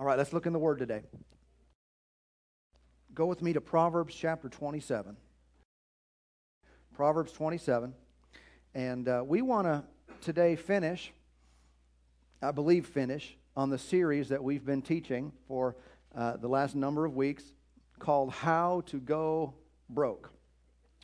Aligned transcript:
All 0.00 0.06
right, 0.06 0.16
let's 0.16 0.32
look 0.32 0.46
in 0.46 0.54
the 0.54 0.58
Word 0.58 0.78
today. 0.78 1.02
Go 3.12 3.26
with 3.26 3.42
me 3.42 3.52
to 3.52 3.60
Proverbs 3.60 4.14
chapter 4.14 4.48
27. 4.48 5.14
Proverbs 6.94 7.32
27. 7.32 7.92
And 8.74 9.06
uh, 9.06 9.22
we 9.26 9.42
want 9.42 9.66
to 9.66 9.84
today 10.22 10.56
finish, 10.56 11.12
I 12.40 12.50
believe, 12.50 12.86
finish 12.86 13.36
on 13.54 13.68
the 13.68 13.76
series 13.76 14.30
that 14.30 14.42
we've 14.42 14.64
been 14.64 14.80
teaching 14.80 15.32
for 15.46 15.76
uh, 16.16 16.38
the 16.38 16.48
last 16.48 16.74
number 16.74 17.04
of 17.04 17.14
weeks 17.14 17.52
called 17.98 18.32
How 18.32 18.80
to 18.86 19.00
Go 19.00 19.52
Broke. 19.90 20.30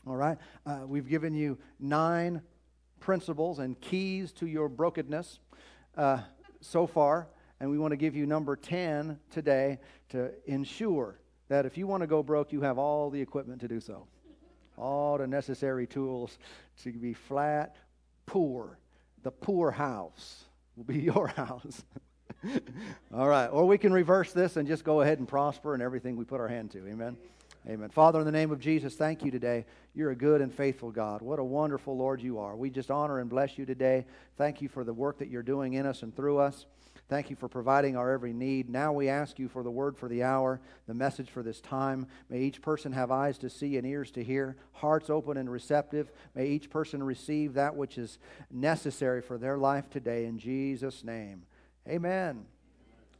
All 0.06 0.16
right? 0.16 0.38
Uh, 0.64 0.84
we've 0.86 1.06
given 1.06 1.34
you 1.34 1.58
nine 1.78 2.40
principles 3.00 3.58
and 3.58 3.78
keys 3.78 4.32
to 4.32 4.46
your 4.46 4.70
brokenness 4.70 5.40
uh, 5.98 6.20
so 6.62 6.86
far, 6.86 7.28
and 7.60 7.70
we 7.70 7.78
want 7.78 7.92
to 7.92 7.96
give 7.96 8.14
you 8.14 8.26
number 8.26 8.56
10 8.56 9.18
today 9.30 9.78
to 10.10 10.30
ensure 10.46 11.18
that 11.48 11.64
if 11.66 11.78
you 11.78 11.86
want 11.86 12.02
to 12.02 12.06
go 12.06 12.22
broke, 12.22 12.52
you 12.52 12.60
have 12.62 12.78
all 12.78 13.10
the 13.10 13.20
equipment 13.20 13.60
to 13.60 13.68
do 13.68 13.80
so. 13.80 14.06
All 14.76 15.16
the 15.16 15.26
necessary 15.26 15.86
tools 15.86 16.38
to 16.82 16.92
be 16.92 17.14
flat, 17.14 17.76
poor. 18.26 18.78
The 19.22 19.30
poor 19.30 19.70
house 19.70 20.44
will 20.76 20.84
be 20.84 20.98
your 21.00 21.28
house. 21.28 21.84
all 23.14 23.28
right. 23.28 23.46
Or 23.46 23.66
we 23.66 23.78
can 23.78 23.92
reverse 23.92 24.32
this 24.32 24.56
and 24.56 24.68
just 24.68 24.84
go 24.84 25.00
ahead 25.00 25.18
and 25.18 25.26
prosper 25.26 25.74
in 25.74 25.80
everything 25.80 26.16
we 26.16 26.24
put 26.24 26.40
our 26.40 26.48
hand 26.48 26.72
to. 26.72 26.86
Amen. 26.86 27.16
Amen. 27.68 27.88
Father, 27.88 28.20
in 28.20 28.26
the 28.26 28.32
name 28.32 28.52
of 28.52 28.60
Jesus, 28.60 28.94
thank 28.94 29.24
you 29.24 29.30
today. 29.32 29.64
You're 29.92 30.10
a 30.10 30.16
good 30.16 30.40
and 30.40 30.54
faithful 30.54 30.92
God. 30.92 31.20
What 31.20 31.40
a 31.40 31.44
wonderful 31.44 31.96
Lord 31.96 32.22
you 32.22 32.38
are. 32.38 32.54
We 32.54 32.70
just 32.70 32.92
honor 32.92 33.18
and 33.18 33.28
bless 33.28 33.58
you 33.58 33.66
today. 33.66 34.04
Thank 34.36 34.62
you 34.62 34.68
for 34.68 34.84
the 34.84 34.92
work 34.92 35.18
that 35.18 35.28
you're 35.28 35.42
doing 35.42 35.74
in 35.74 35.84
us 35.84 36.02
and 36.02 36.14
through 36.14 36.38
us. 36.38 36.66
Thank 37.08 37.30
you 37.30 37.36
for 37.36 37.48
providing 37.48 37.96
our 37.96 38.10
every 38.10 38.32
need. 38.32 38.68
Now 38.68 38.92
we 38.92 39.08
ask 39.08 39.38
you 39.38 39.48
for 39.48 39.62
the 39.62 39.70
word 39.70 39.96
for 39.96 40.08
the 40.08 40.24
hour, 40.24 40.60
the 40.88 40.94
message 40.94 41.30
for 41.30 41.42
this 41.42 41.60
time. 41.60 42.08
May 42.28 42.40
each 42.40 42.60
person 42.60 42.90
have 42.92 43.12
eyes 43.12 43.38
to 43.38 43.50
see 43.50 43.76
and 43.76 43.86
ears 43.86 44.10
to 44.12 44.24
hear, 44.24 44.56
hearts 44.72 45.08
open 45.08 45.36
and 45.36 45.48
receptive. 45.50 46.10
May 46.34 46.48
each 46.48 46.68
person 46.68 47.00
receive 47.00 47.54
that 47.54 47.76
which 47.76 47.96
is 47.96 48.18
necessary 48.50 49.22
for 49.22 49.38
their 49.38 49.56
life 49.56 49.88
today 49.88 50.24
in 50.24 50.38
Jesus' 50.38 51.04
name. 51.04 51.42
Amen. 51.88 52.44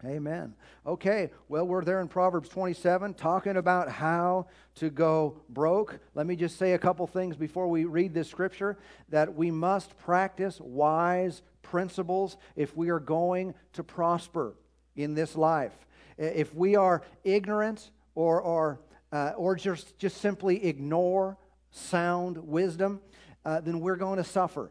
Amen. 0.04 0.54
Okay, 0.84 1.30
well, 1.48 1.66
we're 1.66 1.84
there 1.84 2.00
in 2.00 2.08
Proverbs 2.08 2.48
27 2.50 3.14
talking 3.14 3.56
about 3.56 3.90
how 3.90 4.46
to 4.74 4.90
go 4.90 5.40
broke. 5.48 5.98
Let 6.14 6.26
me 6.26 6.36
just 6.36 6.58
say 6.58 6.74
a 6.74 6.78
couple 6.78 7.06
things 7.06 7.36
before 7.36 7.68
we 7.68 7.86
read 7.86 8.12
this 8.12 8.28
scripture 8.28 8.76
that 9.08 9.34
we 9.34 9.50
must 9.50 9.96
practice 9.98 10.60
wise 10.60 11.42
principles 11.70 12.36
if 12.54 12.76
we 12.76 12.90
are 12.90 13.00
going 13.00 13.54
to 13.72 13.82
prosper 13.82 14.54
in 14.94 15.14
this 15.14 15.36
life. 15.36 15.74
If 16.16 16.54
we 16.54 16.76
are 16.76 17.02
ignorant 17.24 17.90
or, 18.14 18.40
or, 18.40 18.80
uh, 19.12 19.32
or 19.36 19.54
just, 19.54 19.98
just 19.98 20.18
simply 20.18 20.64
ignore 20.64 21.36
sound 21.70 22.38
wisdom, 22.38 23.00
uh, 23.44 23.60
then 23.60 23.80
we're 23.80 23.96
going 23.96 24.16
to 24.16 24.24
suffer. 24.24 24.70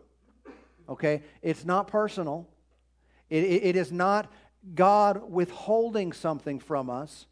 Okay? 0.89 1.23
It's 1.41 1.65
not 1.65 1.87
personal. 1.87 2.47
it, 3.29 3.43
it, 3.43 3.63
it 3.63 3.75
is 3.75 3.91
not 3.91 4.31
God 4.73 5.29
withholding 5.29 6.11
something 6.13 6.59
from 6.59 6.89
us, 6.89 7.27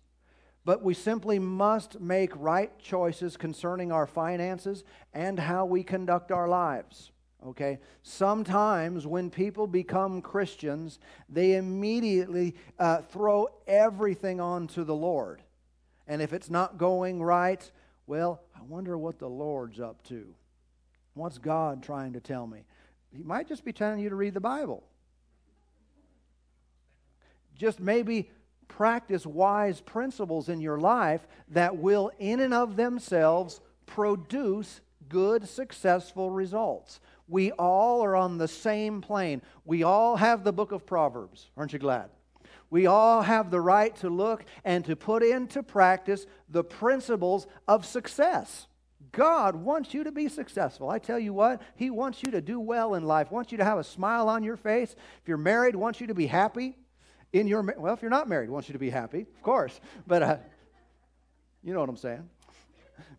but 0.66 0.84
we 0.84 0.94
simply 0.94 1.40
must 1.40 2.00
make 2.00 2.32
right 2.36 2.78
choices 2.80 3.38
concerning 3.38 3.92
our 3.92 4.06
finances 4.06 4.84
and 5.14 5.40
how 5.40 5.66
we 5.66 5.84
conduct 5.84 6.32
our 6.32 6.48
lives. 6.48 7.12
Okay? 7.46 7.80
Sometimes 8.04 9.06
when 9.06 9.30
people 9.30 9.68
become 9.68 10.22
Christians, 10.22 11.00
they 11.30 11.56
immediately 11.56 12.56
uh, 12.80 13.02
throw 13.02 13.48
everything 13.68 14.40
onto 14.40 14.84
the 14.84 14.96
Lord. 14.96 15.42
And 16.08 16.22
if 16.22 16.34
it's 16.34 16.50
not 16.50 16.78
going 16.78 17.22
right, 17.22 17.70
well, 18.08 18.42
I 18.56 18.64
wonder 18.64 18.98
what 18.98 19.20
the 19.20 19.30
Lord's 19.30 19.80
up 19.80 20.04
to. 20.08 20.34
What's 21.14 21.38
God 21.38 21.84
trying 21.84 22.14
to 22.14 22.20
tell 22.20 22.48
me? 22.48 22.66
He 23.16 23.24
might 23.24 23.48
just 23.48 23.64
be 23.64 23.74
telling 23.74 24.00
you 24.00 24.10
to 24.10 24.16
read 24.16 24.34
the 24.34 24.40
Bible 24.40 24.84
just 27.58 27.80
maybe 27.80 28.30
practice 28.68 29.26
wise 29.26 29.80
principles 29.82 30.50
in 30.50 30.60
your 30.60 30.80
life 30.80 31.28
that 31.50 31.78
will, 31.78 32.12
in 32.20 32.40
and 32.40 32.54
of 32.54 32.76
themselves, 32.76 33.62
produce 33.86 34.82
good, 35.10 35.48
successful 35.48 36.30
results. 36.30 37.00
We 37.28 37.52
all 37.52 38.04
are 38.04 38.16
on 38.16 38.38
the 38.38 38.48
same 38.48 39.02
plane. 39.02 39.42
We 39.66 39.84
all 39.84 40.18
have 40.18 40.44
the 40.44 40.54
book 40.54 40.72
of 40.72 40.86
Proverbs. 40.86 41.50
Aren't 41.58 41.74
you 41.74 41.80
glad? 41.80 42.10
We 42.70 42.86
all 42.86 43.22
have 43.22 43.52
the 43.52 43.62
right 43.62 43.96
to 43.98 44.10
look 44.10 44.46
and 44.66 44.84
to 44.86 44.96
put 44.96 45.24
into 45.24 45.64
practice 45.64 46.26
the 46.50 46.64
principles 46.64 47.48
of 47.68 47.86
success. 47.86 48.68
God 49.12 49.56
wants 49.56 49.94
you 49.94 50.04
to 50.04 50.12
be 50.12 50.28
successful. 50.28 50.90
I 50.90 50.98
tell 50.98 51.20
you 51.20 51.34
what, 51.34 51.62
He 51.76 51.92
wants 51.92 52.22
you 52.26 52.32
to 52.32 52.42
do 52.42 52.60
well 52.60 52.96
in 52.96 53.04
life, 53.04 53.32
wants 53.32 53.52
you 53.52 53.60
to 53.60 53.64
have 53.64 53.78
a 53.78 53.84
smile 53.84 54.28
on 54.28 54.44
your 54.44 54.58
face. 54.58 54.96
If 55.22 55.28
you're 55.28 55.38
married, 55.38 55.76
wants 55.76 56.02
you 56.02 56.08
to 56.08 56.16
be 56.16 56.26
happy 56.26 56.76
in 57.34 57.48
your 57.48 57.64
well 57.78 57.94
if 57.94 58.02
you're 58.02 58.12
not 58.12 58.30
married 58.30 58.50
wants 58.50 58.70
you 58.70 58.74
to 58.74 58.80
be 58.80 58.92
happy 58.92 59.22
of 59.22 59.42
course 59.42 59.82
but 60.08 60.22
uh, 60.24 60.38
you 61.64 61.74
know 61.74 61.80
what 61.80 61.90
i'm 61.90 61.98
saying 61.98 62.30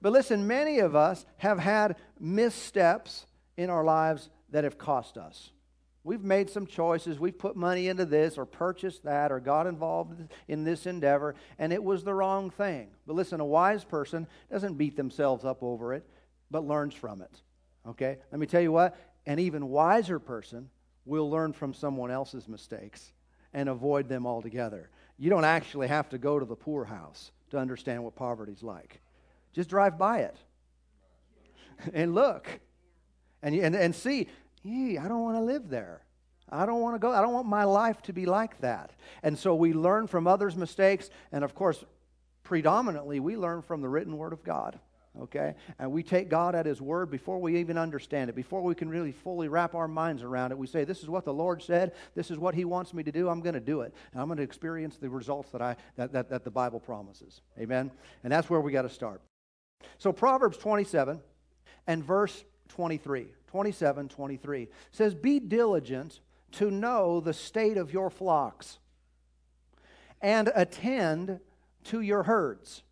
but 0.00 0.12
listen 0.12 0.46
many 0.46 0.78
of 0.78 0.94
us 0.94 1.26
have 1.36 1.58
had 1.58 1.96
missteps 2.18 3.26
in 3.56 3.70
our 3.70 3.84
lives 3.84 4.30
that 4.50 4.64
have 4.64 4.78
cost 4.78 5.16
us. 5.16 5.50
We've 6.02 6.22
made 6.22 6.50
some 6.50 6.66
choices. 6.66 7.18
We've 7.18 7.38
put 7.38 7.56
money 7.56 7.88
into 7.88 8.04
this 8.04 8.36
or 8.36 8.44
purchased 8.44 9.04
that 9.04 9.32
or 9.32 9.40
got 9.40 9.66
involved 9.66 10.20
in 10.48 10.64
this 10.64 10.86
endeavor 10.86 11.34
and 11.58 11.72
it 11.72 11.82
was 11.82 12.04
the 12.04 12.14
wrong 12.14 12.50
thing. 12.50 12.88
But 13.06 13.16
listen 13.16 13.40
a 13.40 13.44
wise 13.44 13.84
person 13.84 14.26
doesn't 14.50 14.74
beat 14.74 14.96
themselves 14.96 15.44
up 15.44 15.62
over 15.62 15.94
it 15.94 16.06
but 16.50 16.66
learns 16.66 16.94
from 16.94 17.22
it 17.22 17.40
okay? 17.88 18.18
Let 18.30 18.40
me 18.40 18.46
tell 18.46 18.60
you 18.60 18.72
what 18.72 18.96
an 19.26 19.38
even 19.38 19.68
wiser 19.68 20.18
person 20.18 20.68
will 21.04 21.30
learn 21.30 21.52
from 21.52 21.74
someone 21.74 22.10
else's 22.10 22.48
mistakes 22.48 23.12
and 23.52 23.68
avoid 23.68 24.08
them 24.08 24.26
altogether. 24.26 24.90
You 25.18 25.30
don't 25.30 25.44
actually 25.44 25.88
have 25.88 26.08
to 26.10 26.18
go 26.18 26.38
to 26.38 26.44
the 26.44 26.56
poorhouse 26.56 27.30
to 27.50 27.58
understand 27.58 28.02
what 28.02 28.16
poverty's 28.16 28.62
like. 28.62 29.00
Just 29.52 29.70
drive 29.70 29.98
by 29.98 30.20
it. 30.20 30.36
And 31.92 32.14
look 32.14 32.48
and, 33.44 33.54
and, 33.54 33.76
and 33.76 33.94
see, 33.94 34.26
I 34.66 35.06
don't 35.06 35.22
want 35.22 35.36
to 35.36 35.42
live 35.42 35.68
there. 35.68 36.00
I 36.48 36.66
don't 36.66 36.80
want 36.80 36.96
to 36.96 36.98
go. 36.98 37.12
I 37.12 37.20
don't 37.20 37.32
want 37.32 37.46
my 37.46 37.64
life 37.64 38.02
to 38.02 38.12
be 38.12 38.26
like 38.26 38.60
that. 38.60 38.90
And 39.22 39.38
so 39.38 39.54
we 39.54 39.72
learn 39.72 40.08
from 40.08 40.26
others' 40.26 40.56
mistakes, 40.56 41.10
and 41.30 41.44
of 41.44 41.54
course, 41.54 41.84
predominantly, 42.42 43.20
we 43.20 43.36
learn 43.36 43.62
from 43.62 43.80
the 43.80 43.88
written 43.88 44.16
word 44.16 44.32
of 44.32 44.42
God 44.42 44.80
okay? 45.20 45.54
And 45.78 45.92
we 45.92 46.02
take 46.02 46.28
God 46.28 46.54
at 46.54 46.66
His 46.66 46.80
word 46.80 47.10
before 47.10 47.38
we 47.38 47.58
even 47.58 47.78
understand 47.78 48.30
it, 48.30 48.36
before 48.36 48.62
we 48.62 48.74
can 48.74 48.88
really 48.88 49.12
fully 49.12 49.48
wrap 49.48 49.74
our 49.74 49.88
minds 49.88 50.22
around 50.22 50.52
it. 50.52 50.58
We 50.58 50.66
say, 50.66 50.84
This 50.84 51.02
is 51.02 51.08
what 51.08 51.24
the 51.24 51.32
Lord 51.32 51.62
said, 51.62 51.92
this 52.14 52.30
is 52.30 52.38
what 52.38 52.54
He 52.54 52.64
wants 52.64 52.94
me 52.94 53.02
to 53.02 53.12
do, 53.12 53.28
I'm 53.28 53.40
going 53.40 53.54
to 53.54 53.60
do 53.60 53.82
it. 53.82 53.94
And 54.12 54.20
I'm 54.20 54.28
going 54.28 54.38
to 54.38 54.42
experience 54.42 54.96
the 54.96 55.08
results 55.08 55.50
that, 55.50 55.62
I, 55.62 55.76
that, 55.96 56.12
that, 56.12 56.30
that 56.30 56.44
the 56.44 56.50
Bible 56.50 56.80
promises. 56.80 57.42
Amen? 57.58 57.90
And 58.22 58.32
that's 58.32 58.50
where 58.50 58.60
we 58.60 58.72
got 58.72 58.82
to 58.82 58.88
start. 58.88 59.20
So, 59.98 60.12
Proverbs 60.12 60.56
27 60.56 61.20
and 61.86 62.04
verse 62.04 62.44
23, 62.68 63.26
27, 63.46 64.08
23 64.08 64.68
says, 64.92 65.14
Be 65.14 65.38
diligent 65.38 66.20
to 66.52 66.70
know 66.70 67.20
the 67.20 67.32
state 67.32 67.76
of 67.76 67.92
your 67.92 68.10
flocks 68.10 68.78
and 70.20 70.50
attend 70.54 71.40
to 71.84 72.00
your 72.00 72.22
herds. 72.22 72.82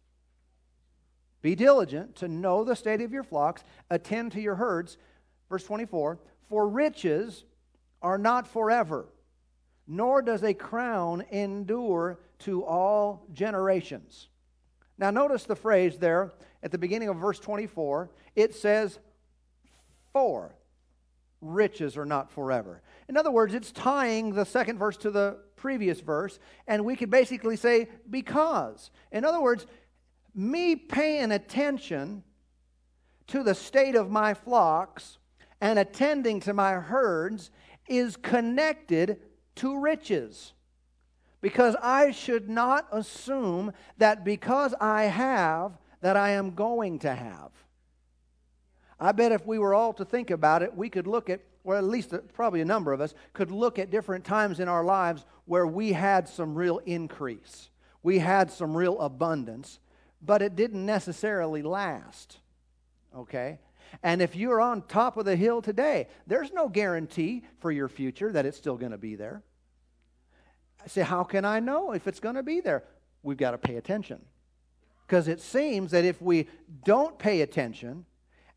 Be 1.40 1.54
diligent 1.54 2.14
to 2.16 2.28
know 2.28 2.62
the 2.62 2.76
state 2.76 3.00
of 3.00 3.12
your 3.12 3.24
flocks, 3.24 3.64
attend 3.90 4.32
to 4.32 4.40
your 4.40 4.54
herds. 4.54 4.96
Verse 5.48 5.64
24 5.64 6.18
For 6.48 6.68
riches 6.68 7.44
are 8.00 8.18
not 8.18 8.46
forever, 8.46 9.06
nor 9.86 10.22
does 10.22 10.44
a 10.44 10.54
crown 10.54 11.24
endure 11.30 12.20
to 12.40 12.64
all 12.64 13.26
generations. 13.32 14.28
Now, 14.98 15.10
notice 15.10 15.44
the 15.44 15.56
phrase 15.56 15.96
there 15.96 16.32
at 16.62 16.70
the 16.70 16.78
beginning 16.78 17.08
of 17.08 17.16
verse 17.16 17.40
24. 17.40 18.10
It 18.36 18.54
says, 18.54 19.00
For 20.12 20.54
riches 21.42 21.96
are 21.96 22.06
not 22.06 22.30
forever. 22.30 22.82
In 23.08 23.16
other 23.16 23.30
words, 23.30 23.52
it's 23.52 23.72
tying 23.72 24.32
the 24.32 24.44
second 24.44 24.78
verse 24.78 24.96
to 24.98 25.10
the 25.10 25.38
previous 25.56 26.00
verse, 26.00 26.38
and 26.66 26.84
we 26.84 26.96
could 26.96 27.10
basically 27.10 27.56
say, 27.56 27.88
Because. 28.08 28.90
In 29.10 29.24
other 29.24 29.40
words, 29.40 29.66
me 30.34 30.76
paying 30.76 31.32
attention 31.32 32.22
to 33.26 33.42
the 33.42 33.54
state 33.54 33.94
of 33.94 34.10
my 34.10 34.34
flocks 34.34 35.18
and 35.60 35.78
attending 35.78 36.40
to 36.40 36.54
my 36.54 36.74
herds 36.74 37.50
is 37.88 38.16
connected 38.16 39.20
to 39.56 39.78
riches. 39.78 40.52
Because 41.40 41.76
I 41.82 42.12
should 42.12 42.48
not 42.48 42.86
assume 42.92 43.72
that 43.98 44.24
because 44.24 44.74
I 44.80 45.04
have, 45.04 45.78
that 46.00 46.16
I 46.16 46.30
am 46.30 46.54
going 46.54 47.00
to 47.00 47.14
have. 47.14 47.50
I 49.00 49.12
bet 49.12 49.32
if 49.32 49.46
we 49.46 49.58
were 49.58 49.74
all 49.74 49.92
to 49.94 50.04
think 50.04 50.30
about 50.30 50.62
it, 50.62 50.76
we 50.76 50.88
could 50.88 51.06
look 51.06 51.30
at, 51.30 51.40
or 51.64 51.76
at 51.76 51.84
least 51.84 52.12
uh, 52.12 52.18
probably 52.34 52.60
a 52.60 52.64
number 52.64 52.92
of 52.92 53.00
us, 53.00 53.14
could 53.32 53.50
look 53.50 53.78
at 53.78 53.90
different 53.90 54.24
times 54.24 54.60
in 54.60 54.68
our 54.68 54.84
lives 54.84 55.24
where 55.46 55.66
we 55.66 55.92
had 55.92 56.28
some 56.28 56.54
real 56.54 56.78
increase. 56.86 57.70
We 58.02 58.18
had 58.18 58.50
some 58.50 58.76
real 58.76 59.00
abundance, 59.00 59.78
but 60.20 60.42
it 60.42 60.56
didn't 60.56 60.84
necessarily 60.84 61.62
last. 61.62 62.38
Okay? 63.16 63.58
And 64.02 64.22
if 64.22 64.36
you're 64.36 64.60
on 64.60 64.82
top 64.82 65.16
of 65.16 65.24
the 65.24 65.36
hill 65.36 65.60
today, 65.60 66.08
there's 66.26 66.52
no 66.52 66.68
guarantee 66.68 67.44
for 67.58 67.70
your 67.70 67.88
future 67.88 68.32
that 68.32 68.46
it's 68.46 68.56
still 68.56 68.76
going 68.76 68.92
to 68.92 68.98
be 68.98 69.16
there. 69.16 69.42
I 70.82 70.88
say, 70.88 71.02
how 71.02 71.24
can 71.24 71.44
I 71.44 71.60
know 71.60 71.92
if 71.92 72.06
it's 72.06 72.20
going 72.20 72.34
to 72.36 72.42
be 72.42 72.60
there? 72.60 72.84
We've 73.22 73.36
got 73.36 73.52
to 73.52 73.58
pay 73.58 73.76
attention. 73.76 74.20
Because 75.06 75.28
it 75.28 75.40
seems 75.40 75.90
that 75.90 76.04
if 76.04 76.20
we 76.22 76.48
don't 76.84 77.18
pay 77.18 77.42
attention 77.42 78.06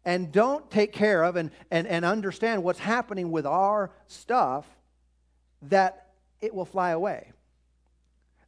and 0.05 0.31
don't 0.31 0.69
take 0.69 0.93
care 0.93 1.23
of 1.23 1.35
and, 1.35 1.51
and, 1.71 1.87
and 1.87 2.05
understand 2.05 2.63
what's 2.63 2.79
happening 2.79 3.31
with 3.31 3.45
our 3.45 3.91
stuff, 4.07 4.65
that 5.63 6.11
it 6.41 6.53
will 6.53 6.65
fly 6.65 6.91
away 6.91 7.31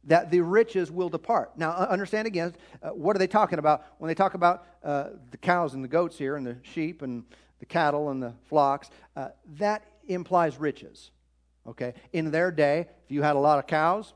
that 0.08 0.30
the 0.30 0.40
riches 0.40 0.90
will 0.90 1.08
depart. 1.08 1.56
Now, 1.56 1.72
understand 1.72 2.26
again, 2.26 2.54
uh, 2.82 2.90
what 2.90 3.14
are 3.14 3.18
they 3.18 3.26
talking 3.26 3.58
about 3.58 3.84
when 3.98 4.08
they 4.08 4.14
talk 4.14 4.34
about 4.34 4.66
uh, 4.82 5.10
the 5.30 5.36
cows 5.36 5.74
and 5.74 5.84
the 5.84 5.88
goats 5.88 6.16
here, 6.16 6.36
and 6.36 6.46
the 6.46 6.56
sheep 6.62 7.02
and 7.02 7.24
the 7.60 7.66
cattle 7.66 8.10
and 8.10 8.22
the 8.22 8.32
flocks? 8.48 8.90
Uh, 9.14 9.28
that 9.58 9.84
implies 10.06 10.58
riches. 10.58 11.10
Okay? 11.66 11.94
In 12.12 12.30
their 12.30 12.50
day, 12.50 12.86
if 13.04 13.10
you 13.10 13.22
had 13.22 13.36
a 13.36 13.38
lot 13.38 13.58
of 13.58 13.66
cows, 13.66 14.14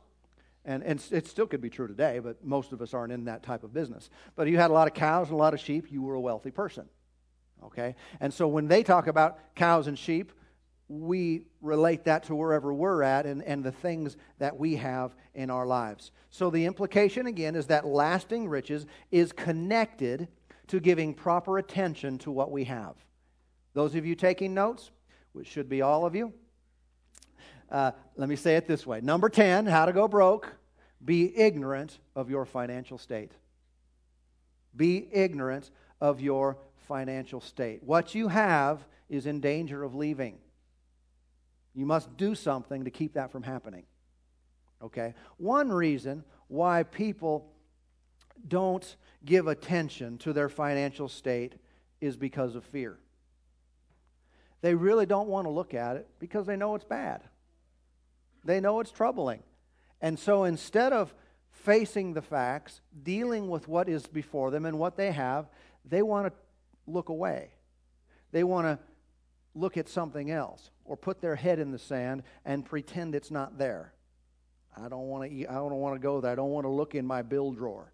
and, 0.65 0.83
and 0.83 1.05
it 1.11 1.27
still 1.27 1.47
could 1.47 1.61
be 1.61 1.69
true 1.69 1.89
today, 1.89 2.21
but 2.21 2.43
most 2.45 2.73
of 2.73 2.81
us 2.81 2.95
aren't 2.95 3.13
in 3.13 3.25
that 3.25 3.43
type 3.43 3.63
of 3.63 3.75
business. 3.75 4.09
But 4.37 4.47
if 4.47 4.53
you 4.53 4.59
had 4.59 4.71
a 4.71 4.75
lot 4.75 4.87
of 4.87 4.95
cows 4.95 5.29
and 5.29 5.35
a 5.35 5.39
lot 5.39 5.53
of 5.53 5.61
sheep, 5.61 5.91
you 5.91 6.01
were 6.03 6.15
a 6.15 6.21
wealthy 6.21 6.53
person. 6.53 6.89
Okay? 7.67 7.95
And 8.21 8.33
so 8.33 8.49
when 8.49 8.69
they 8.69 8.83
talk 8.83 9.07
about 9.07 9.39
cows 9.55 9.87
and 9.87 9.99
sheep, 9.99 10.33
we 10.89 11.43
relate 11.61 12.05
that 12.05 12.25
to 12.25 12.35
wherever 12.35 12.73
we're 12.73 13.03
at 13.03 13.25
and, 13.25 13.43
and 13.45 13.65
the 13.65 13.73
things 13.73 14.17
that 14.39 14.59
we 14.59 14.77
have 14.77 15.15
in 15.35 15.49
our 15.49 15.67
lives. 15.67 16.13
So 16.31 16.51
the 16.51 16.67
implication, 16.67 17.27
again, 17.27 17.55
is 17.55 17.67
that 17.69 17.87
lasting 17.87 18.49
riches 18.49 18.87
is 19.11 19.33
connected 19.33 20.29
to 20.69 20.81
giving 20.81 21.15
proper 21.15 21.59
attention 21.59 22.19
to 22.19 22.31
what 22.31 22.51
we 22.51 22.65
have. 22.65 22.95
Those 23.75 23.95
of 23.95 24.05
you 24.05 24.15
taking 24.15 24.55
notes, 24.55 24.91
which 25.33 25.47
should 25.47 25.69
be 25.69 25.83
all 25.83 26.05
of 26.05 26.15
you, 26.15 26.33
uh, 27.71 27.93
let 28.17 28.29
me 28.29 28.37
say 28.37 28.57
it 28.57 28.67
this 28.67 28.87
way. 28.87 29.01
Number 29.01 29.31
10, 29.31 29.65
how 29.65 29.87
to 29.87 29.93
go 29.93 30.07
broke, 30.07 30.53
be 31.03 31.37
ignorant 31.37 31.99
of 32.15 32.29
your 32.29 32.45
financial 32.45 32.99
state. 32.99 33.33
Be 34.77 35.09
ignorant 35.11 35.71
of 36.01 36.21
your 36.21 36.59
financial 36.83 37.41
state. 37.41 37.83
What 37.83 38.15
you 38.15 38.29
have 38.29 38.85
is 39.09 39.27
in 39.27 39.41
danger 39.41 39.83
of 39.83 39.95
leaving. 39.95 40.39
You 41.75 41.87
must 41.87 42.17
do 42.17 42.35
something 42.35 42.85
to 42.85 42.91
keep 42.91 43.15
that 43.15 43.33
from 43.33 43.43
happening. 43.43 43.85
Okay? 44.83 45.15
One 45.39 45.71
reason 45.71 46.25
why 46.49 46.83
people 46.83 47.51
don't 48.47 48.97
give 49.25 49.47
attention 49.47 50.19
to 50.19 50.33
their 50.33 50.49
financial 50.49 51.09
state 51.09 51.55
is 52.01 52.17
because 52.17 52.55
of 52.55 52.65
fear. 52.65 52.99
They 54.61 54.75
really 54.75 55.07
don't 55.07 55.29
want 55.29 55.47
to 55.47 55.51
look 55.51 55.75
at 55.75 55.97
it 55.97 56.09
because 56.19 56.47
they 56.47 56.57
know 56.57 56.75
it's 56.75 56.85
bad. 56.85 57.23
They 58.45 58.61
know 58.61 58.81
it's 58.81 58.91
troubling. 58.91 59.43
And 60.01 60.19
so 60.19 60.45
instead 60.45 60.93
of 60.93 61.15
facing 61.51 62.15
the 62.15 62.23
facts, 62.23 62.81
dealing 63.03 63.49
with 63.49 63.69
what 63.69 63.89
is 63.89 64.07
before 64.07 64.51
them 64.51 64.67
and 64.67 64.79
what 64.79 64.97
they 64.97 65.13
have, 65.13 65.47
they 65.85 66.03
want 66.03 66.27
to 66.27 66.33
look 66.87 67.09
away. 67.09 67.51
They 68.33 68.45
want 68.45 68.67
to 68.67 68.79
look 69.55 69.77
at 69.77 69.89
something 69.89 70.31
else 70.31 70.71
or 70.85 70.97
put 70.97 71.21
their 71.21 71.37
head 71.37 71.59
in 71.59 71.71
the 71.71 71.79
sand 71.79 72.23
and 72.45 72.65
pretend 72.65 73.15
it's 73.15 73.31
not 73.31 73.59
there. 73.59 73.93
I 74.77 74.89
don't 74.89 75.09
want 75.09 75.31
to 75.31 75.47
I 75.47 75.55
don't 75.55 75.73
want 75.75 75.95
to 75.95 76.01
go 76.01 76.21
there. 76.21 76.33
I 76.33 76.35
don't 76.35 76.51
want 76.51 76.65
to 76.65 76.71
look 76.71 76.95
in 76.95 77.07
my 77.07 77.23
bill 77.23 77.53
drawer. 77.53 77.93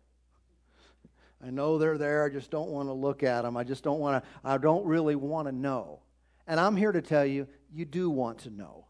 I 1.44 1.50
know 1.50 1.78
they're 1.78 1.98
there. 1.98 2.24
I 2.24 2.30
just 2.30 2.50
don't 2.50 2.70
want 2.70 2.88
to 2.88 2.92
look 2.92 3.22
at 3.22 3.42
them. 3.42 3.56
I 3.56 3.64
just 3.64 3.82
don't 3.82 4.00
want 4.00 4.22
to 4.22 4.30
I 4.44 4.58
don't 4.58 4.86
really 4.86 5.16
want 5.16 5.48
to 5.48 5.52
know. 5.52 6.00
And 6.46 6.58
I'm 6.58 6.76
here 6.76 6.92
to 6.92 7.02
tell 7.02 7.26
you 7.26 7.48
you 7.72 7.84
do 7.84 8.10
want 8.10 8.38
to 8.40 8.50
know. 8.50 8.86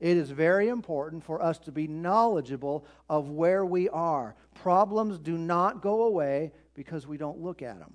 It 0.00 0.16
is 0.16 0.30
very 0.30 0.68
important 0.68 1.24
for 1.24 1.42
us 1.42 1.58
to 1.60 1.72
be 1.72 1.88
knowledgeable 1.88 2.86
of 3.08 3.30
where 3.30 3.66
we 3.66 3.88
are. 3.88 4.36
Problems 4.54 5.18
do 5.18 5.36
not 5.36 5.82
go 5.82 6.04
away 6.04 6.52
because 6.74 7.06
we 7.06 7.16
don't 7.16 7.40
look 7.40 7.62
at 7.62 7.78
them. 7.78 7.94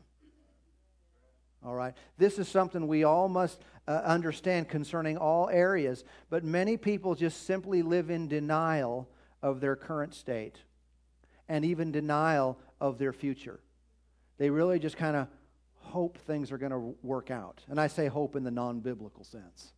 All 1.65 1.73
right? 1.73 1.93
This 2.17 2.39
is 2.39 2.47
something 2.47 2.87
we 2.87 3.03
all 3.03 3.29
must 3.29 3.61
uh, 3.87 4.01
understand 4.03 4.69
concerning 4.69 5.17
all 5.17 5.49
areas, 5.49 6.03
but 6.29 6.43
many 6.43 6.77
people 6.77 7.15
just 7.15 7.45
simply 7.45 7.81
live 7.81 8.09
in 8.09 8.27
denial 8.27 9.09
of 9.41 9.59
their 9.59 9.75
current 9.75 10.13
state 10.13 10.57
and 11.47 11.65
even 11.65 11.91
denial 11.91 12.57
of 12.79 12.97
their 12.97 13.13
future. 13.13 13.59
They 14.37 14.49
really 14.49 14.79
just 14.79 14.97
kind 14.97 15.15
of 15.15 15.27
hope 15.75 16.17
things 16.17 16.51
are 16.51 16.57
going 16.57 16.71
to 16.71 16.95
work 17.01 17.29
out. 17.29 17.61
And 17.69 17.79
I 17.79 17.87
say 17.87 18.07
hope 18.07 18.35
in 18.35 18.43
the 18.43 18.51
non 18.51 18.79
biblical 18.79 19.23
sense. 19.23 19.73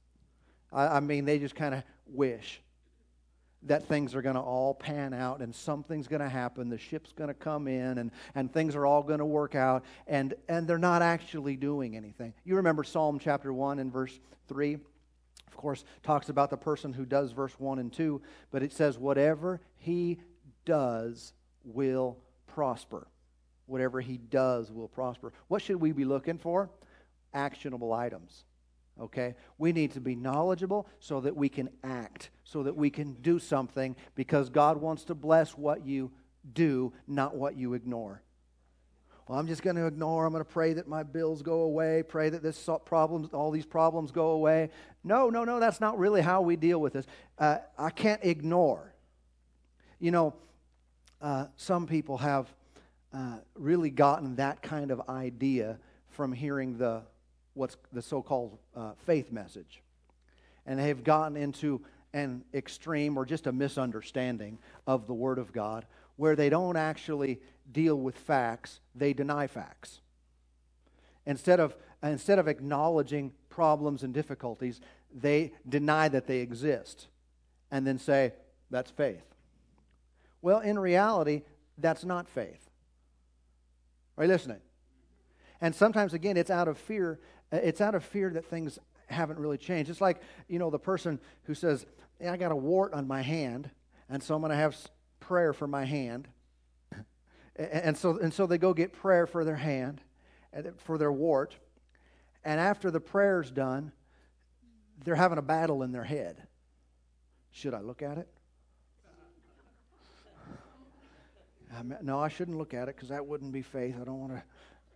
I, 0.71 0.97
I 0.97 0.99
mean, 0.99 1.25
they 1.25 1.39
just 1.39 1.55
kind 1.55 1.75
of 1.75 1.83
wish 2.07 2.61
that 3.65 3.87
things 3.87 4.15
are 4.15 4.21
going 4.21 4.35
to 4.35 4.41
all 4.41 4.73
pan 4.73 5.13
out 5.13 5.39
and 5.39 5.53
something's 5.53 6.07
going 6.07 6.21
to 6.21 6.29
happen. 6.29 6.69
The 6.69 6.77
ship's 6.77 7.11
going 7.11 7.27
to 7.29 7.33
come 7.33 7.67
in 7.67 7.97
and, 7.97 8.11
and 8.33 8.51
things 8.51 8.75
are 8.75 8.85
all 8.85 9.03
going 9.03 9.19
to 9.19 9.25
work 9.25 9.55
out. 9.55 9.83
And, 10.07 10.33
and 10.47 10.67
they're 10.67 10.77
not 10.77 11.01
actually 11.01 11.55
doing 11.55 11.95
anything. 11.95 12.33
You 12.43 12.55
remember 12.55 12.83
Psalm 12.83 13.19
chapter 13.19 13.51
1 13.51 13.79
and 13.79 13.91
verse 13.91 14.19
3? 14.47 14.75
Of 15.47 15.57
course, 15.57 15.85
talks 16.03 16.29
about 16.29 16.49
the 16.49 16.57
person 16.57 16.93
who 16.93 17.05
does 17.05 17.31
verse 17.31 17.53
1 17.59 17.79
and 17.79 17.91
2, 17.91 18.21
but 18.51 18.61
it 18.61 18.73
says, 18.73 18.97
whatever 18.97 19.61
he 19.77 20.19
does 20.65 21.33
will 21.63 22.17
prosper. 22.47 23.07
Whatever 23.65 23.99
he 23.99 24.17
does 24.17 24.71
will 24.71 24.87
prosper. 24.87 25.33
What 25.47 25.61
should 25.61 25.77
we 25.77 25.91
be 25.91 26.05
looking 26.05 26.37
for? 26.37 26.69
Actionable 27.33 27.93
items 27.93 28.45
okay? 28.99 29.35
We 29.57 29.71
need 29.71 29.91
to 29.91 30.01
be 30.01 30.15
knowledgeable 30.15 30.87
so 30.99 31.21
that 31.21 31.35
we 31.35 31.49
can 31.49 31.69
act, 31.83 32.29
so 32.43 32.63
that 32.63 32.75
we 32.75 32.89
can 32.89 33.13
do 33.13 33.39
something 33.39 33.95
because 34.15 34.49
God 34.49 34.77
wants 34.77 35.03
to 35.05 35.15
bless 35.15 35.51
what 35.57 35.85
you 35.85 36.11
do, 36.53 36.93
not 37.07 37.35
what 37.35 37.55
you 37.55 37.73
ignore. 37.73 38.21
Well, 39.27 39.39
I'm 39.39 39.47
just 39.47 39.63
going 39.63 39.75
to 39.75 39.87
ignore. 39.87 40.25
I'm 40.25 40.31
going 40.31 40.45
to 40.45 40.49
pray 40.49 40.73
that 40.73 40.87
my 40.87 41.01
bills 41.01 41.41
go 41.41 41.61
away, 41.61 42.03
pray 42.03 42.29
that 42.29 42.43
this 42.43 42.69
problems, 42.85 43.29
all 43.33 43.49
these 43.49 43.65
problems 43.65 44.11
go 44.11 44.29
away. 44.29 44.69
No, 45.03 45.31
no, 45.31 45.43
no, 45.43 45.59
that's 45.59 45.81
not 45.81 45.97
really 45.97 46.21
how 46.21 46.41
we 46.41 46.55
deal 46.55 46.79
with 46.79 46.93
this. 46.93 47.07
Uh, 47.39 47.57
I 47.77 47.89
can't 47.89 48.23
ignore. 48.23 48.93
You 49.99 50.11
know, 50.11 50.35
uh, 51.21 51.47
some 51.55 51.87
people 51.87 52.19
have 52.19 52.53
uh, 53.13 53.37
really 53.55 53.89
gotten 53.89 54.35
that 54.35 54.61
kind 54.61 54.91
of 54.91 55.01
idea 55.09 55.79
from 56.09 56.31
hearing 56.31 56.77
the 56.77 57.01
what's 57.55 57.77
the 57.91 58.01
so 58.01 58.21
called 58.21 58.59
uh, 58.75 58.91
faith 59.05 59.31
message. 59.31 59.81
And 60.67 60.79
they 60.79 60.89
have 60.89 61.03
gotten 61.03 61.35
into 61.35 61.81
an 62.13 62.43
extreme 62.53 63.17
or 63.17 63.25
just 63.25 63.47
a 63.47 63.51
misunderstanding 63.51 64.59
of 64.85 65.07
the 65.07 65.13
Word 65.13 65.39
of 65.39 65.51
God 65.51 65.85
where 66.15 66.35
they 66.35 66.49
don't 66.49 66.77
actually 66.77 67.39
deal 67.71 67.99
with 67.99 68.17
facts, 68.17 68.79
they 68.93 69.13
deny 69.13 69.47
facts. 69.47 69.99
Instead 71.25 71.59
of, 71.59 71.75
instead 72.03 72.39
of 72.39 72.47
acknowledging 72.47 73.33
problems 73.49 74.03
and 74.03 74.13
difficulties, 74.13 74.79
they 75.13 75.51
deny 75.67 76.07
that 76.07 76.27
they 76.27 76.39
exist 76.39 77.07
and 77.71 77.85
then 77.85 77.97
say, 77.97 78.33
that's 78.69 78.91
faith. 78.91 79.25
Well, 80.41 80.59
in 80.59 80.77
reality, 80.77 81.41
that's 81.77 82.05
not 82.05 82.29
faith. 82.29 82.69
Are 84.17 84.23
you 84.23 84.29
listening? 84.29 84.59
And 85.61 85.73
sometimes, 85.73 86.13
again, 86.13 86.37
it's 86.37 86.51
out 86.51 86.67
of 86.67 86.77
fear 86.77 87.19
Uh, 87.55 87.59
it's 87.63 87.81
out 87.81 87.95
of 87.95 88.03
fear 88.03 88.29
that 88.31 88.45
things 88.45 88.77
haven't 89.07 89.39
really 89.39 89.57
changed. 89.57 89.89
It's 89.89 90.01
like, 90.01 90.21
you 90.47 90.59
know, 90.59 90.69
the 90.69 90.79
person 90.79 91.19
who 91.43 91.53
says, 91.53 91.85
I 92.25 92.37
got 92.37 92.51
a 92.51 92.55
wart 92.55 92.93
on 92.93 93.07
my 93.07 93.21
hand, 93.21 93.69
and 94.09 94.21
so 94.21 94.35
I'm 94.35 94.41
going 94.41 94.51
to 94.51 94.57
have 94.57 94.75
prayer 95.19 95.53
for 95.53 95.67
my 95.67 95.85
hand. 95.85 96.27
and, 97.55 97.97
so, 97.97 98.17
and 98.17 98.33
so 98.33 98.45
they 98.45 98.57
go 98.57 98.73
get 98.73 98.93
prayer 98.93 99.27
for 99.27 99.43
their 99.43 99.55
hand, 99.55 100.01
for 100.77 100.97
their 100.97 101.11
wart. 101.11 101.55
And 102.43 102.59
after 102.59 102.91
the 102.91 102.99
prayer's 102.99 103.51
done, 103.51 103.91
they're 105.03 105.15
having 105.15 105.37
a 105.37 105.43
battle 105.43 105.83
in 105.83 105.91
their 105.91 106.03
head. 106.03 106.47
Should 107.51 107.73
I 107.73 107.81
look 107.81 108.01
at 108.01 108.17
it? 108.17 108.27
no, 112.01 112.19
I 112.19 112.27
shouldn't 112.27 112.57
look 112.57 112.73
at 112.73 112.89
it 112.89 112.95
because 112.95 113.09
that 113.09 113.25
wouldn't 113.25 113.51
be 113.51 113.61
faith. 113.61 113.95
I 113.99 114.03
don't 114.03 114.19
want 114.19 114.33
to 114.33 114.43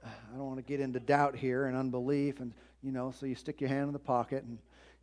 I 0.06 0.38
don't 0.38 0.46
want 0.46 0.58
to 0.58 0.64
get 0.64 0.80
into 0.80 1.00
doubt 1.00 1.36
here 1.36 1.66
and 1.66 1.76
unbelief. 1.76 2.40
And, 2.40 2.54
you 2.82 2.92
know, 2.92 3.12
so 3.12 3.26
you 3.26 3.36
stick 3.36 3.62
your 3.62 3.70
hand 3.70 3.88
in 3.88 3.94
the 3.94 4.00
pocket 4.00 4.44
and 4.44 4.58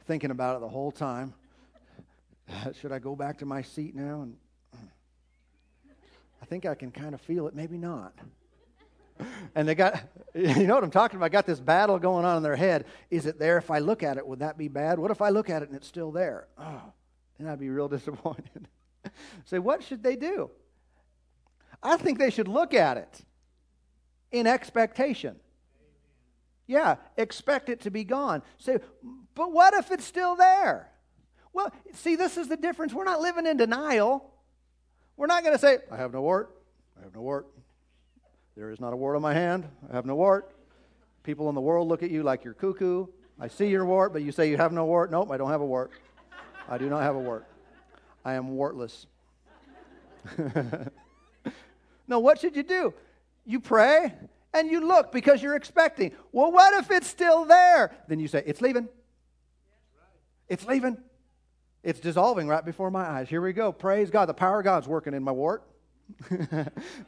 thinking 0.06 0.30
about 0.30 0.56
it 0.56 0.60
the 0.60 0.68
whole 0.68 0.92
time. 0.92 1.34
Should 2.80 2.92
I 2.92 2.98
go 2.98 3.16
back 3.16 3.38
to 3.38 3.46
my 3.46 3.62
seat 3.62 3.94
now? 3.94 4.22
And 4.22 4.36
I 6.40 6.46
think 6.46 6.66
I 6.66 6.74
can 6.74 6.90
kind 6.90 7.14
of 7.14 7.20
feel 7.20 7.46
it. 7.48 7.54
Maybe 7.54 7.76
not. 7.76 8.14
and 9.54 9.66
they 9.66 9.74
got, 9.74 10.00
you 10.34 10.66
know 10.66 10.74
what 10.74 10.84
I'm 10.84 10.90
talking 10.90 11.16
about? 11.16 11.32
Got 11.32 11.46
this 11.46 11.60
battle 11.60 11.98
going 11.98 12.24
on 12.24 12.36
in 12.36 12.42
their 12.42 12.56
head. 12.56 12.86
Is 13.10 13.26
it 13.26 13.38
there? 13.38 13.58
If 13.58 13.70
I 13.70 13.80
look 13.80 14.02
at 14.02 14.16
it, 14.16 14.26
would 14.26 14.38
that 14.38 14.56
be 14.56 14.68
bad? 14.68 14.98
What 14.98 15.10
if 15.10 15.20
I 15.20 15.30
look 15.30 15.50
at 15.50 15.62
it 15.62 15.68
and 15.68 15.76
it's 15.76 15.88
still 15.88 16.12
there? 16.12 16.48
Oh, 16.58 16.82
then 17.38 17.48
I'd 17.48 17.60
be 17.60 17.68
real 17.68 17.88
disappointed. 17.96 18.68
Say, 19.44 19.58
what 19.58 19.82
should 19.82 20.02
they 20.02 20.16
do? 20.16 20.50
I 21.82 21.96
think 21.96 22.18
they 22.18 22.30
should 22.30 22.48
look 22.48 22.74
at 22.74 22.96
it 22.96 23.22
in 24.32 24.46
expectation. 24.46 25.36
Yeah, 26.66 26.96
expect 27.16 27.68
it 27.68 27.80
to 27.82 27.90
be 27.90 28.04
gone. 28.04 28.42
Say, 28.58 28.78
but 29.34 29.52
what 29.52 29.74
if 29.74 29.90
it's 29.90 30.04
still 30.04 30.34
there? 30.34 30.90
Well, 31.52 31.72
see, 31.94 32.16
this 32.16 32.36
is 32.36 32.48
the 32.48 32.56
difference. 32.56 32.92
We're 32.92 33.04
not 33.04 33.20
living 33.20 33.46
in 33.46 33.56
denial. 33.56 34.30
We're 35.16 35.26
not 35.26 35.42
going 35.42 35.54
to 35.54 35.58
say, 35.58 35.78
I 35.90 35.96
have 35.96 36.12
no 36.12 36.22
wart. 36.22 36.54
I 36.98 37.04
have 37.04 37.14
no 37.14 37.22
wart. 37.22 37.46
There 38.56 38.70
is 38.70 38.80
not 38.80 38.92
a 38.92 38.96
wart 38.96 39.16
on 39.16 39.22
my 39.22 39.34
hand. 39.34 39.68
I 39.90 39.94
have 39.94 40.06
no 40.06 40.16
wart. 40.16 40.52
People 41.22 41.48
in 41.48 41.54
the 41.54 41.60
world 41.60 41.88
look 41.88 42.02
at 42.02 42.10
you 42.10 42.22
like 42.22 42.44
you're 42.44 42.54
cuckoo. 42.54 43.06
I 43.38 43.48
see 43.48 43.68
your 43.68 43.84
wart, 43.84 44.12
but 44.12 44.22
you 44.22 44.32
say 44.32 44.48
you 44.48 44.56
have 44.56 44.72
no 44.72 44.86
wart. 44.86 45.10
Nope, 45.10 45.30
I 45.30 45.36
don't 45.36 45.50
have 45.50 45.60
a 45.60 45.66
wart. 45.66 45.90
I 46.68 46.78
do 46.78 46.88
not 46.88 47.02
have 47.02 47.16
a 47.16 47.18
wart. 47.20 47.46
I 48.24 48.34
am 48.34 48.56
wartless. 48.56 49.06
no, 52.08 52.18
what 52.18 52.40
should 52.40 52.56
you 52.56 52.62
do? 52.62 52.92
You 53.46 53.60
pray 53.60 54.12
and 54.52 54.70
you 54.70 54.86
look 54.86 55.12
because 55.12 55.42
you're 55.42 55.56
expecting. 55.56 56.12
Well, 56.32 56.52
what 56.52 56.74
if 56.82 56.90
it's 56.90 57.06
still 57.06 57.44
there? 57.44 57.92
Then 58.08 58.18
you 58.18 58.28
say, 58.28 58.42
It's 58.44 58.60
leaving. 58.60 58.88
It's 60.48 60.66
leaving. 60.66 60.98
It's 61.82 62.00
dissolving 62.00 62.48
right 62.48 62.64
before 62.64 62.90
my 62.90 63.04
eyes. 63.04 63.28
Here 63.28 63.40
we 63.40 63.52
go. 63.52 63.72
Praise 63.72 64.10
God. 64.10 64.26
The 64.26 64.34
power 64.34 64.58
of 64.58 64.64
God's 64.64 64.88
working 64.88 65.14
in 65.14 65.22
my 65.22 65.32
wart. 65.32 65.62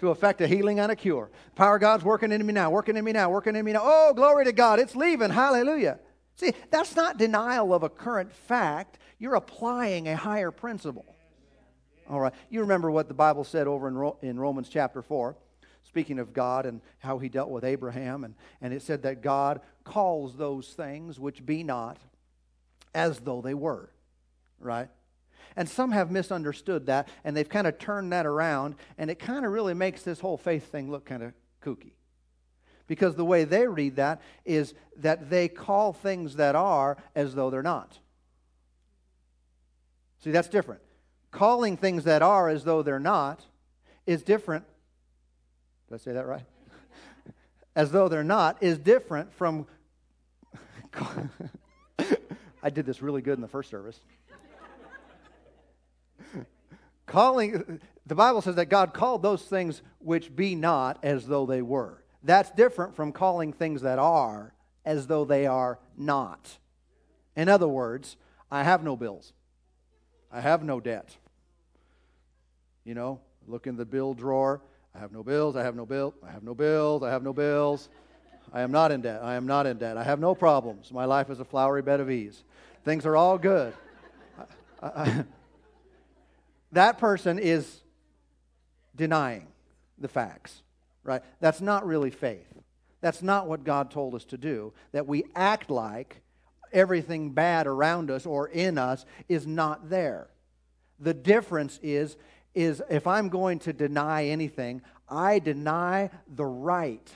to 0.00 0.10
effect 0.10 0.40
a 0.40 0.46
healing 0.46 0.80
and 0.80 0.90
a 0.90 0.96
cure. 0.96 1.30
Power 1.54 1.76
of 1.76 1.80
God's 1.80 2.04
working 2.04 2.32
in 2.32 2.44
me 2.44 2.52
now, 2.52 2.70
working 2.70 2.96
in 2.96 3.04
me 3.04 3.12
now, 3.12 3.30
working 3.30 3.54
in 3.54 3.64
me 3.64 3.72
now. 3.72 3.82
Oh, 3.84 4.12
glory 4.14 4.44
to 4.44 4.52
God. 4.52 4.80
It's 4.80 4.96
leaving. 4.96 5.30
Hallelujah. 5.30 6.00
See, 6.34 6.52
that's 6.70 6.96
not 6.96 7.16
denial 7.16 7.74
of 7.74 7.82
a 7.82 7.88
current 7.88 8.32
fact. 8.32 8.98
You're 9.18 9.34
applying 9.34 10.08
a 10.08 10.16
higher 10.16 10.50
principle. 10.50 11.04
All 12.08 12.20
right. 12.20 12.32
You 12.50 12.60
remember 12.60 12.90
what 12.90 13.08
the 13.08 13.14
Bible 13.14 13.44
said 13.44 13.66
over 13.66 13.88
in, 13.88 13.96
Ro- 13.96 14.16
in 14.22 14.38
Romans 14.38 14.68
chapter 14.68 15.02
4, 15.02 15.36
speaking 15.88 16.18
of 16.18 16.34
God 16.34 16.66
and 16.66 16.80
how 16.98 17.18
he 17.18 17.28
dealt 17.28 17.50
with 17.50 17.64
Abraham. 17.64 18.22
And, 18.22 18.34
and 18.60 18.72
it 18.72 18.82
said 18.82 19.02
that 19.02 19.22
God 19.22 19.60
calls 19.84 20.36
those 20.36 20.68
things 20.68 21.18
which 21.18 21.44
be 21.44 21.64
not 21.64 21.96
as 22.94 23.20
though 23.20 23.40
they 23.40 23.54
were. 23.54 23.90
Right? 24.60 24.88
And 25.56 25.68
some 25.68 25.90
have 25.92 26.10
misunderstood 26.10 26.86
that, 26.86 27.08
and 27.24 27.36
they've 27.36 27.48
kind 27.48 27.66
of 27.66 27.78
turned 27.78 28.12
that 28.12 28.26
around, 28.26 28.76
and 28.98 29.10
it 29.10 29.18
kind 29.18 29.44
of 29.44 29.50
really 29.50 29.74
makes 29.74 30.02
this 30.02 30.20
whole 30.20 30.36
faith 30.36 30.70
thing 30.70 30.90
look 30.90 31.06
kind 31.06 31.22
of 31.22 31.32
kooky. 31.64 31.92
Because 32.86 33.16
the 33.16 33.24
way 33.24 33.44
they 33.44 33.66
read 33.66 33.96
that 33.96 34.20
is 34.44 34.74
that 34.98 35.30
they 35.30 35.48
call 35.48 35.92
things 35.92 36.36
that 36.36 36.54
are 36.54 36.96
as 37.14 37.34
though 37.34 37.50
they're 37.50 37.62
not. 37.62 37.98
See, 40.22 40.30
that's 40.30 40.48
different. 40.48 40.82
Calling 41.30 41.76
things 41.76 42.04
that 42.04 42.22
are 42.22 42.48
as 42.48 42.64
though 42.64 42.82
they're 42.82 43.00
not 43.00 43.44
is 44.06 44.22
different. 44.22 44.64
Did 45.88 45.94
I 45.94 45.98
say 45.98 46.12
that 46.12 46.26
right? 46.26 46.44
as 47.76 47.90
though 47.90 48.08
they're 48.08 48.24
not 48.24 48.62
is 48.62 48.78
different 48.78 49.32
from. 49.32 49.66
I 52.62 52.70
did 52.70 52.84
this 52.86 53.00
really 53.00 53.22
good 53.22 53.38
in 53.38 53.40
the 53.40 53.48
first 53.48 53.70
service. 53.70 54.00
Calling 57.06 57.80
the 58.04 58.14
bible 58.14 58.42
says 58.42 58.56
that 58.56 58.66
god 58.66 58.92
called 58.92 59.22
those 59.22 59.42
things 59.42 59.82
which 59.98 60.34
be 60.34 60.54
not 60.54 60.98
as 61.02 61.26
though 61.26 61.46
they 61.46 61.62
were. 61.62 62.02
That's 62.22 62.50
different 62.50 62.96
from 62.96 63.12
calling 63.12 63.52
things 63.52 63.82
that 63.82 63.98
are 63.98 64.52
as 64.84 65.06
though 65.06 65.24
they 65.24 65.46
are 65.46 65.78
not. 65.96 66.58
In 67.36 67.48
other 67.48 67.68
words 67.68 68.16
i 68.50 68.62
have 68.62 68.82
no 68.82 68.96
bills. 68.96 69.32
I 70.30 70.40
have 70.40 70.62
no 70.62 70.80
debt. 70.80 71.16
You 72.84 72.94
know 72.94 73.20
look 73.46 73.66
in 73.66 73.76
the 73.76 73.86
bill 73.86 74.12
drawer 74.14 74.60
i 74.98 75.00
have 75.00 75.12
no 75.12 75.22
bills 75.22 75.56
i 75.56 75.62
have 75.62 75.76
no 75.76 75.86
bill 75.86 76.12
i 76.26 76.30
have 76.30 76.42
no 76.42 76.54
bills 76.54 77.02
i 77.02 77.10
have 77.10 77.22
no 77.22 77.32
bills 77.32 77.88
i 78.52 78.60
am 78.60 78.72
not 78.72 78.90
in 78.90 79.00
debt 79.00 79.20
i 79.22 79.34
am 79.34 79.46
not 79.46 79.66
in 79.66 79.78
debt 79.78 79.96
i 79.96 80.02
have 80.02 80.18
no 80.18 80.34
problems 80.34 80.92
my 80.92 81.04
life 81.04 81.30
is 81.30 81.40
a 81.40 81.44
flowery 81.44 81.82
bed 81.82 82.00
of 82.00 82.10
ease 82.10 82.42
things 82.84 83.06
are 83.06 83.16
all 83.16 83.38
good 83.38 83.72
I, 84.82 84.86
I, 84.86 85.24
that 86.72 86.98
person 86.98 87.38
is 87.38 87.82
denying 88.94 89.46
the 89.98 90.08
facts, 90.08 90.62
right? 91.02 91.22
That's 91.40 91.60
not 91.60 91.86
really 91.86 92.10
faith. 92.10 92.46
That's 93.00 93.22
not 93.22 93.46
what 93.46 93.64
God 93.64 93.90
told 93.90 94.14
us 94.14 94.24
to 94.26 94.36
do, 94.36 94.72
that 94.92 95.06
we 95.06 95.24
act 95.34 95.70
like 95.70 96.20
everything 96.72 97.30
bad 97.30 97.66
around 97.66 98.10
us 98.10 98.26
or 98.26 98.48
in 98.48 98.76
us 98.76 99.06
is 99.28 99.46
not 99.46 99.88
there. 99.88 100.28
The 100.98 101.14
difference 101.14 101.78
is 101.82 102.16
is 102.54 102.82
if 102.90 103.06
I'm 103.06 103.28
going 103.28 103.58
to 103.60 103.72
deny 103.72 104.26
anything, 104.26 104.82
I 105.08 105.38
deny 105.38 106.10
the 106.34 106.44
right 106.44 107.08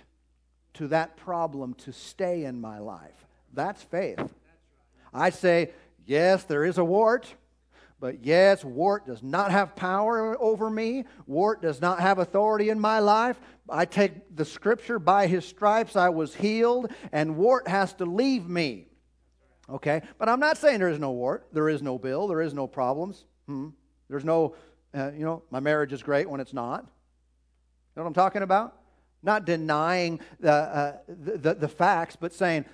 to 0.74 0.88
that 0.88 1.16
problem 1.16 1.74
to 1.74 1.92
stay 1.92 2.44
in 2.44 2.60
my 2.60 2.78
life. 2.78 3.26
That's 3.52 3.82
faith. 3.82 4.20
I 5.12 5.30
say, 5.30 5.70
yes, 6.06 6.44
there 6.44 6.64
is 6.64 6.78
a 6.78 6.84
wart. 6.84 7.34
But 8.00 8.24
yes, 8.24 8.64
wart 8.64 9.06
does 9.06 9.22
not 9.22 9.52
have 9.52 9.76
power 9.76 10.36
over 10.42 10.68
me. 10.68 11.04
Wart 11.26 11.62
does 11.62 11.80
not 11.80 12.00
have 12.00 12.18
authority 12.18 12.68
in 12.68 12.80
my 12.80 12.98
life. 12.98 13.38
I 13.68 13.84
take 13.84 14.34
the 14.34 14.44
scripture, 14.44 14.98
by 14.98 15.28
his 15.28 15.44
stripes 15.44 15.94
I 15.94 16.08
was 16.08 16.34
healed, 16.34 16.90
and 17.12 17.36
wart 17.36 17.68
has 17.68 17.92
to 17.94 18.04
leave 18.04 18.48
me. 18.48 18.88
Okay? 19.70 20.02
But 20.18 20.28
I'm 20.28 20.40
not 20.40 20.58
saying 20.58 20.80
there 20.80 20.88
is 20.88 20.98
no 20.98 21.12
wart. 21.12 21.46
There 21.52 21.68
is 21.68 21.80
no 21.80 21.96
bill. 21.96 22.26
There 22.26 22.40
is 22.40 22.54
no 22.54 22.66
problems. 22.66 23.24
Hmm. 23.46 23.68
There's 24.08 24.24
no, 24.24 24.56
uh, 24.94 25.10
you 25.12 25.24
know, 25.24 25.42
my 25.50 25.60
marriage 25.60 25.92
is 25.92 26.02
great 26.02 26.28
when 26.28 26.40
it's 26.40 26.52
not. 26.52 26.82
You 26.82 26.86
know 27.96 28.02
what 28.02 28.08
I'm 28.08 28.14
talking 28.14 28.42
about? 28.42 28.78
Not 29.22 29.44
denying 29.44 30.20
the, 30.40 30.52
uh, 30.52 30.96
the, 31.08 31.38
the, 31.38 31.54
the 31.54 31.68
facts, 31.68 32.16
but 32.16 32.32
saying 32.32 32.64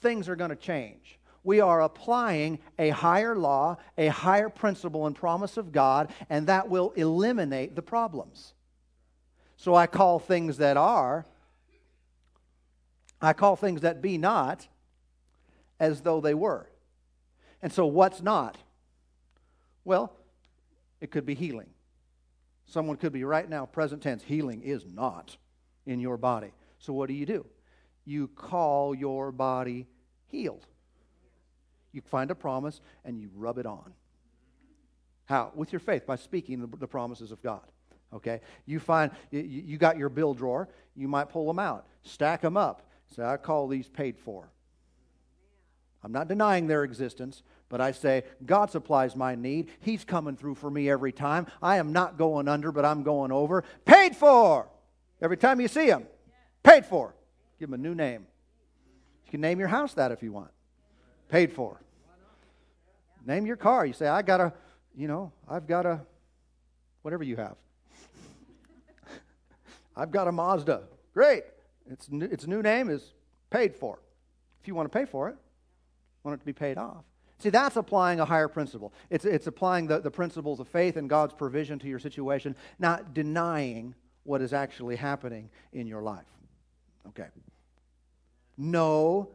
things 0.00 0.28
are 0.28 0.36
going 0.36 0.50
to 0.50 0.56
change 0.56 1.18
we 1.44 1.60
are 1.60 1.82
applying 1.82 2.58
a 2.78 2.90
higher 2.90 3.36
law, 3.36 3.76
a 3.98 4.08
higher 4.08 4.48
principle 4.48 5.06
and 5.06 5.16
promise 5.16 5.56
of 5.56 5.72
God, 5.72 6.12
and 6.30 6.46
that 6.46 6.68
will 6.68 6.90
eliminate 6.92 7.74
the 7.74 7.82
problems. 7.82 8.54
So 9.56 9.74
I 9.74 9.86
call 9.86 10.18
things 10.18 10.58
that 10.58 10.76
are, 10.76 11.26
I 13.20 13.32
call 13.32 13.56
things 13.56 13.82
that 13.82 14.02
be 14.02 14.18
not 14.18 14.66
as 15.78 16.00
though 16.02 16.20
they 16.20 16.34
were. 16.34 16.68
And 17.60 17.72
so 17.72 17.86
what's 17.86 18.22
not? 18.22 18.56
Well, 19.84 20.12
it 21.02 21.10
could 21.10 21.26
be 21.26 21.34
healing. 21.34 21.68
Someone 22.64 22.96
could 22.96 23.12
be 23.12 23.24
right 23.24 23.48
now, 23.48 23.66
present 23.66 24.02
tense, 24.02 24.22
healing 24.22 24.62
is 24.62 24.86
not 24.86 25.36
in 25.84 25.98
your 25.98 26.16
body. 26.16 26.52
So 26.78 26.92
what 26.92 27.08
do 27.08 27.14
you 27.14 27.26
do? 27.26 27.44
You 28.04 28.28
call 28.28 28.94
your 28.94 29.32
body 29.32 29.88
healed. 30.28 30.64
You 31.90 32.02
find 32.02 32.30
a 32.30 32.36
promise 32.36 32.80
and 33.04 33.20
you 33.20 33.30
rub 33.34 33.58
it 33.58 33.66
on. 33.66 33.92
How? 35.24 35.50
With 35.56 35.72
your 35.72 35.80
faith, 35.80 36.06
by 36.06 36.16
speaking 36.16 36.70
the, 36.78 36.86
promises 36.86 37.32
of 37.32 37.42
God. 37.42 37.66
Okay? 38.14 38.40
You 38.64 38.78
find, 38.78 39.10
you 39.32 39.78
got 39.78 39.98
your 39.98 40.08
bill 40.08 40.34
drawer, 40.34 40.68
you 40.94 41.08
might 41.08 41.30
pull 41.30 41.48
them 41.48 41.58
out, 41.58 41.86
stack 42.04 42.42
them 42.42 42.56
up. 42.56 42.88
Say, 43.16 43.24
I 43.24 43.38
call 43.38 43.66
these 43.66 43.88
paid 43.88 44.18
for. 44.18 44.48
I'm 46.04 46.12
not 46.12 46.28
denying 46.28 46.68
their 46.68 46.84
existence, 46.84 47.42
but 47.72 47.80
I 47.80 47.92
say, 47.92 48.24
God 48.44 48.70
supplies 48.70 49.16
my 49.16 49.34
need. 49.34 49.70
He's 49.80 50.04
coming 50.04 50.36
through 50.36 50.56
for 50.56 50.70
me 50.70 50.90
every 50.90 51.10
time. 51.10 51.46
I 51.62 51.78
am 51.78 51.90
not 51.90 52.18
going 52.18 52.46
under, 52.46 52.70
but 52.70 52.84
I'm 52.84 53.02
going 53.02 53.32
over. 53.32 53.64
Paid 53.86 54.14
for! 54.14 54.68
Every 55.22 55.38
time 55.38 55.58
you 55.58 55.68
see 55.68 55.86
him, 55.86 56.06
paid 56.62 56.84
for. 56.84 57.14
Give 57.58 57.70
him 57.70 57.72
a 57.72 57.78
new 57.78 57.94
name. 57.94 58.26
You 59.24 59.30
can 59.30 59.40
name 59.40 59.58
your 59.58 59.68
house 59.68 59.94
that 59.94 60.12
if 60.12 60.22
you 60.22 60.32
want. 60.32 60.50
Paid 61.30 61.50
for. 61.50 61.80
Name 63.24 63.46
your 63.46 63.56
car. 63.56 63.86
You 63.86 63.94
say, 63.94 64.06
I 64.06 64.20
got 64.20 64.42
a, 64.42 64.52
you 64.94 65.08
know, 65.08 65.32
I've 65.48 65.66
got 65.66 65.86
a, 65.86 66.02
whatever 67.00 67.24
you 67.24 67.36
have. 67.36 67.56
I've 69.96 70.10
got 70.10 70.28
a 70.28 70.32
Mazda. 70.32 70.82
Great. 71.14 71.44
Its, 71.90 72.06
its 72.12 72.46
new 72.46 72.60
name 72.60 72.90
is 72.90 73.14
paid 73.48 73.74
for. 73.74 73.98
If 74.60 74.68
you 74.68 74.74
want 74.74 74.92
to 74.92 74.98
pay 74.98 75.06
for 75.06 75.30
it, 75.30 75.36
want 76.22 76.34
it 76.34 76.40
to 76.40 76.46
be 76.46 76.52
paid 76.52 76.76
off. 76.76 77.04
See, 77.42 77.50
that's 77.50 77.74
applying 77.74 78.20
a 78.20 78.24
higher 78.24 78.46
principle. 78.46 78.92
It's, 79.10 79.24
it's 79.24 79.48
applying 79.48 79.88
the, 79.88 79.98
the 79.98 80.12
principles 80.12 80.60
of 80.60 80.68
faith 80.68 80.96
and 80.96 81.10
God's 81.10 81.34
provision 81.34 81.80
to 81.80 81.88
your 81.88 81.98
situation, 81.98 82.54
not 82.78 83.14
denying 83.14 83.96
what 84.22 84.40
is 84.40 84.52
actually 84.52 84.94
happening 84.94 85.50
in 85.72 85.88
your 85.88 86.02
life. 86.02 86.28
Okay. 87.08 87.26
Know 88.56 89.30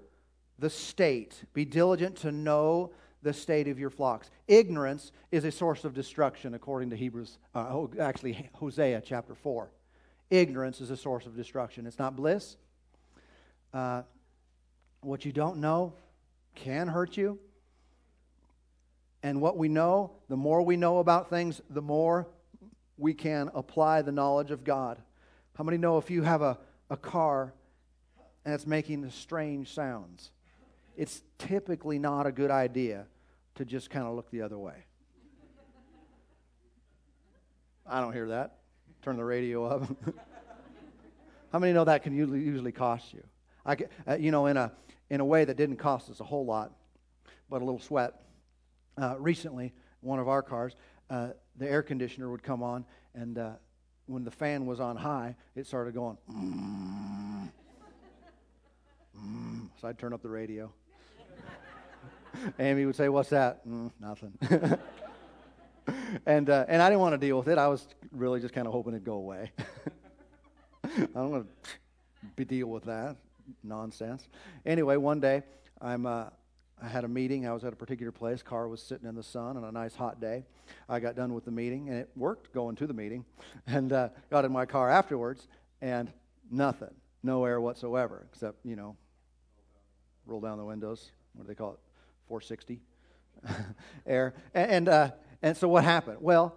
the 0.57 0.69
state. 0.69 1.43
Be 1.53 1.65
diligent 1.65 2.15
to 2.19 2.31
know 2.31 2.93
the 3.23 3.33
state 3.33 3.67
of 3.67 3.77
your 3.77 3.89
flocks. 3.89 4.31
Ignorance 4.47 5.11
is 5.33 5.43
a 5.43 5.51
source 5.51 5.83
of 5.83 5.93
destruction, 5.93 6.53
according 6.53 6.91
to 6.91 6.95
Hebrews, 6.95 7.39
uh, 7.53 7.87
actually, 7.99 8.49
Hosea 8.53 9.01
chapter 9.05 9.35
4. 9.35 9.69
Ignorance 10.29 10.79
is 10.79 10.91
a 10.91 10.97
source 10.97 11.25
of 11.25 11.35
destruction. 11.35 11.85
It's 11.85 11.99
not 11.99 12.15
bliss. 12.15 12.55
Uh, 13.73 14.03
what 15.01 15.25
you 15.25 15.33
don't 15.33 15.57
know 15.57 15.91
can 16.55 16.87
hurt 16.87 17.17
you. 17.17 17.37
And 19.23 19.41
what 19.41 19.57
we 19.57 19.67
know, 19.67 20.11
the 20.29 20.37
more 20.37 20.61
we 20.61 20.77
know 20.77 20.99
about 20.99 21.29
things, 21.29 21.61
the 21.69 21.81
more 21.81 22.27
we 22.97 23.13
can 23.13 23.49
apply 23.53 24.01
the 24.01 24.11
knowledge 24.11 24.51
of 24.51 24.63
God. 24.63 25.01
How 25.55 25.63
many 25.63 25.77
know 25.77 25.97
if 25.97 26.09
you 26.09 26.23
have 26.23 26.41
a, 26.41 26.57
a 26.89 26.97
car 26.97 27.53
and 28.45 28.53
it's 28.53 28.67
making 28.67 29.09
strange 29.09 29.73
sounds, 29.73 30.31
it's 30.95 31.23
typically 31.37 31.99
not 31.99 32.25
a 32.25 32.31
good 32.31 32.51
idea 32.51 33.05
to 33.55 33.65
just 33.65 33.89
kind 33.89 34.05
of 34.05 34.15
look 34.15 34.29
the 34.31 34.41
other 34.41 34.57
way? 34.57 34.85
I 37.85 38.01
don't 38.01 38.13
hear 38.13 38.27
that. 38.29 38.57
Turn 39.01 39.15
the 39.15 39.23
radio 39.23 39.65
up. 39.65 39.87
How 41.51 41.59
many 41.59 41.71
know 41.71 41.85
that 41.85 42.03
can 42.03 42.13
usually, 42.13 42.71
cost 42.73 43.13
you? 43.13 43.23
I, 43.65 43.77
uh, 44.05 44.15
you 44.15 44.31
know, 44.31 44.47
in 44.47 44.57
a, 44.57 44.71
in 45.09 45.21
a 45.21 45.25
way 45.25 45.45
that 45.45 45.55
didn't 45.55 45.77
cost 45.77 46.09
us 46.09 46.19
a 46.19 46.23
whole 46.23 46.45
lot, 46.45 46.73
but 47.49 47.61
a 47.61 47.65
little 47.65 47.79
sweat. 47.79 48.13
Uh, 48.99 49.15
recently, 49.19 49.73
one 50.01 50.19
of 50.19 50.27
our 50.27 50.41
cars, 50.41 50.75
uh, 51.09 51.29
the 51.57 51.69
air 51.69 51.83
conditioner 51.83 52.29
would 52.31 52.41
come 52.41 52.63
on, 52.63 52.85
and 53.13 53.37
uh, 53.37 53.51
when 54.07 54.23
the 54.23 54.31
fan 54.31 54.65
was 54.65 54.79
on 54.79 54.95
high, 54.95 55.35
it 55.55 55.67
started 55.67 55.93
going. 55.93 56.17
Mm, 56.31 57.49
mm. 59.19 59.67
So 59.81 59.87
I'd 59.87 59.99
turn 59.99 60.13
up 60.13 60.23
the 60.23 60.29
radio. 60.29 60.71
Amy 62.57 62.85
would 62.85 62.95
say, 62.95 63.09
"What's 63.09 63.29
that?" 63.29 63.67
Mm, 63.67 63.91
nothing. 63.99 64.33
and 66.25 66.49
uh, 66.49 66.65
and 66.67 66.81
I 66.81 66.89
didn't 66.89 67.01
want 67.01 67.13
to 67.13 67.17
deal 67.17 67.37
with 67.37 67.47
it. 67.47 67.57
I 67.57 67.67
was 67.67 67.87
really 68.11 68.39
just 68.39 68.53
kind 68.53 68.65
of 68.65 68.73
hoping 68.73 68.93
it'd 68.93 69.05
go 69.05 69.15
away. 69.15 69.51
I 70.83 71.07
don't 71.13 71.31
want 71.31 71.47
to 72.37 72.45
deal 72.45 72.67
with 72.67 72.85
that 72.85 73.17
nonsense. 73.63 74.27
Anyway, 74.65 74.97
one 74.97 75.19
day 75.19 75.43
I'm 75.81 76.05
uh, 76.05 76.25
I 76.81 76.87
had 76.87 77.03
a 77.03 77.07
meeting. 77.07 77.47
I 77.47 77.53
was 77.53 77.63
at 77.63 77.73
a 77.73 77.75
particular 77.75 78.11
place. 78.11 78.43
Car 78.43 78.67
was 78.67 78.81
sitting 78.81 79.07
in 79.07 79.15
the 79.15 79.23
sun 79.23 79.57
on 79.57 79.63
a 79.63 79.71
nice 79.71 79.95
hot 79.95 80.21
day. 80.21 80.43
I 80.87 80.99
got 80.99 81.15
done 81.15 81.33
with 81.33 81.45
the 81.45 81.51
meeting, 81.51 81.89
and 81.89 81.97
it 81.97 82.09
worked 82.15 82.53
going 82.53 82.75
to 82.75 82.87
the 82.87 82.93
meeting. 82.93 83.25
And 83.65 83.91
uh, 83.91 84.09
got 84.29 84.45
in 84.45 84.51
my 84.51 84.65
car 84.65 84.89
afterwards, 84.89 85.47
and 85.81 86.11
nothing, 86.49 86.93
no 87.21 87.43
air 87.43 87.59
whatsoever, 87.59 88.25
except 88.31 88.65
you 88.65 88.75
know, 88.75 88.95
roll 90.25 90.39
down 90.39 90.57
the 90.57 90.63
windows. 90.63 91.11
What 91.33 91.43
do 91.43 91.47
they 91.47 91.55
call 91.55 91.73
it? 91.73 91.79
460 92.27 92.79
air. 94.05 94.35
And 94.53 94.71
and, 94.71 94.89
uh, 94.89 95.11
and 95.41 95.57
so 95.57 95.67
what 95.67 95.83
happened? 95.83 96.17
Well, 96.21 96.55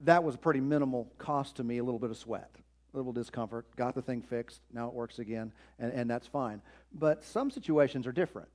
that 0.00 0.22
was 0.22 0.34
a 0.34 0.38
pretty 0.38 0.60
minimal 0.60 1.10
cost 1.18 1.56
to 1.56 1.64
me. 1.64 1.78
A 1.78 1.84
little 1.84 2.00
bit 2.00 2.10
of 2.10 2.16
sweat 2.16 2.50
a 2.92 2.96
little 2.96 3.12
discomfort, 3.12 3.66
got 3.76 3.94
the 3.94 4.02
thing 4.02 4.22
fixed, 4.22 4.60
now 4.72 4.86
it 4.86 4.94
works 4.94 5.18
again, 5.18 5.52
and, 5.80 5.92
and 5.92 6.08
that's 6.08 6.28
fine. 6.28 6.62
But 6.92 7.24
some 7.24 7.50
situations 7.50 8.06
are 8.06 8.12
different. 8.12 8.48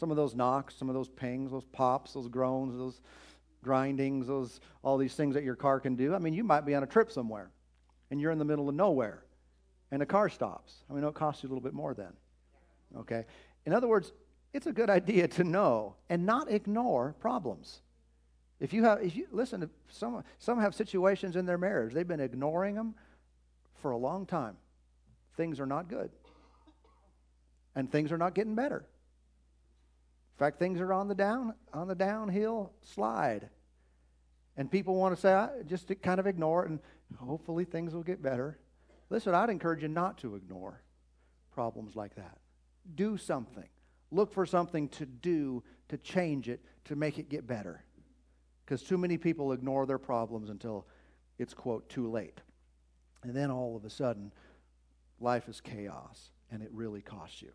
Some 0.00 0.10
of 0.10 0.16
those 0.16 0.34
knocks, 0.34 0.74
some 0.74 0.88
of 0.88 0.94
those 0.94 1.10
pings, 1.10 1.50
those 1.50 1.66
pops, 1.72 2.14
those 2.14 2.26
groans, 2.26 2.74
those 2.74 3.02
grindings, 3.62 4.28
those 4.28 4.60
all 4.82 4.96
these 4.96 5.14
things 5.14 5.34
that 5.34 5.44
your 5.44 5.56
car 5.56 5.78
can 5.78 5.94
do. 5.94 6.14
I 6.14 6.18
mean, 6.18 6.32
you 6.32 6.42
might 6.42 6.64
be 6.64 6.74
on 6.74 6.82
a 6.82 6.86
trip 6.86 7.12
somewhere 7.12 7.50
and 8.10 8.18
you're 8.18 8.32
in 8.32 8.38
the 8.38 8.44
middle 8.46 8.70
of 8.70 8.74
nowhere 8.74 9.24
and 9.90 10.00
the 10.00 10.06
car 10.06 10.30
stops. 10.30 10.84
I 10.88 10.94
mean, 10.94 11.04
it 11.04 11.12
costs 11.12 11.42
you 11.42 11.48
a 11.48 11.50
little 11.50 11.62
bit 11.62 11.74
more 11.74 11.92
then. 11.92 12.14
Okay? 12.96 13.26
In 13.66 13.74
other 13.74 13.88
words, 13.88 14.12
it's 14.54 14.66
a 14.66 14.72
good 14.72 14.88
idea 15.00 15.28
to 15.28 15.44
know 15.44 15.96
and 16.08 16.24
not 16.24 16.50
ignore 16.50 17.14
problems. 17.20 17.82
If 18.58 18.72
you 18.72 18.84
have, 18.84 19.02
if 19.02 19.14
you 19.14 19.26
listen, 19.30 19.68
some 19.90 20.24
some 20.38 20.58
have 20.60 20.74
situations 20.74 21.36
in 21.36 21.44
their 21.44 21.58
marriage, 21.58 21.92
they've 21.92 22.08
been 22.08 22.20
ignoring 22.20 22.74
them 22.74 22.94
for 23.82 23.90
a 23.90 23.98
long 23.98 24.24
time. 24.24 24.56
Things 25.36 25.60
are 25.60 25.66
not 25.66 25.88
good. 25.88 26.10
And 27.74 27.92
things 27.92 28.12
are 28.12 28.18
not 28.18 28.34
getting 28.34 28.54
better. 28.54 28.86
In 30.40 30.46
fact, 30.46 30.58
things 30.58 30.80
are 30.80 30.90
on 30.94 31.06
the 31.06 31.14
down 31.14 31.52
on 31.74 31.86
the 31.86 31.94
downhill 31.94 32.72
slide. 32.80 33.50
And 34.56 34.70
people 34.70 34.94
want 34.94 35.14
to 35.14 35.20
say, 35.20 35.34
I, 35.34 35.50
just 35.66 35.88
to 35.88 35.94
kind 35.94 36.18
of 36.18 36.26
ignore 36.26 36.64
it 36.64 36.70
and 36.70 36.80
hopefully 37.18 37.66
things 37.66 37.92
will 37.92 38.02
get 38.02 38.22
better. 38.22 38.58
Listen, 39.10 39.34
I'd 39.34 39.50
encourage 39.50 39.82
you 39.82 39.88
not 39.88 40.16
to 40.18 40.36
ignore 40.36 40.80
problems 41.52 41.94
like 41.94 42.14
that. 42.14 42.38
Do 42.94 43.18
something. 43.18 43.68
Look 44.10 44.32
for 44.32 44.46
something 44.46 44.88
to 44.88 45.04
do 45.04 45.62
to 45.90 45.98
change 45.98 46.48
it, 46.48 46.64
to 46.86 46.96
make 46.96 47.18
it 47.18 47.28
get 47.28 47.46
better. 47.46 47.84
Because 48.64 48.82
too 48.82 48.96
many 48.96 49.18
people 49.18 49.52
ignore 49.52 49.84
their 49.84 49.98
problems 49.98 50.48
until 50.48 50.86
it's, 51.38 51.52
quote, 51.52 51.86
too 51.90 52.10
late. 52.10 52.40
And 53.24 53.36
then 53.36 53.50
all 53.50 53.76
of 53.76 53.84
a 53.84 53.90
sudden, 53.90 54.32
life 55.20 55.50
is 55.50 55.60
chaos, 55.60 56.30
and 56.50 56.62
it 56.62 56.70
really 56.72 57.02
costs 57.02 57.42
you. 57.42 57.50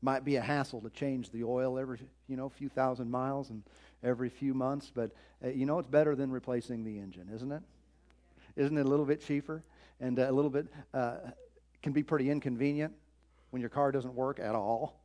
Might 0.00 0.24
be 0.24 0.36
a 0.36 0.40
hassle 0.40 0.80
to 0.82 0.90
change 0.90 1.30
the 1.30 1.44
oil 1.44 1.78
every, 1.78 1.98
you 2.28 2.36
know, 2.36 2.48
few 2.48 2.68
thousand 2.68 3.10
miles 3.10 3.50
and 3.50 3.62
every 4.02 4.28
few 4.28 4.54
months, 4.54 4.92
but 4.94 5.10
uh, 5.44 5.48
you 5.48 5.66
know 5.66 5.78
it's 5.78 5.88
better 5.88 6.14
than 6.14 6.30
replacing 6.30 6.84
the 6.84 6.98
engine, 6.98 7.28
isn't 7.34 7.50
it? 7.50 7.62
Isn't 8.56 8.78
it 8.78 8.86
a 8.86 8.88
little 8.88 9.04
bit 9.04 9.20
cheaper 9.20 9.62
and 10.00 10.18
a 10.18 10.30
little 10.30 10.50
bit 10.50 10.66
uh, 10.94 11.16
can 11.82 11.92
be 11.92 12.02
pretty 12.02 12.30
inconvenient 12.30 12.92
when 13.50 13.60
your 13.60 13.70
car 13.70 13.90
doesn't 13.90 14.14
work 14.14 14.38
at 14.38 14.54
all? 14.54 15.00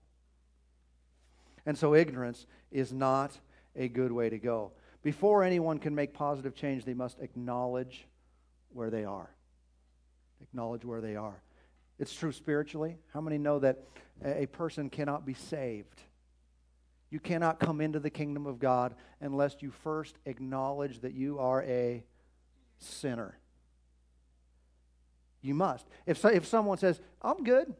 And 1.65 1.77
so 1.77 1.95
ignorance 1.95 2.45
is 2.71 2.93
not 2.93 3.31
a 3.75 3.87
good 3.87 4.11
way 4.11 4.29
to 4.29 4.37
go. 4.37 4.71
Before 5.01 5.43
anyone 5.43 5.79
can 5.79 5.95
make 5.95 6.13
positive 6.13 6.55
change, 6.55 6.85
they 6.85 6.93
must 6.93 7.19
acknowledge 7.19 8.05
where 8.73 8.89
they 8.89 9.05
are 9.05 9.29
acknowledge 10.43 10.85
where 10.85 11.01
they 11.01 11.15
are. 11.15 11.41
It's 11.99 12.13
true 12.13 12.31
spiritually. 12.31 12.97
How 13.13 13.21
many 13.21 13.37
know 13.37 13.59
that 13.59 13.79
a 14.23 14.45
person 14.47 14.89
cannot 14.89 15.25
be 15.25 15.33
saved? 15.33 16.01
You 17.09 17.19
cannot 17.19 17.59
come 17.59 17.79
into 17.79 17.99
the 17.99 18.09
kingdom 18.09 18.47
of 18.47 18.57
God 18.57 18.95
unless 19.21 19.57
you 19.61 19.69
first 19.69 20.15
acknowledge 20.25 21.01
that 21.01 21.13
you 21.13 21.37
are 21.39 21.61
a 21.63 22.03
sinner. 22.79 23.37
You 25.41 25.53
must. 25.53 25.85
If, 26.05 26.17
so, 26.17 26.29
if 26.29 26.45
someone 26.47 26.77
says, 26.77 26.99
I'm 27.21 27.43
good, 27.43 27.71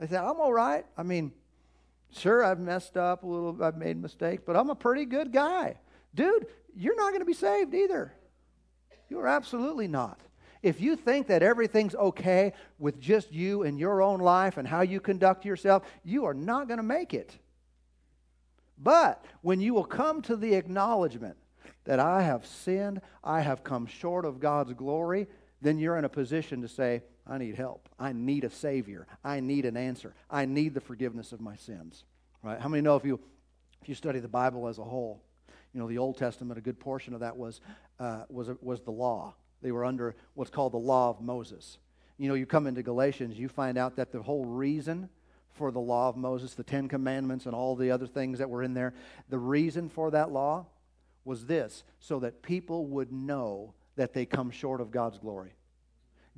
they 0.00 0.08
say, 0.08 0.16
I'm 0.16 0.40
all 0.40 0.52
right. 0.52 0.84
I 0.96 1.04
mean, 1.04 1.30
sure, 2.10 2.42
I've 2.44 2.58
messed 2.58 2.96
up 2.96 3.22
a 3.22 3.26
little, 3.26 3.62
I've 3.62 3.76
made 3.76 3.96
mistakes, 3.96 4.42
but 4.44 4.56
I'm 4.56 4.70
a 4.70 4.74
pretty 4.74 5.04
good 5.04 5.32
guy. 5.32 5.76
Dude, 6.14 6.46
you're 6.74 6.96
not 6.96 7.10
going 7.10 7.20
to 7.20 7.26
be 7.26 7.34
saved 7.34 7.72
either. 7.74 8.12
You 9.08 9.20
are 9.20 9.28
absolutely 9.28 9.86
not. 9.86 10.18
If 10.62 10.80
you 10.80 10.96
think 10.96 11.26
that 11.26 11.42
everything's 11.42 11.94
okay 11.94 12.52
with 12.78 13.00
just 13.00 13.32
you 13.32 13.62
and 13.62 13.78
your 13.78 14.00
own 14.00 14.20
life 14.20 14.56
and 14.56 14.66
how 14.66 14.82
you 14.82 15.00
conduct 15.00 15.44
yourself, 15.44 15.82
you 16.04 16.24
are 16.24 16.34
not 16.34 16.68
going 16.68 16.78
to 16.78 16.84
make 16.84 17.14
it. 17.14 17.36
But 18.78 19.24
when 19.42 19.60
you 19.60 19.74
will 19.74 19.84
come 19.84 20.22
to 20.22 20.36
the 20.36 20.54
acknowledgement 20.54 21.36
that 21.84 21.98
I 21.98 22.22
have 22.22 22.46
sinned, 22.46 23.00
I 23.24 23.40
have 23.40 23.64
come 23.64 23.86
short 23.86 24.24
of 24.24 24.40
God's 24.40 24.72
glory, 24.72 25.26
then 25.60 25.78
you're 25.78 25.96
in 25.96 26.04
a 26.04 26.08
position 26.08 26.62
to 26.62 26.68
say, 26.68 27.02
I 27.26 27.38
need 27.38 27.54
help. 27.54 27.88
I 27.98 28.12
need 28.12 28.44
a 28.44 28.50
Savior. 28.50 29.06
I 29.24 29.40
need 29.40 29.64
an 29.64 29.76
answer. 29.76 30.14
I 30.30 30.44
need 30.44 30.74
the 30.74 30.80
forgiveness 30.80 31.32
of 31.32 31.40
my 31.40 31.56
sins. 31.56 32.04
Right? 32.42 32.60
How 32.60 32.68
many 32.68 32.82
know 32.82 32.96
if 32.96 33.04
you, 33.04 33.20
if 33.80 33.88
you 33.88 33.94
study 33.94 34.18
the 34.18 34.28
Bible 34.28 34.66
as 34.66 34.78
a 34.78 34.84
whole, 34.84 35.22
you 35.72 35.80
know, 35.80 35.88
the 35.88 35.98
Old 35.98 36.18
Testament, 36.18 36.58
a 36.58 36.62
good 36.62 36.78
portion 36.80 37.14
of 37.14 37.20
that 37.20 37.36
was, 37.36 37.60
uh, 38.00 38.24
was, 38.28 38.50
was 38.60 38.80
the 38.82 38.90
law. 38.90 39.34
They 39.62 39.72
were 39.72 39.84
under 39.84 40.14
what's 40.34 40.50
called 40.50 40.72
the 40.72 40.78
law 40.78 41.10
of 41.10 41.20
Moses. 41.20 41.78
You 42.18 42.28
know, 42.28 42.34
you 42.34 42.46
come 42.46 42.66
into 42.66 42.82
Galatians, 42.82 43.38
you 43.38 43.48
find 43.48 43.78
out 43.78 43.96
that 43.96 44.12
the 44.12 44.22
whole 44.22 44.44
reason 44.44 45.08
for 45.54 45.70
the 45.70 45.80
law 45.80 46.08
of 46.08 46.16
Moses, 46.16 46.54
the 46.54 46.62
Ten 46.62 46.88
Commandments, 46.88 47.46
and 47.46 47.54
all 47.54 47.76
the 47.76 47.90
other 47.90 48.06
things 48.06 48.38
that 48.38 48.50
were 48.50 48.62
in 48.62 48.74
there, 48.74 48.94
the 49.28 49.38
reason 49.38 49.88
for 49.88 50.10
that 50.10 50.30
law 50.30 50.66
was 51.24 51.46
this 51.46 51.84
so 52.00 52.20
that 52.20 52.42
people 52.42 52.86
would 52.86 53.12
know 53.12 53.74
that 53.96 54.12
they 54.12 54.26
come 54.26 54.50
short 54.50 54.80
of 54.80 54.90
God's 54.90 55.18
glory. 55.18 55.52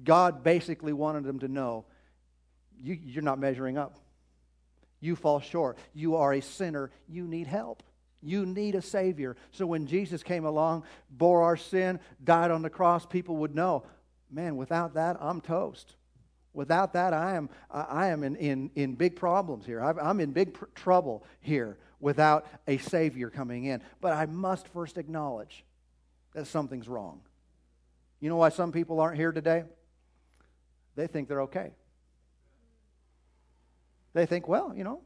God 0.02 0.42
basically 0.42 0.92
wanted 0.92 1.24
them 1.24 1.38
to 1.40 1.48
know 1.48 1.84
you, 2.82 2.98
you're 3.02 3.22
not 3.22 3.38
measuring 3.38 3.78
up. 3.78 3.98
You 5.00 5.16
fall 5.16 5.40
short. 5.40 5.78
You 5.92 6.16
are 6.16 6.32
a 6.32 6.40
sinner. 6.40 6.90
You 7.08 7.26
need 7.26 7.46
help. 7.46 7.82
You 8.24 8.46
need 8.46 8.74
a 8.74 8.82
Savior. 8.82 9.36
So 9.50 9.66
when 9.66 9.86
Jesus 9.86 10.22
came 10.22 10.46
along, 10.46 10.84
bore 11.10 11.42
our 11.42 11.58
sin, 11.58 12.00
died 12.24 12.50
on 12.50 12.62
the 12.62 12.70
cross, 12.70 13.04
people 13.04 13.36
would 13.36 13.54
know, 13.54 13.84
man, 14.30 14.56
without 14.56 14.94
that, 14.94 15.18
I'm 15.20 15.42
toast. 15.42 15.94
Without 16.54 16.94
that, 16.94 17.12
I 17.12 17.34
am, 17.34 17.50
I 17.70 18.08
am 18.08 18.22
in, 18.22 18.36
in, 18.36 18.70
in 18.74 18.94
big 18.94 19.16
problems 19.16 19.66
here. 19.66 19.80
I'm 19.80 20.20
in 20.20 20.32
big 20.32 20.54
pr- 20.54 20.66
trouble 20.74 21.24
here 21.40 21.76
without 22.00 22.46
a 22.66 22.78
Savior 22.78 23.28
coming 23.28 23.64
in. 23.64 23.82
But 24.00 24.12
I 24.12 24.26
must 24.26 24.68
first 24.68 24.96
acknowledge 24.96 25.64
that 26.32 26.46
something's 26.46 26.88
wrong. 26.88 27.20
You 28.20 28.30
know 28.30 28.36
why 28.36 28.48
some 28.48 28.72
people 28.72 29.00
aren't 29.00 29.16
here 29.16 29.32
today? 29.32 29.64
They 30.96 31.08
think 31.08 31.28
they're 31.28 31.42
okay. 31.42 31.72
They 34.14 34.24
think, 34.24 34.48
well, 34.48 34.72
you 34.74 34.84
know, 34.84 35.00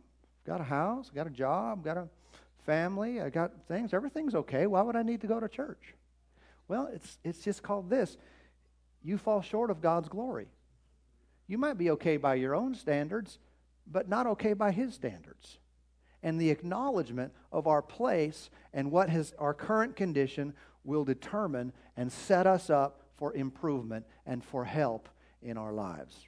got 0.46 0.60
a 0.60 0.64
house, 0.64 1.10
got 1.12 1.26
a 1.26 1.30
job, 1.30 1.82
got 1.82 1.96
a 1.96 2.08
family, 2.68 3.18
I 3.18 3.30
got 3.30 3.50
things, 3.66 3.94
everything's 3.94 4.34
okay. 4.34 4.66
Why 4.66 4.82
would 4.82 4.94
I 4.94 5.02
need 5.02 5.22
to 5.22 5.26
go 5.26 5.40
to 5.40 5.48
church? 5.48 5.94
Well, 6.68 6.90
it's, 6.92 7.18
it's 7.24 7.38
just 7.38 7.62
called 7.62 7.88
this 7.88 8.18
you 9.02 9.16
fall 9.16 9.40
short 9.40 9.70
of 9.70 9.80
God's 9.80 10.10
glory. 10.10 10.48
You 11.46 11.56
might 11.56 11.78
be 11.78 11.90
okay 11.92 12.18
by 12.18 12.34
your 12.34 12.54
own 12.54 12.74
standards, 12.74 13.38
but 13.86 14.06
not 14.06 14.26
okay 14.26 14.52
by 14.52 14.70
His 14.70 14.92
standards. 14.92 15.56
And 16.22 16.38
the 16.38 16.50
acknowledgement 16.50 17.32
of 17.52 17.66
our 17.66 17.80
place 17.80 18.50
and 18.74 18.90
what 18.90 19.08
has 19.08 19.32
our 19.38 19.54
current 19.54 19.96
condition 19.96 20.52
will 20.84 21.06
determine 21.06 21.72
and 21.96 22.12
set 22.12 22.46
us 22.46 22.68
up 22.68 23.00
for 23.16 23.32
improvement 23.32 24.04
and 24.26 24.44
for 24.44 24.66
help 24.66 25.08
in 25.40 25.56
our 25.56 25.72
lives. 25.72 26.26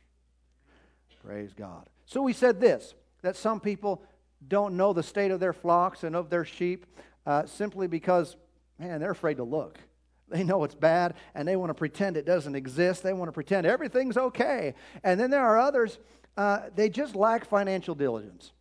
Praise 1.22 1.52
God. 1.52 1.86
So 2.06 2.22
we 2.22 2.32
said 2.32 2.60
this 2.60 2.94
that 3.20 3.36
some 3.36 3.60
people 3.60 4.02
don't 4.46 4.76
know 4.76 4.92
the 4.92 5.02
state 5.02 5.30
of 5.30 5.40
their 5.40 5.52
flocks 5.52 6.04
and 6.04 6.16
of 6.16 6.30
their 6.30 6.44
sheep 6.44 6.86
uh, 7.26 7.46
simply 7.46 7.86
because, 7.86 8.36
man, 8.78 9.00
they're 9.00 9.10
afraid 9.10 9.36
to 9.36 9.44
look. 9.44 9.78
They 10.28 10.44
know 10.44 10.62
it's 10.64 10.74
bad 10.74 11.14
and 11.34 11.46
they 11.46 11.56
want 11.56 11.70
to 11.70 11.74
pretend 11.74 12.16
it 12.16 12.24
doesn't 12.24 12.54
exist. 12.54 13.02
They 13.02 13.12
want 13.12 13.28
to 13.28 13.32
pretend 13.32 13.66
everything's 13.66 14.16
okay. 14.16 14.74
And 15.02 15.18
then 15.18 15.30
there 15.30 15.44
are 15.44 15.58
others, 15.58 15.98
uh, 16.36 16.68
they 16.74 16.88
just 16.88 17.16
lack 17.16 17.44
financial 17.44 17.94
diligence. 17.94 18.52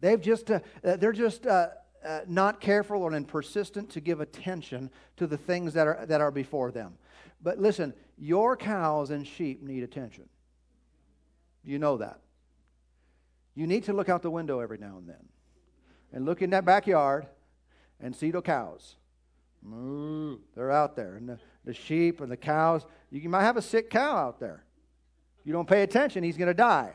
They've 0.00 0.20
just, 0.20 0.50
uh, 0.50 0.60
they're 0.82 1.12
just 1.12 1.46
uh, 1.46 1.68
uh, 2.04 2.20
not 2.26 2.60
careful 2.60 3.06
and 3.12 3.28
persistent 3.28 3.90
to 3.90 4.00
give 4.00 4.20
attention 4.20 4.90
to 5.16 5.26
the 5.26 5.36
things 5.36 5.74
that 5.74 5.86
are, 5.86 6.04
that 6.06 6.20
are 6.20 6.30
before 6.30 6.70
them. 6.70 6.94
But 7.42 7.58
listen, 7.58 7.94
your 8.16 8.56
cows 8.56 9.10
and 9.10 9.26
sheep 9.26 9.62
need 9.62 9.82
attention. 9.82 10.28
You 11.62 11.78
know 11.78 11.98
that. 11.98 12.20
You 13.54 13.66
need 13.66 13.84
to 13.84 13.92
look 13.92 14.08
out 14.08 14.22
the 14.22 14.30
window 14.30 14.60
every 14.60 14.78
now 14.78 14.96
and 14.98 15.08
then 15.08 15.28
and 16.12 16.24
look 16.24 16.42
in 16.42 16.50
that 16.50 16.64
backyard 16.64 17.26
and 18.00 18.14
see 18.14 18.30
the 18.30 18.42
cows. 18.42 18.96
Moo. 19.62 20.38
They're 20.54 20.70
out 20.70 20.94
there. 20.94 21.16
And 21.16 21.28
the, 21.28 21.38
the 21.64 21.74
sheep 21.74 22.20
and 22.20 22.30
the 22.30 22.36
cows. 22.36 22.86
You 23.10 23.28
might 23.28 23.42
have 23.42 23.56
a 23.56 23.62
sick 23.62 23.90
cow 23.90 24.16
out 24.16 24.38
there. 24.38 24.64
You 25.44 25.52
don't 25.52 25.68
pay 25.68 25.82
attention, 25.82 26.24
he's 26.24 26.36
going 26.36 26.48
to 26.48 26.54
die. 26.54 26.92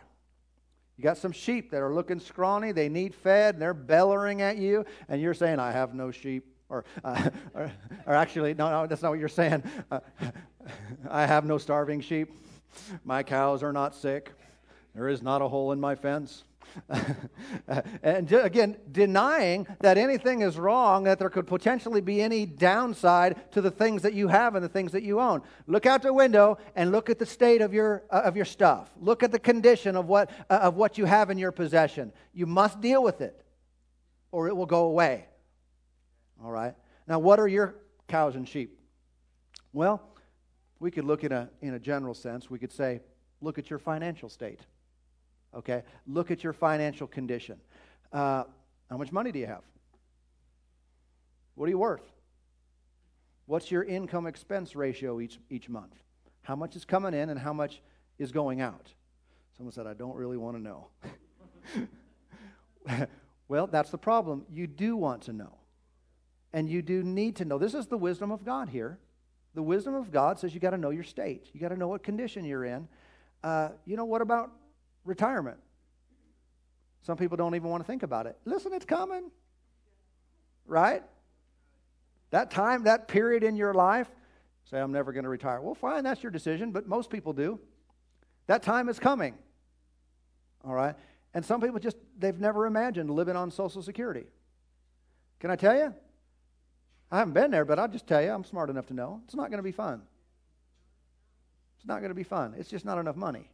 You 0.98 1.04
got 1.04 1.18
some 1.18 1.32
sheep 1.32 1.72
that 1.72 1.82
are 1.82 1.94
looking 1.94 2.20
scrawny, 2.20 2.72
they 2.72 2.90
need 2.90 3.16
fed, 3.16 3.56
and 3.56 3.62
they're 3.62 3.74
bellowing 3.74 4.42
at 4.42 4.58
you, 4.58 4.86
and 5.08 5.22
you're 5.22 5.34
saying, 5.34 5.60
I 5.60 5.72
have 5.72 5.94
no 5.94 6.12
sheep. 6.12 6.46
Or, 6.68 6.84
uh, 7.04 7.30
or, 7.54 7.72
or, 8.06 8.14
actually, 8.14 8.54
no, 8.54 8.70
no, 8.70 8.88
that's 8.88 9.02
not 9.02 9.10
what 9.10 9.20
you're 9.20 9.30
saying. 9.30 9.64
Uh, 9.90 10.00
I 11.10 11.26
have 11.26 11.46
no 11.46 11.58
starving 11.58 12.02
sheep. 12.02 12.32
My 13.04 13.24
cows 13.24 13.64
are 13.64 13.74
not 13.74 13.96
sick. 13.96 14.32
There 14.94 15.08
is 15.08 15.22
not 15.22 15.42
a 15.42 15.48
hole 15.48 15.72
in 15.72 15.80
my 15.80 15.96
fence. 15.96 16.44
and 18.04 18.32
again, 18.32 18.78
denying 18.92 19.68
that 19.80 19.98
anything 19.98 20.42
is 20.42 20.58
wrong, 20.58 21.04
that 21.04 21.20
there 21.20 21.30
could 21.30 21.48
potentially 21.48 22.02
be 22.02 22.22
any 22.22 22.46
downside 22.46 23.52
to 23.52 23.62
the 23.62 23.72
things 23.72 24.02
that 24.04 24.14
you 24.14 24.28
have 24.28 24.56
and 24.56 24.64
the 24.64 24.70
things 24.70 24.92
that 24.92 25.04
you 25.04 25.20
own. 25.20 25.42
Look 25.68 25.86
out 25.86 26.02
the 26.02 26.14
window 26.14 26.58
and 26.76 26.92
look 26.92 27.10
at 27.10 27.20
the 27.20 27.26
state 27.26 27.62
of 27.62 27.74
your, 27.74 28.04
uh, 28.10 28.22
of 28.26 28.36
your 28.36 28.46
stuff. 28.46 28.90
Look 29.00 29.24
at 29.24 29.32
the 29.32 29.40
condition 29.40 29.96
of 29.96 30.08
what, 30.08 30.30
uh, 30.50 30.60
of 30.62 30.76
what 30.76 30.98
you 30.98 31.06
have 31.06 31.30
in 31.30 31.38
your 31.38 31.52
possession. 31.52 32.12
You 32.34 32.46
must 32.46 32.82
deal 32.82 33.04
with 33.04 33.22
it, 33.22 33.44
or 34.32 34.48
it 34.48 34.56
will 34.56 34.66
go 34.66 34.86
away. 34.86 35.26
All 36.44 36.52
right? 36.52 36.76
Now, 37.08 37.20
what 37.20 37.40
are 37.40 37.48
your 37.48 37.76
cows 38.08 38.36
and 38.36 38.48
sheep? 38.48 38.80
Well, 39.74 40.02
we 40.80 40.92
could 40.92 41.06
look 41.06 41.24
in 41.24 41.32
a, 41.32 41.50
in 41.62 41.74
a 41.74 41.80
general 41.80 42.14
sense. 42.14 42.50
We 42.50 42.60
could 42.60 42.72
say, 42.72 43.02
look 43.42 43.58
at 43.58 43.70
your 43.70 43.80
financial 43.80 44.30
state. 44.30 44.62
Okay? 45.56 45.84
Look 46.08 46.32
at 46.32 46.44
your 46.44 46.54
financial 46.54 47.08
condition. 47.08 47.58
Uh, 48.12 48.44
how 48.90 48.98
much 48.98 49.12
money 49.12 49.32
do 49.32 49.40
you 49.40 49.48
have? 49.48 49.64
What 51.56 51.66
are 51.66 51.70
you 51.70 51.78
worth? 51.78 52.14
What's 53.46 53.72
your 53.72 53.84
income 53.84 54.28
expense 54.28 54.76
ratio 54.76 55.20
each, 55.20 55.40
each 55.50 55.70
month? 55.70 55.96
How 56.44 56.56
much 56.56 56.76
is 56.76 56.86
coming 56.86 57.14
in 57.14 57.30
and 57.30 57.40
how 57.40 57.54
much 57.54 57.82
is 58.18 58.32
going 58.32 58.62
out? 58.62 58.94
Someone 59.58 59.74
said, 59.74 59.88
I 59.88 59.94
don't 59.94 60.16
really 60.16 60.38
want 60.38 60.56
to 60.56 60.64
know. 60.64 60.88
well, 63.48 63.68
that's 63.68 63.90
the 63.90 63.98
problem. 63.98 64.46
You 64.50 64.68
do 64.68 64.96
want 64.96 65.24
to 65.24 65.34
know. 65.34 65.56
And 66.54 66.70
you 66.70 66.82
do 66.82 67.04
need 67.04 67.36
to 67.38 67.46
know. 67.46 67.58
This 67.58 67.74
is 67.74 67.88
the 67.88 67.98
wisdom 67.98 68.32
of 68.32 68.46
God 68.46 68.70
here. 68.70 68.98
The 69.56 69.64
wisdom 69.64 69.96
of 69.96 70.12
God 70.12 70.40
says 70.40 70.54
you 70.54 70.60
got 70.60 70.70
to 70.72 70.78
know 70.78 70.92
your 70.92 71.04
state. 71.04 71.50
You 71.54 71.60
got 71.60 71.70
to 71.70 71.78
know 71.78 71.88
what 71.88 72.04
condition 72.04 72.46
you're 72.46 72.66
in. 72.66 72.88
Uh, 73.44 73.70
you 73.86 73.98
know, 73.98 74.06
what 74.06 74.22
about 74.22 74.52
retirement. 75.06 75.58
Some 77.02 77.18
people 77.18 77.38
don't 77.38 77.56
even 77.56 77.70
want 77.70 77.84
to 77.84 77.88
think 77.88 78.04
about 78.04 78.26
it. 78.26 78.38
Listen, 78.46 78.74
it's 78.74 78.86
coming. 78.86 79.32
Right? 80.66 81.04
That 82.32 82.52
time, 82.52 82.84
that 82.84 83.08
period 83.08 83.44
in 83.44 83.56
your 83.56 83.74
life, 83.74 84.08
say, 84.66 84.80
I'm 84.80 84.92
never 84.92 85.12
going 85.12 85.24
to 85.24 85.30
retire. 85.30 85.62
Well, 85.62 85.76
fine, 85.76 86.04
that's 86.04 86.22
your 86.22 86.32
decision, 86.32 86.72
but 86.72 86.88
most 86.88 87.10
people 87.10 87.34
do. 87.34 87.60
That 88.48 88.62
time 88.62 88.90
is 88.90 89.00
coming. 89.00 89.36
All 90.64 90.74
right? 90.74 90.96
And 91.34 91.44
some 91.44 91.62
people 91.62 91.80
just, 91.80 91.98
they've 92.18 92.40
never 92.40 92.66
imagined 92.66 93.10
living 93.10 93.36
on 93.36 93.52
Social 93.52 93.82
Security. 93.82 94.26
Can 95.40 95.52
I 95.52 95.56
tell 95.56 95.76
you? 95.76 95.94
I 97.12 97.18
haven't 97.18 97.34
been 97.34 97.50
there, 97.50 97.66
but 97.66 97.80
I'll 97.80 97.88
just 97.88 98.06
tell 98.06 98.22
you, 98.22 98.32
I'm 98.32 98.44
smart 98.44 98.70
enough 98.70 98.88
to 98.88 98.94
know 98.94 99.22
it's 99.26 99.36
not 99.36 99.50
going 99.50 99.58
to 99.58 99.64
be 99.64 99.72
fun. 99.72 100.02
It's 101.78 101.88
not 101.88 102.00
going 102.00 102.10
to 102.10 102.16
be 102.16 102.24
fun. 102.24 102.54
It's 102.58 102.70
just 102.70 102.86
not 102.86 102.98
enough 102.98 103.16
money. 103.16 103.50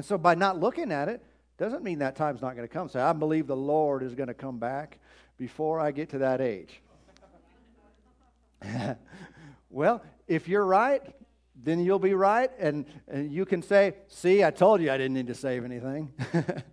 And 0.00 0.04
so 0.06 0.16
by 0.16 0.34
not 0.34 0.58
looking 0.58 0.92
at 0.92 1.10
it, 1.10 1.22
doesn't 1.58 1.84
mean 1.84 1.98
that 1.98 2.16
time's 2.16 2.40
not 2.40 2.56
going 2.56 2.66
to 2.66 2.72
come. 2.72 2.88
Say, 2.88 3.00
I 3.00 3.12
believe 3.12 3.46
the 3.46 3.54
Lord 3.54 4.02
is 4.02 4.14
going 4.14 4.28
to 4.28 4.34
come 4.34 4.58
back 4.58 4.98
before 5.36 5.78
I 5.78 5.90
get 5.90 6.08
to 6.08 6.18
that 6.20 6.40
age. 6.40 6.80
well, 9.68 10.02
if 10.26 10.48
you're 10.48 10.64
right, 10.64 11.02
then 11.54 11.80
you'll 11.80 11.98
be 11.98 12.14
right, 12.14 12.50
and, 12.58 12.86
and 13.08 13.30
you 13.30 13.44
can 13.44 13.60
say, 13.60 13.92
See, 14.08 14.42
I 14.42 14.50
told 14.50 14.80
you 14.80 14.90
I 14.90 14.96
didn't 14.96 15.12
need 15.12 15.26
to 15.26 15.34
save 15.34 15.66
anything. 15.66 16.14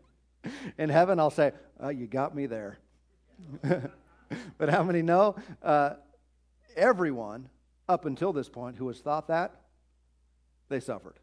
In 0.77 0.87
heaven, 0.87 1.19
I'll 1.19 1.29
say, 1.29 1.51
oh, 1.81 1.89
You 1.89 2.07
got 2.07 2.33
me 2.33 2.45
there. 2.45 2.77
but 3.61 4.69
how 4.69 4.83
many 4.83 5.01
know? 5.01 5.35
Uh, 5.61 5.95
everyone 6.77 7.49
up 7.89 8.05
until 8.05 8.31
this 8.31 8.47
point 8.47 8.77
who 8.77 8.87
has 8.87 8.99
thought 8.99 9.27
that, 9.27 9.63
they 10.69 10.79
suffered. 10.79 11.19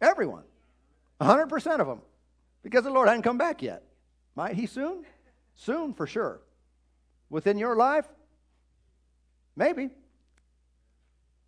Everyone. 0.00 0.44
100% 1.20 1.80
of 1.80 1.86
them. 1.86 2.00
Because 2.62 2.84
the 2.84 2.90
Lord 2.90 3.08
hadn't 3.08 3.22
come 3.22 3.38
back 3.38 3.62
yet. 3.62 3.82
Might 4.34 4.54
he 4.54 4.66
soon? 4.66 5.04
Soon, 5.54 5.94
for 5.94 6.06
sure. 6.06 6.40
Within 7.30 7.58
your 7.58 7.76
life? 7.76 8.06
Maybe. 9.56 9.88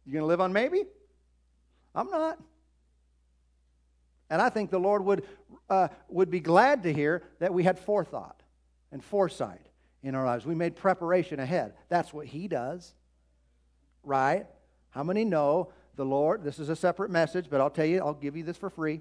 You 0.05 0.13
going 0.13 0.23
to 0.23 0.27
live 0.27 0.41
on 0.41 0.53
maybe? 0.53 0.85
I'm 1.95 2.11
not. 2.11 2.39
And 4.29 4.41
I 4.41 4.49
think 4.49 4.71
the 4.71 4.79
Lord 4.79 5.05
would, 5.05 5.25
uh, 5.69 5.89
would 6.09 6.31
be 6.31 6.41
glad 6.41 6.85
to 6.85 6.93
hear 6.93 7.23
that 7.41 7.53
we 7.53 7.65
had 7.65 7.79
forethought 7.79 8.43
and 8.93 9.03
foresight 9.03 9.67
in 10.03 10.15
our 10.15 10.25
lives. 10.25 10.47
We 10.47 10.55
made 10.55 10.77
preparation 10.77 11.41
ahead. 11.41 11.75
That's 11.89 12.13
what 12.13 12.27
He 12.27 12.49
does, 12.49 12.95
right? 14.03 14.47
How 14.91 15.03
many 15.03 15.25
know 15.25 15.73
the 15.97 16.05
Lord? 16.05 16.45
This 16.45 16.59
is 16.59 16.69
a 16.69 16.77
separate 16.77 17.11
message, 17.11 17.47
but 17.51 17.61
I'll 17.61 17.71
tell 17.71 17.87
you, 17.87 17.99
I'll 17.99 18.15
give 18.15 18.37
you 18.37 18.45
this 18.45 18.57
for 18.57 18.71
free 18.71 19.01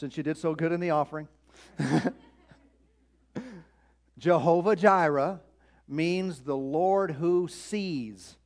since 0.00 0.16
you 0.16 0.22
did 0.22 0.38
so 0.38 0.54
good 0.54 0.72
in 0.72 0.80
the 0.80 0.88
offering. 0.88 1.28
Jehovah 4.18 4.74
Jireh 4.74 5.40
means 5.86 6.40
the 6.40 6.56
Lord 6.56 7.10
who 7.10 7.48
sees. 7.48 8.38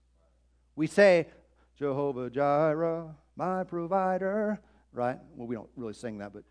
We 0.74 0.88
say, 0.88 1.28
Jehovah 1.78 2.28
Jireh, 2.28 3.14
my 3.36 3.62
provider, 3.62 4.60
right? 4.92 5.18
Well, 5.36 5.46
we 5.46 5.54
don't 5.54 5.68
really 5.76 5.94
sing 5.94 6.18
that, 6.18 6.32
but 6.32 6.42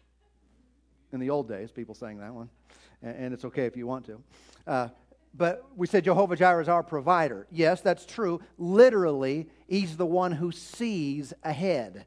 in 1.12 1.20
the 1.20 1.30
old 1.30 1.50
days, 1.50 1.70
people 1.70 1.96
sang 1.96 2.20
that 2.20 2.34
one. 2.34 2.50
And, 3.02 3.34
it's 3.34 3.44
okay 3.44 3.66
if 3.66 3.76
you 3.76 3.86
want 3.86 4.06
to. 4.06 4.24
Uh, 4.66 4.88
but 5.34 5.66
we 5.76 5.86
say 5.86 6.00
Jehovah 6.00 6.38
Jireh 6.38 6.62
is 6.62 6.70
our 6.70 6.82
provider. 6.82 7.46
Yes, 7.52 7.82
that's 7.82 8.06
true. 8.06 8.39
Literally, 8.58 9.50
he's 9.68 9.98
the 9.98 10.06
one 10.06 10.32
who 10.32 10.54
sees 10.54 11.34
ahead. 11.44 12.06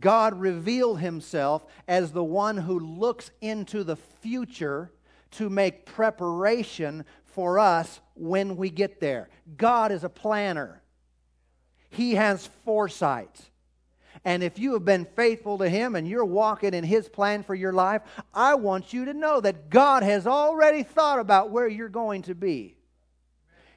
God 0.00 0.38
revealed 0.38 1.00
himself 1.00 1.64
as 1.86 2.12
the 2.12 2.24
one 2.24 2.56
who 2.56 2.78
looks 2.78 3.30
into 3.40 3.84
the 3.84 3.96
future 3.96 4.90
to 5.32 5.48
make 5.48 5.86
preparation 5.86 7.04
for 7.24 7.58
us 7.58 8.00
when 8.14 8.56
we 8.56 8.70
get 8.70 9.00
there. 9.00 9.28
God 9.56 9.92
is 9.92 10.04
a 10.04 10.08
planner, 10.08 10.82
He 11.90 12.14
has 12.14 12.48
foresight. 12.64 13.50
And 14.24 14.42
if 14.42 14.58
you 14.58 14.72
have 14.72 14.84
been 14.84 15.04
faithful 15.04 15.58
to 15.58 15.68
Him 15.68 15.94
and 15.94 16.08
you're 16.08 16.24
walking 16.24 16.72
in 16.72 16.84
His 16.84 17.08
plan 17.08 17.42
for 17.42 17.54
your 17.54 17.74
life, 17.74 18.02
I 18.32 18.54
want 18.54 18.92
you 18.92 19.04
to 19.04 19.12
know 19.12 19.40
that 19.40 19.68
God 19.68 20.02
has 20.02 20.26
already 20.26 20.82
thought 20.82 21.20
about 21.20 21.50
where 21.50 21.68
you're 21.68 21.90
going 21.90 22.22
to 22.22 22.34
be. 22.34 22.76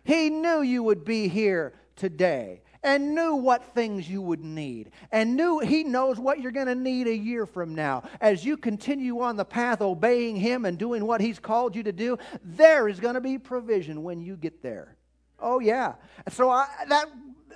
He 0.03 0.29
knew 0.29 0.61
you 0.61 0.81
would 0.81 1.03
be 1.03 1.27
here 1.27 1.73
today 1.97 2.61
and 2.83 3.13
knew 3.13 3.35
what 3.35 3.73
things 3.75 4.09
you 4.09 4.21
would 4.21 4.43
need 4.43 4.91
and 5.11 5.35
knew 5.35 5.59
he 5.59 5.83
knows 5.83 6.19
what 6.19 6.39
you're 6.39 6.51
going 6.51 6.67
to 6.67 6.75
need 6.75 7.07
a 7.07 7.15
year 7.15 7.45
from 7.45 7.75
now 7.75 8.03
as 8.21 8.45
you 8.45 8.55
continue 8.55 9.19
on 9.19 9.35
the 9.35 9.45
path 9.45 9.81
obeying 9.81 10.35
him 10.35 10.65
and 10.65 10.77
doing 10.77 11.05
what 11.05 11.19
he's 11.19 11.39
called 11.39 11.75
you 11.75 11.83
to 11.83 11.91
do 11.91 12.17
there 12.43 12.87
is 12.87 12.99
going 12.99 13.15
to 13.15 13.21
be 13.21 13.37
provision 13.37 14.01
when 14.03 14.21
you 14.21 14.37
get 14.37 14.63
there 14.63 14.95
Oh, 15.41 15.59
yeah. 15.59 15.95
So 16.29 16.49
I, 16.49 16.67
that 16.87 17.05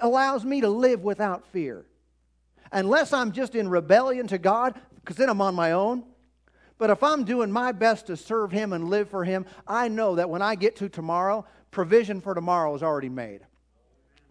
allows 0.01 0.45
me 0.45 0.61
to 0.61 0.69
live 0.69 1.01
without 1.01 1.45
fear. 1.47 1.85
Unless 2.71 3.13
I'm 3.13 3.31
just 3.31 3.55
in 3.55 3.67
rebellion 3.67 4.27
to 4.27 4.37
God, 4.37 4.79
because 4.95 5.17
then 5.17 5.29
I'm 5.29 5.41
on 5.41 5.53
my 5.53 5.73
own. 5.73 6.03
But 6.77 6.89
if 6.89 7.03
I'm 7.03 7.23
doing 7.23 7.51
my 7.51 7.71
best 7.71 8.07
to 8.07 8.17
serve 8.17 8.51
Him 8.51 8.73
and 8.73 8.89
live 8.89 9.09
for 9.09 9.23
Him, 9.23 9.45
I 9.67 9.87
know 9.89 10.15
that 10.15 10.29
when 10.29 10.41
I 10.41 10.55
get 10.55 10.75
to 10.77 10.89
tomorrow, 10.89 11.45
provision 11.71 12.19
for 12.19 12.33
tomorrow 12.33 12.73
is 12.75 12.83
already 12.83 13.09
made. 13.09 13.41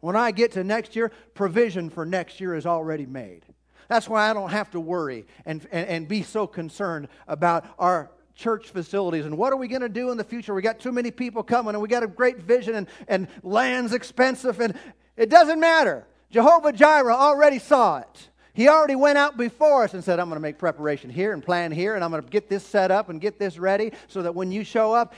When 0.02 0.16
I 0.16 0.32
get 0.32 0.50
to 0.52 0.64
next 0.64 0.96
year, 0.96 1.12
provision 1.32 1.88
for 1.88 2.04
next 2.04 2.40
year 2.40 2.56
is 2.56 2.66
already 2.66 3.06
made. 3.06 3.44
That's 3.86 4.08
why 4.08 4.28
I 4.28 4.34
don't 4.34 4.50
have 4.50 4.68
to 4.72 4.80
worry 4.80 5.26
and, 5.46 5.64
and, 5.70 5.88
and 5.88 6.08
be 6.08 6.24
so 6.24 6.48
concerned 6.48 7.06
about 7.28 7.66
our 7.78 8.10
church 8.34 8.70
facilities 8.70 9.26
and 9.26 9.38
what 9.38 9.52
are 9.52 9.56
we 9.56 9.68
going 9.68 9.82
to 9.82 9.88
do 9.88 10.10
in 10.10 10.16
the 10.16 10.24
future? 10.24 10.54
We 10.54 10.62
got 10.62 10.80
too 10.80 10.90
many 10.90 11.12
people 11.12 11.44
coming 11.44 11.74
and 11.74 11.80
we 11.80 11.86
got 11.86 12.02
a 12.02 12.08
great 12.08 12.38
vision 12.38 12.74
and, 12.74 12.88
and 13.06 13.28
land's 13.44 13.92
expensive 13.92 14.58
and 14.58 14.74
it 15.16 15.30
doesn't 15.30 15.60
matter. 15.60 16.04
Jehovah 16.30 16.72
Jireh 16.72 17.14
already 17.14 17.60
saw 17.60 17.98
it. 17.98 18.28
He 18.54 18.68
already 18.68 18.96
went 18.96 19.18
out 19.18 19.36
before 19.36 19.84
us 19.84 19.94
and 19.94 20.02
said, 20.02 20.18
I'm 20.18 20.26
going 20.26 20.36
to 20.36 20.42
make 20.42 20.58
preparation 20.58 21.10
here 21.10 21.32
and 21.32 21.42
plan 21.42 21.70
here, 21.70 21.94
and 21.94 22.04
I'm 22.04 22.10
going 22.10 22.22
to 22.22 22.28
get 22.28 22.48
this 22.50 22.66
set 22.66 22.90
up 22.90 23.08
and 23.08 23.20
get 23.20 23.38
this 23.38 23.56
ready 23.56 23.92
so 24.08 24.22
that 24.22 24.34
when 24.34 24.50
you 24.50 24.62
show 24.62 24.92
up 24.92 25.14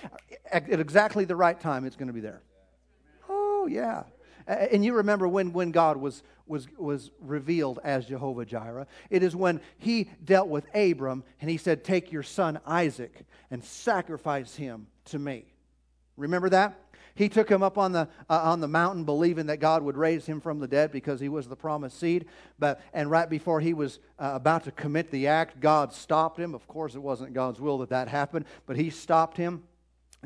at 0.53 0.68
exactly 0.68 1.25
the 1.25 1.35
right 1.35 1.59
time, 1.59 1.85
it's 1.85 1.97
going 1.97 2.07
to 2.07 2.12
be 2.12 2.20
there. 2.20 2.42
Oh, 3.29 3.66
yeah. 3.68 4.05
And 4.46 4.85
you 4.85 4.94
remember 4.94 5.26
when, 5.26 5.52
when 5.52 5.70
God 5.70 5.96
was, 5.96 6.22
was, 6.46 6.68
was 6.76 7.11
revealed 7.20 7.78
as 7.83 8.07
Jehovah 8.07 8.44
Jireh. 8.44 8.87
It 9.11 9.22
is 9.22 9.35
when 9.35 9.61
he 9.78 10.11
dealt 10.22 10.48
with 10.48 10.66
Abram 10.74 11.24
and 11.40 11.50
he 11.50 11.57
said, 11.57 11.85
Take 11.85 12.12
your 12.12 12.22
son 12.22 12.61
Isaac 12.66 13.24
and 13.50 13.64
sacrifice 13.64 14.54
him 14.54 14.87
to 15.07 15.18
me. 15.18 15.46
Remember 16.16 16.48
that? 16.50 16.78
He 17.16 17.28
took 17.28 17.48
him 17.48 17.62
up 17.62 17.78
on 17.78 17.92
the, 17.92 18.09
uh, 18.28 18.40
on 18.42 18.61
the 18.61 18.68
mountain, 18.68 19.04
believing 19.04 19.46
that 19.46 19.59
God 19.59 19.83
would 19.83 19.96
raise 19.96 20.26
him 20.26 20.40
from 20.40 20.59
the 20.59 20.66
dead 20.66 20.90
because 20.90 21.20
he 21.20 21.28
was 21.28 21.46
the 21.46 21.54
promised 21.54 21.98
seed. 22.00 22.26
But, 22.59 22.80
and 22.92 23.09
right 23.09 23.30
before 23.30 23.61
he 23.61 23.72
was 23.72 24.00
uh, 24.18 24.33
about 24.35 24.64
to 24.64 24.72
commit 24.72 25.12
the 25.12 25.28
act, 25.28 25.61
God 25.61 25.92
stopped 25.92 26.40
him. 26.40 26.54
Of 26.54 26.66
course, 26.66 26.96
it 26.96 27.02
wasn't 27.02 27.33
God's 27.33 27.61
will 27.61 27.78
that 27.78 27.90
that 27.90 28.09
happened, 28.09 28.46
but 28.66 28.76
he 28.76 28.90
stopped 28.90 29.37
him 29.37 29.62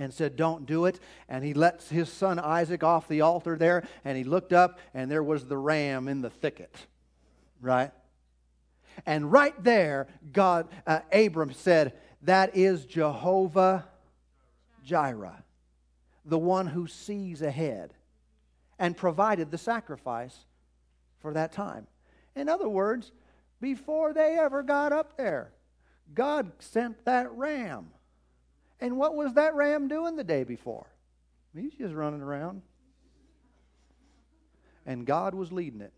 and 0.03 0.13
said, 0.13 0.37
Don't 0.37 0.67
do 0.67 0.87
it. 0.87 1.01
And 1.29 1.45
he 1.45 1.55
lets 1.55 1.89
his 1.89 2.11
son 2.11 2.39
Isaac 2.39 2.83
off 2.83 3.09
the 3.09 3.21
altar 3.21 3.57
there, 3.57 3.87
and 4.05 4.17
he 4.17 4.25
looked 4.25 4.53
up, 4.53 4.79
and 4.95 5.11
there 5.11 5.23
was 5.23 5.47
the 5.47 5.59
ram 5.59 6.09
in 6.09 6.21
the 6.21 6.31
thicket. 6.31 6.75
Right? 7.61 7.93
And 9.07 9.31
right 9.31 9.55
there, 9.63 10.09
God, 10.33 10.69
uh, 10.87 11.01
Abram 11.13 11.53
said, 11.53 11.95
That 12.23 12.57
is 12.57 12.85
Jehovah 12.85 13.87
Jireh 14.85 15.45
the 16.29 16.39
one 16.39 16.67
who 16.67 16.87
sees 16.87 17.43
ahead 17.43 17.95
and 18.79 18.97
provided 18.97 19.51
the 19.51 19.59
sacrifice 19.59 20.45
for 21.21 21.33
that 21.33 21.53
time. 21.53 21.87
In 22.37 22.49
other 22.49 22.69
words, 22.69 23.11
before 23.61 24.13
they 24.13 24.39
ever 24.39 24.63
got 24.63 24.93
up 24.93 25.17
there, 25.17 25.51
God 26.15 26.53
sent 26.59 27.05
that 27.07 27.33
ram. 27.33 27.91
And 28.81 28.97
what 28.97 29.15
was 29.15 29.35
that 29.35 29.55
ram 29.55 29.89
doing 29.89 30.17
the 30.17 30.25
day 30.25 30.45
before? 30.45 30.87
He's 31.55 31.75
just 31.75 31.95
running 31.95 32.21
around. 32.21 32.63
And 34.87 35.05
God 35.07 35.35
was 35.35 35.53
leading 35.53 35.81
it. 35.81 35.93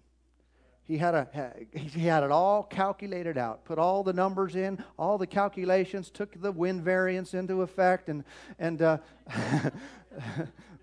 He 0.85 0.99
had, 0.99 1.15
a, 1.15 1.55
he 1.73 2.01
had 2.01 2.25
it 2.25 2.33
all 2.33 2.65
calculated 2.65 3.39
out, 3.39 3.65
put 3.65 3.79
all 3.79 4.03
the 4.03 4.13
numbers 4.13 4.57
in, 4.57 4.83
all 4.99 5.19
the 5.19 5.27
calculations, 5.27 6.11
took 6.11 6.41
the 6.41 6.51
wind 6.51 6.83
variance 6.83 7.33
into 7.33 7.63
effect, 7.63 8.09
and, 8.09 8.25
and 8.59 8.83
uh, 8.83 8.99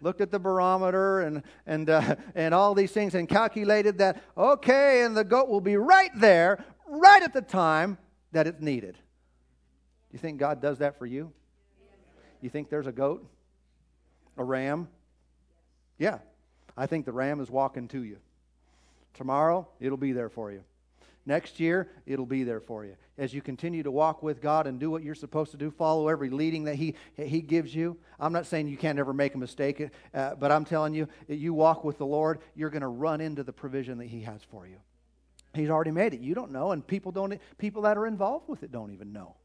looked 0.01 0.21
at 0.21 0.31
the 0.31 0.39
barometer 0.39 1.21
and, 1.21 1.43
and, 1.65 1.89
uh, 1.89 2.15
and 2.35 2.53
all 2.53 2.73
these 2.73 2.93
things 2.93 3.15
and 3.15 3.27
calculated 3.27 3.97
that, 3.97 4.23
okay, 4.37 5.03
and 5.03 5.17
the 5.17 5.25
goat 5.25 5.49
will 5.49 5.59
be 5.59 5.75
right 5.75 6.11
there, 6.15 6.63
right 6.87 7.21
at 7.21 7.33
the 7.33 7.41
time 7.41 7.97
that 8.31 8.47
it's 8.47 8.61
needed. 8.61 8.93
Do 8.93 10.13
you 10.13 10.19
think 10.19 10.39
God 10.39 10.61
does 10.61 10.77
that 10.77 10.97
for 10.97 11.05
you? 11.05 11.33
You 12.41 12.49
think 12.49 12.69
there's 12.69 12.87
a 12.87 12.91
goat? 12.91 13.25
A 14.37 14.43
ram? 14.43 14.87
Yeah. 15.97 16.19
I 16.75 16.85
think 16.85 17.05
the 17.05 17.11
ram 17.11 17.39
is 17.39 17.49
walking 17.49 17.87
to 17.89 18.03
you. 18.03 18.17
Tomorrow, 19.13 19.67
it'll 19.79 19.97
be 19.97 20.11
there 20.11 20.29
for 20.29 20.51
you. 20.51 20.63
Next 21.25 21.59
year, 21.59 21.89
it'll 22.05 22.25
be 22.25 22.43
there 22.43 22.61
for 22.61 22.85
you. 22.85 22.95
As 23.17 23.33
you 23.33 23.41
continue 23.41 23.83
to 23.83 23.91
walk 23.91 24.23
with 24.23 24.41
God 24.41 24.65
and 24.65 24.79
do 24.79 24.89
what 24.89 25.03
you're 25.03 25.15
supposed 25.15 25.51
to 25.51 25.57
do, 25.57 25.71
follow 25.71 26.07
every 26.07 26.29
leading 26.29 26.63
that 26.65 26.75
He, 26.75 26.95
he 27.17 27.41
gives 27.41 27.75
you. 27.75 27.97
I'm 28.19 28.31
not 28.31 28.45
saying 28.45 28.67
you 28.69 28.77
can't 28.77 28.97
ever 28.97 29.11
make 29.11 29.35
a 29.35 29.37
mistake, 29.37 29.89
uh, 30.13 30.35
but 30.35 30.51
I'm 30.53 30.63
telling 30.63 30.93
you, 30.93 31.09
you 31.27 31.53
walk 31.53 31.83
with 31.83 31.97
the 31.97 32.05
Lord, 32.05 32.39
you're 32.55 32.69
going 32.69 32.81
to 32.81 32.87
run 32.87 33.19
into 33.19 33.43
the 33.43 33.51
provision 33.51 33.97
that 33.97 34.05
He 34.05 34.21
has 34.21 34.41
for 34.43 34.65
you. 34.67 34.77
He's 35.53 35.69
already 35.69 35.91
made 35.91 36.13
it. 36.13 36.21
You 36.21 36.35
don't 36.35 36.51
know, 36.51 36.71
and 36.71 36.85
people, 36.85 37.11
don't, 37.11 37.37
people 37.57 37.81
that 37.81 37.97
are 37.97 38.07
involved 38.07 38.47
with 38.47 38.63
it 38.63 38.71
don't 38.71 38.91
even 38.91 39.11
know. 39.11 39.35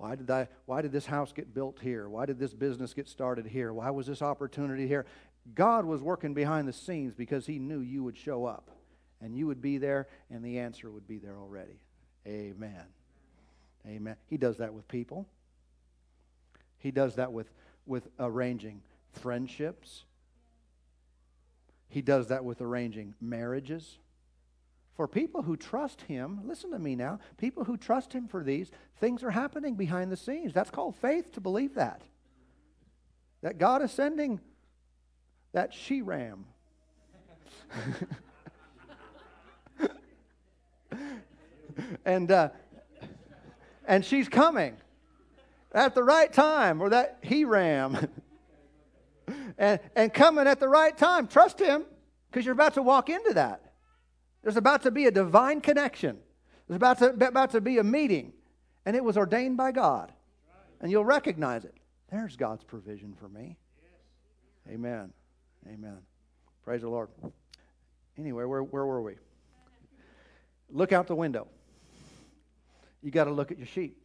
Why 0.00 0.14
did, 0.14 0.30
I, 0.30 0.48
why 0.64 0.80
did 0.80 0.92
this 0.92 1.04
house 1.04 1.30
get 1.30 1.52
built 1.52 1.78
here? 1.78 2.08
Why 2.08 2.24
did 2.24 2.38
this 2.38 2.54
business 2.54 2.94
get 2.94 3.06
started 3.06 3.44
here? 3.44 3.70
Why 3.70 3.90
was 3.90 4.06
this 4.06 4.22
opportunity 4.22 4.88
here? 4.88 5.04
God 5.54 5.84
was 5.84 6.00
working 6.00 6.32
behind 6.32 6.66
the 6.66 6.72
scenes 6.72 7.12
because 7.12 7.44
He 7.44 7.58
knew 7.58 7.80
you 7.80 8.02
would 8.02 8.16
show 8.16 8.46
up 8.46 8.70
and 9.20 9.36
you 9.36 9.46
would 9.46 9.60
be 9.60 9.76
there, 9.76 10.08
and 10.30 10.42
the 10.42 10.60
answer 10.60 10.90
would 10.90 11.06
be 11.06 11.18
there 11.18 11.36
already. 11.36 11.82
Amen. 12.26 12.86
Amen. 13.86 14.16
He 14.24 14.38
does 14.38 14.56
that 14.56 14.72
with 14.72 14.88
people. 14.88 15.26
He 16.78 16.90
does 16.90 17.16
that 17.16 17.30
with, 17.30 17.52
with 17.84 18.08
arranging 18.18 18.80
friendships. 19.12 20.04
He 21.90 22.00
does 22.00 22.28
that 22.28 22.42
with 22.42 22.62
arranging 22.62 23.12
marriages. 23.20 23.98
For 25.00 25.08
people 25.08 25.40
who 25.40 25.56
trust 25.56 26.02
Him, 26.02 26.40
listen 26.44 26.72
to 26.72 26.78
me 26.78 26.94
now, 26.94 27.20
people 27.38 27.64
who 27.64 27.78
trust 27.78 28.12
Him 28.12 28.28
for 28.28 28.44
these, 28.44 28.70
things 28.98 29.22
are 29.22 29.30
happening 29.30 29.74
behind 29.74 30.12
the 30.12 30.16
scenes. 30.18 30.52
That's 30.52 30.70
called 30.70 30.94
faith 30.94 31.32
to 31.32 31.40
believe 31.40 31.76
that. 31.76 32.02
That 33.40 33.56
God 33.56 33.80
is 33.80 33.90
sending 33.92 34.40
that 35.54 35.72
she 35.72 36.02
ram. 36.02 36.44
and, 42.04 42.30
uh, 42.30 42.50
and 43.86 44.04
she's 44.04 44.28
coming 44.28 44.76
at 45.72 45.94
the 45.94 46.04
right 46.04 46.30
time, 46.30 46.82
or 46.82 46.90
that 46.90 47.20
he 47.22 47.46
ram. 47.46 48.06
and, 49.56 49.80
and 49.96 50.12
coming 50.12 50.46
at 50.46 50.60
the 50.60 50.68
right 50.68 50.94
time. 50.94 51.26
Trust 51.26 51.58
him 51.58 51.86
because 52.30 52.44
you're 52.44 52.52
about 52.52 52.74
to 52.74 52.82
walk 52.82 53.08
into 53.08 53.32
that. 53.32 53.69
There's 54.42 54.56
about 54.56 54.82
to 54.82 54.90
be 54.90 55.06
a 55.06 55.10
divine 55.10 55.60
connection. 55.60 56.18
There's 56.66 56.76
about 56.76 56.98
to, 56.98 57.10
about 57.10 57.50
to 57.50 57.60
be 57.60 57.78
a 57.78 57.84
meeting, 57.84 58.32
and 58.86 58.96
it 58.96 59.04
was 59.04 59.16
ordained 59.16 59.56
by 59.56 59.72
God. 59.72 60.12
And 60.80 60.90
you'll 60.90 61.04
recognize 61.04 61.64
it. 61.64 61.74
There's 62.10 62.36
God's 62.36 62.64
provision 62.64 63.14
for 63.18 63.28
me. 63.28 63.58
Amen. 64.68 65.12
Amen. 65.68 65.98
Praise 66.64 66.80
the 66.82 66.88
Lord. 66.88 67.08
Anyway, 68.18 68.44
where, 68.44 68.62
where 68.62 68.86
were 68.86 69.02
we? 69.02 69.14
Look 70.70 70.92
out 70.92 71.06
the 71.06 71.14
window. 71.14 71.48
You 73.02 73.10
got 73.10 73.24
to 73.24 73.30
look 73.30 73.50
at 73.50 73.58
your 73.58 73.66
sheep. 73.66 73.96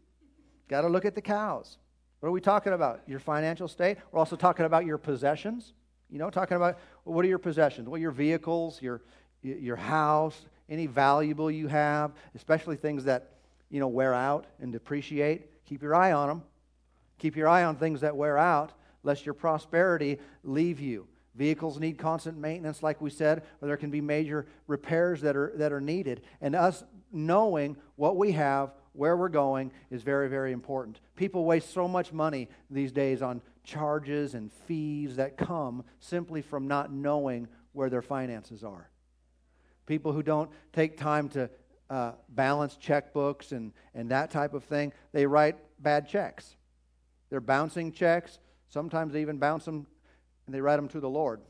Got 0.67 0.81
to 0.81 0.87
look 0.87 1.05
at 1.05 1.15
the 1.15 1.21
cows. 1.21 1.77
What 2.19 2.29
are 2.29 2.31
we 2.31 2.41
talking 2.41 2.73
about? 2.73 3.01
Your 3.07 3.19
financial 3.19 3.67
state. 3.67 3.97
We're 4.11 4.19
also 4.19 4.35
talking 4.35 4.65
about 4.65 4.85
your 4.85 4.97
possessions. 4.97 5.73
You 6.09 6.19
know, 6.19 6.29
talking 6.29 6.57
about 6.57 6.79
what 7.03 7.25
are 7.25 7.27
your 7.27 7.39
possessions? 7.39 7.87
What 7.89 7.97
are 7.97 8.01
your 8.01 8.11
vehicles, 8.11 8.81
your 8.81 9.01
your 9.41 9.75
house, 9.75 10.45
any 10.69 10.87
valuable 10.87 11.51
you 11.51 11.67
have, 11.67 12.11
especially 12.33 12.75
things 12.75 13.03
that 13.05 13.31
you 13.69 13.79
know 13.79 13.87
wear 13.87 14.13
out 14.13 14.45
and 14.59 14.71
depreciate. 14.71 15.65
Keep 15.65 15.81
your 15.81 15.95
eye 15.95 16.11
on 16.11 16.27
them. 16.27 16.43
Keep 17.17 17.35
your 17.35 17.47
eye 17.47 17.63
on 17.63 17.75
things 17.75 18.01
that 18.01 18.15
wear 18.15 18.37
out, 18.37 18.73
lest 19.03 19.25
your 19.25 19.33
prosperity 19.33 20.19
leave 20.43 20.79
you. 20.79 21.07
Vehicles 21.35 21.79
need 21.79 21.97
constant 21.97 22.37
maintenance, 22.37 22.81
like 22.81 23.01
we 23.01 23.09
said, 23.09 23.43
or 23.61 23.67
there 23.67 23.77
can 23.77 23.91
be 23.91 24.01
major 24.01 24.45
repairs 24.67 25.21
that 25.21 25.35
are, 25.35 25.51
that 25.55 25.73
are 25.73 25.81
needed. 25.81 26.21
And 26.39 26.55
us 26.55 26.83
knowing 27.11 27.75
what 27.97 28.15
we 28.15 28.31
have, 28.33 28.73
where 28.93 29.17
we're 29.17 29.29
going, 29.29 29.71
is 29.91 30.01
very, 30.01 30.29
very 30.29 30.53
important. 30.53 31.01
People 31.15 31.43
waste 31.43 31.73
so 31.73 31.87
much 31.87 32.13
money 32.13 32.47
these 32.69 32.93
days 32.93 33.21
on 33.21 33.41
charges 33.65 34.33
and 34.33 34.51
fees 34.65 35.17
that 35.17 35.37
come 35.37 35.83
simply 35.99 36.41
from 36.41 36.67
not 36.67 36.93
knowing 36.93 37.47
where 37.73 37.89
their 37.89 38.01
finances 38.01 38.63
are. 38.63 38.89
People 39.85 40.11
who 40.11 40.23
don't 40.23 40.49
take 40.73 40.97
time 40.97 41.29
to 41.29 41.49
uh, 41.89 42.13
balance 42.29 42.77
checkbooks 42.81 43.51
and, 43.51 43.71
and 43.93 44.09
that 44.09 44.31
type 44.31 44.53
of 44.53 44.63
thing, 44.63 44.91
they 45.11 45.25
write 45.25 45.57
bad 45.79 46.07
checks. 46.07 46.55
They're 47.29 47.39
bouncing 47.39 47.91
checks. 47.91 48.39
Sometimes 48.69 49.13
they 49.13 49.21
even 49.21 49.37
bounce 49.37 49.65
them 49.65 49.85
and 50.45 50.55
they 50.55 50.61
write 50.61 50.77
them 50.77 50.87
to 50.89 50.99
the 50.99 51.09
Lord. 51.09 51.41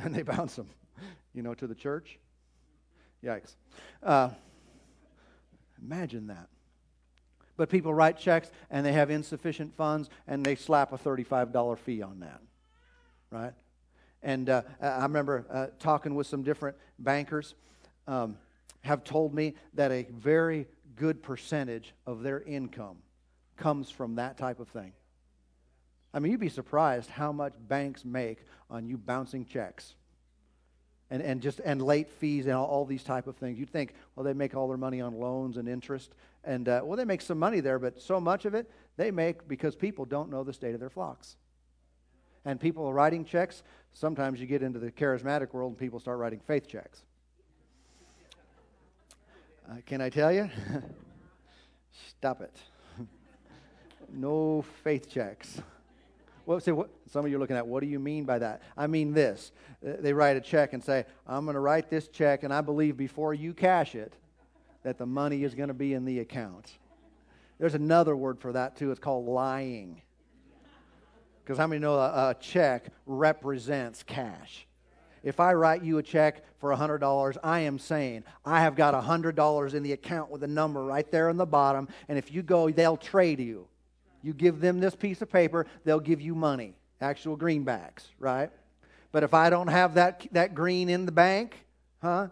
And 0.00 0.14
they 0.14 0.22
bounce 0.22 0.54
them, 0.54 0.68
you 1.34 1.42
know, 1.42 1.54
to 1.54 1.66
the 1.66 1.74
church. 1.74 2.20
Yikes. 3.24 3.56
Uh, 4.00 4.30
imagine 5.82 6.28
that. 6.28 6.48
But 7.56 7.68
people 7.68 7.92
write 7.92 8.16
checks 8.16 8.48
and 8.70 8.86
they 8.86 8.92
have 8.92 9.10
insufficient 9.10 9.76
funds 9.76 10.08
and 10.28 10.46
they 10.46 10.54
slap 10.54 10.92
a 10.92 10.98
$35 10.98 11.78
fee 11.78 12.00
on 12.00 12.20
that. 12.20 12.40
Right? 13.32 13.52
And 14.22 14.48
uh, 14.48 14.62
I 14.80 15.02
remember 15.02 15.46
uh, 15.50 15.66
talking 15.78 16.14
with 16.14 16.26
some 16.26 16.42
different 16.42 16.76
bankers, 16.98 17.54
um, 18.06 18.36
have 18.80 19.04
told 19.04 19.34
me 19.34 19.54
that 19.74 19.90
a 19.90 20.06
very 20.10 20.66
good 20.96 21.22
percentage 21.22 21.94
of 22.06 22.22
their 22.22 22.40
income 22.42 22.96
comes 23.56 23.90
from 23.90 24.16
that 24.16 24.38
type 24.38 24.60
of 24.60 24.68
thing. 24.68 24.92
I 26.14 26.20
mean, 26.20 26.32
you'd 26.32 26.40
be 26.40 26.48
surprised 26.48 27.10
how 27.10 27.32
much 27.32 27.52
banks 27.68 28.04
make 28.04 28.38
on 28.70 28.86
you 28.86 28.96
bouncing 28.96 29.44
checks 29.44 29.94
and, 31.10 31.22
and 31.22 31.40
just 31.40 31.60
and 31.64 31.82
late 31.82 32.10
fees 32.10 32.46
and 32.46 32.54
all, 32.54 32.66
all, 32.66 32.84
these 32.84 33.02
type 33.02 33.26
of 33.26 33.36
things. 33.36 33.58
You'd 33.58 33.70
think, 33.70 33.94
well, 34.14 34.24
they 34.24 34.32
make 34.32 34.54
all 34.54 34.68
their 34.68 34.76
money 34.76 35.00
on 35.00 35.18
loans 35.18 35.56
and 35.56 35.68
interest, 35.68 36.14
and 36.44 36.68
uh, 36.68 36.80
well, 36.84 36.96
they 36.96 37.04
make 37.04 37.20
some 37.20 37.38
money 37.38 37.60
there, 37.60 37.78
but 37.78 38.00
so 38.00 38.20
much 38.20 38.44
of 38.44 38.54
it 38.54 38.70
they 38.96 39.10
make 39.10 39.46
because 39.48 39.76
people 39.76 40.04
don't 40.04 40.30
know 40.30 40.44
the 40.44 40.52
state 40.52 40.74
of 40.74 40.80
their 40.80 40.90
flocks. 40.90 41.36
And 42.48 42.58
people 42.58 42.86
are 42.86 42.94
writing 42.94 43.26
checks. 43.26 43.62
Sometimes 43.92 44.40
you 44.40 44.46
get 44.46 44.62
into 44.62 44.78
the 44.78 44.90
charismatic 44.90 45.52
world 45.52 45.72
and 45.72 45.78
people 45.78 46.00
start 46.00 46.18
writing 46.18 46.40
faith 46.46 46.66
checks. 46.66 47.02
Uh, 49.70 49.74
can 49.84 50.00
I 50.00 50.08
tell 50.08 50.32
you? 50.32 50.48
Stop 52.08 52.40
it. 52.40 52.56
no 54.14 54.64
faith 54.82 55.10
checks. 55.10 55.60
Well, 56.46 56.58
say 56.58 56.72
what, 56.72 56.88
some 57.10 57.26
of 57.26 57.30
you 57.30 57.36
are 57.36 57.38
looking 57.38 57.58
at, 57.58 57.66
what 57.66 57.82
do 57.82 57.86
you 57.86 57.98
mean 57.98 58.24
by 58.24 58.38
that? 58.38 58.62
I 58.78 58.86
mean 58.86 59.12
this. 59.12 59.52
Uh, 59.86 59.96
they 60.00 60.14
write 60.14 60.38
a 60.38 60.40
check 60.40 60.72
and 60.72 60.82
say, 60.82 61.04
I'm 61.26 61.44
going 61.44 61.52
to 61.52 61.60
write 61.60 61.90
this 61.90 62.08
check, 62.08 62.44
and 62.44 62.54
I 62.54 62.62
believe 62.62 62.96
before 62.96 63.34
you 63.34 63.52
cash 63.52 63.94
it, 63.94 64.14
that 64.84 64.96
the 64.96 65.04
money 65.04 65.44
is 65.44 65.54
going 65.54 65.68
to 65.68 65.74
be 65.74 65.92
in 65.92 66.06
the 66.06 66.20
account. 66.20 66.78
There's 67.58 67.74
another 67.74 68.16
word 68.16 68.40
for 68.40 68.54
that, 68.54 68.74
too. 68.74 68.90
It's 68.90 69.00
called 69.00 69.26
lying. 69.26 70.00
Because 71.48 71.58
how 71.58 71.66
many 71.66 71.80
know 71.80 71.94
a, 71.94 72.28
a 72.28 72.36
check 72.38 72.88
represents 73.06 74.02
cash? 74.02 74.66
If 75.22 75.40
I 75.40 75.54
write 75.54 75.82
you 75.82 75.96
a 75.96 76.02
check 76.02 76.44
for 76.60 76.76
$100, 76.76 77.38
I 77.42 77.60
am 77.60 77.78
saying 77.78 78.24
I 78.44 78.60
have 78.60 78.76
got 78.76 78.92
$100 78.92 79.72
in 79.72 79.82
the 79.82 79.92
account 79.92 80.30
with 80.30 80.42
a 80.42 80.46
number 80.46 80.84
right 80.84 81.10
there 81.10 81.30
in 81.30 81.38
the 81.38 81.46
bottom, 81.46 81.88
and 82.06 82.18
if 82.18 82.30
you 82.30 82.42
go, 82.42 82.68
they'll 82.68 82.98
trade 82.98 83.40
you. 83.40 83.66
You 84.20 84.34
give 84.34 84.60
them 84.60 84.78
this 84.78 84.94
piece 84.94 85.22
of 85.22 85.32
paper, 85.32 85.64
they'll 85.84 86.00
give 86.00 86.20
you 86.20 86.34
money, 86.34 86.74
actual 87.00 87.34
greenbacks, 87.34 88.08
right? 88.18 88.50
But 89.10 89.22
if 89.22 89.32
I 89.32 89.48
don't 89.48 89.68
have 89.68 89.94
that, 89.94 90.26
that 90.32 90.54
green 90.54 90.90
in 90.90 91.06
the 91.06 91.12
bank, 91.12 91.64
huh, 92.02 92.28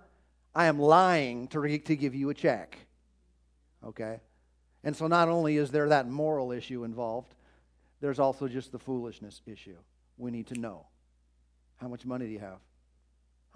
I 0.54 0.66
am 0.66 0.78
lying 0.78 1.48
to, 1.48 1.60
re, 1.60 1.78
to 1.78 1.96
give 1.96 2.14
you 2.14 2.28
a 2.28 2.34
check. 2.34 2.76
Okay? 3.82 4.20
And 4.84 4.94
so 4.94 5.06
not 5.06 5.30
only 5.30 5.56
is 5.56 5.70
there 5.70 5.88
that 5.88 6.06
moral 6.06 6.52
issue 6.52 6.84
involved, 6.84 7.32
there's 8.00 8.18
also 8.18 8.48
just 8.48 8.72
the 8.72 8.78
foolishness 8.78 9.42
issue. 9.46 9.76
We 10.18 10.30
need 10.30 10.48
to 10.48 10.58
know 10.58 10.86
how 11.76 11.88
much 11.88 12.04
money 12.04 12.26
do 12.26 12.32
you 12.32 12.38
have? 12.38 12.58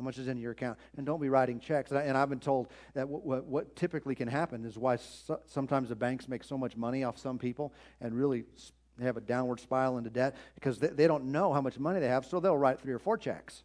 How 0.01 0.05
much 0.05 0.19
is 0.19 0.29
in 0.29 0.39
your 0.39 0.53
account? 0.53 0.79
And 0.97 1.05
don't 1.05 1.21
be 1.21 1.29
writing 1.29 1.61
checks. 1.61 1.91
And, 1.91 1.99
I, 1.99 2.21
have 2.21 2.31
been 2.31 2.41
told 2.41 2.69
that 2.95 3.09
what, 3.09 3.23
what, 3.23 3.45
what, 3.45 3.77
typically 3.77 4.15
can 4.15 4.29
happen 4.29 4.65
is 4.65 4.79
why 4.79 4.97
so, 4.97 5.41
sometimes 5.47 5.91
the 5.91 5.95
banks 5.95 6.27
make 6.27 6.43
so 6.43 6.57
much 6.57 6.75
money 6.75 7.05
off 7.05 7.19
some 7.19 7.39
people 7.39 7.75
and 8.01 8.15
really 8.15 8.45
have 9.03 9.19
a 9.19 9.21
downward 9.21 9.61
spiral 9.61 9.99
into 9.99 10.09
debt 10.09 10.37
because 10.55 10.79
they, 10.79 10.89
they 10.89 11.07
don't 11.07 11.25
know 11.25 11.53
how 11.53 11.61
much 11.61 11.79
money 11.79 12.01
they 12.01 12.09
have, 12.09 12.25
so 12.25 12.41
they'll 12.41 12.57
write 12.57 12.81
three 12.81 12.95
or 12.95 12.99
four 12.99 13.19
checks. 13.19 13.63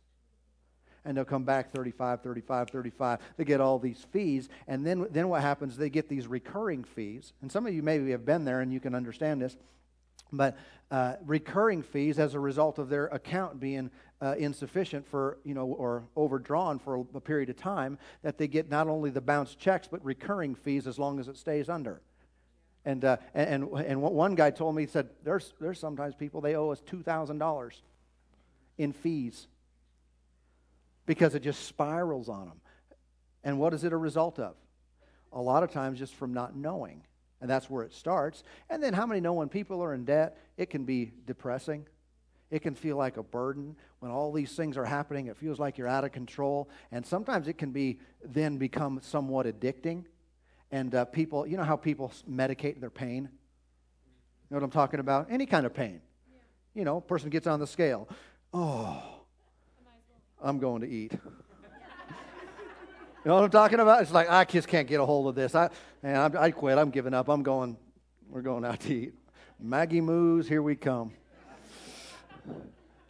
And 1.06 1.16
they'll 1.16 1.24
come 1.24 1.46
back 1.46 1.72
35, 1.72 2.22
35, 2.22 2.70
35. 2.70 3.20
They 3.38 3.46
get 3.46 3.62
all 3.62 3.80
these 3.80 4.06
fees. 4.12 4.50
And 4.68 4.86
then, 4.86 5.08
then 5.12 5.30
what 5.30 5.42
happens? 5.42 5.78
They 5.78 5.90
get 5.90 6.10
these 6.10 6.26
recurring 6.26 6.84
fees. 6.84 7.32
And 7.42 7.52
some 7.52 7.68
of 7.68 7.74
you 7.74 7.84
maybe 7.84 8.12
have 8.12 8.26
been 8.26 8.44
there 8.44 8.60
and 8.60 8.74
you 8.74 8.80
can 8.80 8.96
understand 8.96 9.42
this 9.42 9.56
but 10.32 10.58
uh, 10.92 11.16
recurring 11.26 11.82
fees 11.82 12.20
as 12.20 12.34
a 12.34 12.40
result 12.40 12.78
of 12.78 12.90
their 12.90 13.08
account 13.08 13.60
being 13.60 13.90
uh, 14.22 14.36
insufficient 14.38 15.08
for 15.08 15.38
you 15.44 15.54
know 15.54 15.66
or 15.66 16.04
overdrawn 16.16 16.80
for 16.80 16.96
a, 16.96 17.00
a, 17.16 17.22
period 17.22 17.50
of 17.50 17.58
time 17.58 17.98
that 18.22 18.38
they 18.38 18.48
get 18.48 18.70
not 18.70 18.88
only 18.88 19.10
the 19.10 19.22
bounce 19.22 19.56
checks 19.56 19.88
but 19.90 20.04
recurring 20.06 20.56
fees 20.56 20.88
as 20.88 20.98
long 20.98 21.20
as 21.20 21.28
it 21.28 21.38
stays 21.38 21.70
under. 21.70 22.02
And 22.86 23.04
uh, 23.04 23.18
and 23.34 23.64
and 23.64 24.02
one 24.02 24.36
guy 24.36 24.52
told 24.52 24.76
me 24.76 24.84
he 24.84 24.88
said 24.88 25.10
there's 25.24 25.54
there's 25.60 25.80
sometimes 25.80 26.16
people 26.16 26.40
they 26.40 26.56
owe 26.56 26.70
us 26.70 26.82
two 26.82 27.02
thousand 27.02 27.40
dollars 27.40 27.82
in 28.78 28.94
fees 28.94 29.48
because 31.06 31.36
it 31.36 31.42
just 31.42 31.66
spirals 31.66 32.30
on 32.30 32.48
them 32.48 32.62
and 33.44 33.60
what 33.60 33.74
is 33.74 33.84
it 33.84 33.94
a 33.94 33.98
result 33.98 34.40
of? 34.40 34.56
A 35.32 35.42
lot 35.42 35.64
of 35.64 35.72
times 35.72 36.00
just 36.00 36.16
from 36.16 36.34
not 36.34 36.56
knowing 36.56 37.04
and 37.42 37.50
that's 37.50 37.70
where 37.70 37.84
it 37.84 37.94
starts. 37.94 38.44
And 38.70 38.82
then, 38.82 38.94
how 38.94 39.06
many 39.06 39.20
know 39.20 39.34
when 39.34 39.50
people 39.50 39.84
are 39.84 39.94
in 39.94 40.06
debt, 40.06 40.38
it 40.58 40.70
can 40.70 40.86
be 40.86 41.12
depressing? 41.26 41.86
It 42.52 42.62
can 42.62 42.76
feel 42.76 42.96
like 42.96 43.18
a 43.18 43.24
burden. 43.24 43.76
When 44.00 44.12
all 44.12 44.32
these 44.32 44.54
things 44.54 44.78
are 44.78 44.86
happening, 44.86 45.28
it 45.28 45.38
feels 45.38 45.60
like 45.60 45.78
you're 45.78 45.88
out 45.88 46.04
of 46.04 46.12
control. 46.12 46.70
And 46.92 47.06
sometimes 47.06 47.48
it 47.48 47.58
can 47.58 47.72
be 47.72 48.00
then 48.24 48.58
become 48.58 49.00
somewhat 49.02 49.46
addicting. 49.46 50.06
And 50.72 50.94
uh, 50.94 51.06
people, 51.06 51.48
you 51.48 51.58
know 51.58 51.64
how 51.64 51.76
people 51.76 52.12
medicate 52.30 52.80
their 52.80 52.90
pain? 52.90 53.24
You 53.24 54.52
know 54.52 54.58
what 54.58 54.64
I'm 54.64 54.72
talking 54.72 55.00
about? 55.00 55.28
Any 55.32 55.46
kind 55.46 55.66
of 55.66 55.74
pain. 55.74 56.02
Yeah. 56.32 56.38
You 56.80 56.86
know, 56.86 57.02
person 57.02 57.30
gets 57.30 57.48
on 57.48 57.60
the 57.60 57.68
scale. 57.68 58.08
Oh, 58.54 59.02
I'm 60.42 60.60
going 60.60 60.82
to 60.82 60.88
eat. 60.88 61.14
You 63.26 63.30
know 63.30 63.36
what 63.38 63.44
I'm 63.46 63.50
talking 63.50 63.80
about? 63.80 64.04
It's 64.04 64.12
like, 64.12 64.30
I 64.30 64.46
just 64.46 64.68
can't 64.68 64.88
get 64.88 65.00
a 65.00 65.06
hold 65.06 65.28
of 65.28 65.34
this. 65.34 65.56
I, 65.56 65.72
man, 66.04 66.16
I, 66.16 66.44
I 66.44 66.52
quit. 66.52 66.78
I'm 66.78 66.92
giving 66.92 67.16
up. 67.16 67.28
I'm 67.28 67.42
going, 67.42 67.76
we're 68.30 68.44
going 68.44 68.64
out 68.64 68.82
to 68.82 68.94
eat. 68.94 69.14
Maggie 69.60 70.00
Moo's, 70.00 70.48
here 70.48 70.62
we 70.62 70.76
come. 70.76 71.12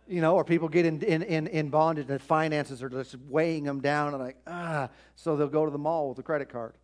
You 0.07 0.21
know, 0.21 0.35
or 0.35 0.45
people 0.45 0.69
get 0.69 0.85
in, 0.85 1.01
in, 1.01 1.21
in, 1.21 1.47
in 1.47 1.67
bondage 1.67 2.09
and 2.09 2.21
finances 2.21 2.81
are 2.81 2.87
just 2.87 3.17
weighing 3.27 3.65
them 3.65 3.81
down 3.81 4.13
and 4.13 4.23
like, 4.23 4.37
ah, 4.47 4.87
so 5.17 5.35
they'll 5.35 5.49
go 5.49 5.65
to 5.65 5.71
the 5.71 5.77
mall 5.77 6.07
with 6.07 6.19
a 6.19 6.23
credit 6.23 6.47
card. 6.47 6.75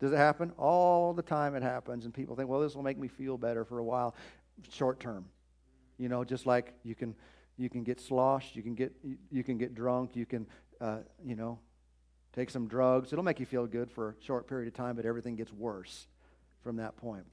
Does 0.00 0.12
it 0.12 0.16
happen? 0.16 0.52
All 0.58 1.14
the 1.14 1.22
time 1.22 1.54
it 1.54 1.62
happens, 1.62 2.04
and 2.04 2.12
people 2.12 2.36
think, 2.36 2.50
well, 2.50 2.60
this 2.60 2.74
will 2.74 2.82
make 2.82 2.98
me 2.98 3.08
feel 3.08 3.38
better 3.38 3.64
for 3.64 3.78
a 3.78 3.84
while, 3.84 4.14
short 4.68 5.00
term. 5.00 5.24
You 5.96 6.10
know, 6.10 6.22
just 6.22 6.44
like 6.44 6.74
you 6.82 6.94
can 6.94 7.14
you 7.56 7.70
can 7.70 7.84
get 7.84 8.00
sloshed, 8.00 8.56
you 8.56 8.62
can 8.62 8.74
get 8.74 8.92
you 9.30 9.44
can 9.44 9.58
get 9.58 9.74
drunk, 9.74 10.16
you 10.16 10.26
can 10.26 10.46
uh, 10.80 10.98
you 11.24 11.36
know, 11.36 11.58
take 12.34 12.50
some 12.50 12.66
drugs. 12.66 13.12
It'll 13.12 13.24
make 13.24 13.40
you 13.40 13.46
feel 13.46 13.66
good 13.66 13.90
for 13.90 14.10
a 14.10 14.24
short 14.24 14.46
period 14.46 14.68
of 14.68 14.74
time, 14.74 14.96
but 14.96 15.06
everything 15.06 15.36
gets 15.36 15.52
worse 15.52 16.08
from 16.62 16.76
that 16.76 16.96
point. 16.96 17.24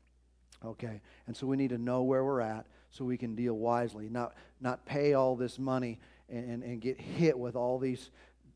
Okay? 0.64 1.02
And 1.28 1.36
so 1.36 1.48
we 1.48 1.58
need 1.58 1.70
to 1.72 1.78
know 1.78 2.04
where 2.04 2.24
we're 2.24 2.42
at 2.42 2.68
so 2.92 3.06
we 3.06 3.18
can 3.18 3.36
deal 3.36 3.54
wisely, 3.54 4.10
not, 4.10 4.36
not 4.60 4.86
pay 4.86 5.14
all 5.14 5.36
this 5.36 5.58
money 5.58 6.00
and, 6.30 6.64
and, 6.64 6.82
get 6.82 7.00
hit 7.00 7.38
with 7.38 7.56
all 7.56 7.78
these 7.78 8.10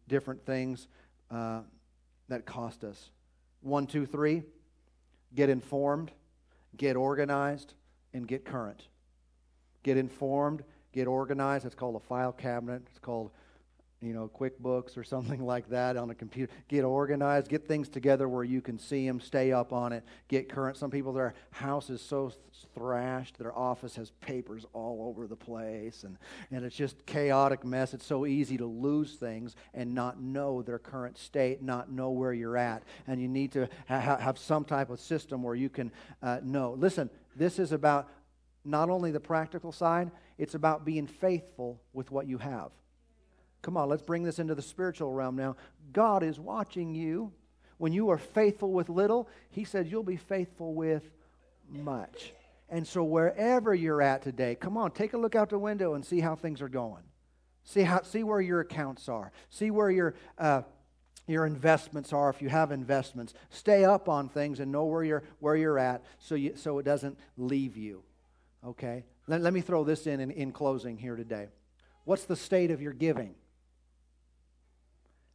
different 0.07 0.45
things 0.45 0.87
uh, 1.31 1.61
that 2.29 2.45
cost 2.45 2.83
us. 2.83 3.11
One, 3.61 3.87
two, 3.87 4.05
three, 4.05 4.43
get 5.33 5.49
informed, 5.49 6.11
get 6.77 6.95
organized, 6.95 7.73
and 8.13 8.27
get 8.27 8.45
current. 8.45 8.87
Get 9.83 9.97
informed, 9.97 10.63
get 10.95 11.07
organized. 11.07 11.65
It's 11.65 11.75
called 11.75 11.95
a 11.95 11.99
file 11.99 12.31
cabinet. 12.31 12.81
It's 12.89 12.99
called 12.99 13.29
you 14.01 14.13
know, 14.13 14.29
QuickBooks 14.39 14.97
or 14.97 15.03
something 15.15 15.43
like 15.45 15.69
that 15.69 15.97
on 15.97 16.09
a 16.09 16.15
computer. 16.15 16.51
Get 16.67 16.83
organized, 16.83 17.49
get 17.49 17.67
things 17.67 17.89
together 17.89 18.29
where 18.29 18.43
you 18.43 18.61
can 18.61 18.77
see 18.77 19.05
them, 19.05 19.19
stay 19.19 19.51
up 19.51 19.73
on 19.73 19.91
it, 19.93 20.03
get 20.27 20.47
current. 20.47 20.77
Some 20.77 20.91
people, 20.91 21.11
their 21.11 21.33
house 21.51 21.89
is 21.89 22.01
so 22.01 22.31
thrashed, 22.75 23.37
their 23.37 23.57
office 23.57 23.95
has 23.95 24.11
papers 24.21 24.65
all 24.73 25.07
over 25.09 25.27
the 25.27 25.35
place, 25.35 26.03
and, 26.03 26.17
and 26.51 26.63
it's 26.63 26.75
just 26.75 27.05
chaotic 27.05 27.65
mess. 27.65 27.93
It's 27.93 28.05
so 28.05 28.25
easy 28.25 28.57
to 28.57 28.65
lose 28.65 29.15
things 29.15 29.55
and 29.73 29.93
not 29.95 30.21
know 30.21 30.61
their 30.61 30.79
current 30.79 31.17
state, 31.17 31.61
not 31.61 31.91
know 31.91 32.11
where 32.11 32.33
you're 32.33 32.57
at. 32.57 32.83
And 33.07 33.21
you 33.21 33.27
need 33.27 33.51
to 33.53 33.67
ha- 33.87 34.17
have 34.17 34.37
some 34.37 34.65
type 34.65 34.89
of 34.89 34.99
system 34.99 35.41
where 35.41 35.55
you 35.55 35.69
can 35.69 35.91
uh, 36.21 36.39
know. 36.43 36.73
Listen, 36.77 37.09
this 37.35 37.59
is 37.59 37.71
about 37.71 38.09
not 38.63 38.89
only 38.89 39.11
the 39.11 39.19
practical 39.19 39.71
side, 39.71 40.11
it's 40.37 40.55
about 40.55 40.85
being 40.85 41.07
faithful 41.07 41.81
with 41.93 42.11
what 42.11 42.27
you 42.27 42.37
have. 42.37 42.71
Come 43.61 43.77
on, 43.77 43.89
let's 43.89 44.03
bring 44.03 44.23
this 44.23 44.39
into 44.39 44.53
the 44.53 44.61
spiritual 44.61 45.11
realm 45.11 45.35
now. 45.35 45.55
God 45.91 46.23
is 46.23 46.39
watching 46.39 46.93
you. 46.93 47.31
When 47.77 47.93
you 47.93 48.09
are 48.09 48.17
faithful 48.17 48.71
with 48.71 48.89
little, 48.89 49.27
He 49.49 49.63
said 49.63 49.87
you'll 49.87 50.03
be 50.03 50.17
faithful 50.17 50.73
with 50.73 51.03
much. 51.69 52.33
And 52.69 52.87
so, 52.87 53.03
wherever 53.03 53.73
you're 53.73 54.01
at 54.01 54.21
today, 54.21 54.55
come 54.55 54.77
on, 54.77 54.91
take 54.91 55.13
a 55.13 55.17
look 55.17 55.35
out 55.35 55.49
the 55.49 55.59
window 55.59 55.93
and 55.93 56.05
see 56.05 56.19
how 56.19 56.35
things 56.35 56.61
are 56.61 56.69
going. 56.69 57.03
See, 57.63 57.81
how, 57.81 58.03
see 58.03 58.23
where 58.23 58.41
your 58.41 58.59
accounts 58.59 59.09
are. 59.09 59.31
See 59.49 59.71
where 59.71 59.89
your, 59.89 60.15
uh, 60.37 60.61
your 61.27 61.45
investments 61.45 62.13
are 62.13 62.29
if 62.29 62.41
you 62.41 62.49
have 62.49 62.71
investments. 62.71 63.33
Stay 63.49 63.83
up 63.83 64.07
on 64.07 64.29
things 64.29 64.59
and 64.59 64.71
know 64.71 64.85
where 64.85 65.03
you're, 65.03 65.23
where 65.39 65.55
you're 65.55 65.79
at 65.79 66.03
so, 66.19 66.35
you, 66.35 66.55
so 66.55 66.77
it 66.77 66.83
doesn't 66.83 67.17
leave 67.37 67.75
you. 67.75 68.03
Okay? 68.63 69.03
Let, 69.27 69.41
let 69.41 69.53
me 69.53 69.61
throw 69.61 69.83
this 69.83 70.07
in, 70.07 70.19
in 70.19 70.31
in 70.31 70.51
closing 70.51 70.97
here 70.97 71.15
today. 71.15 71.47
What's 72.03 72.25
the 72.25 72.35
state 72.35 72.71
of 72.71 72.81
your 72.81 72.93
giving? 72.93 73.35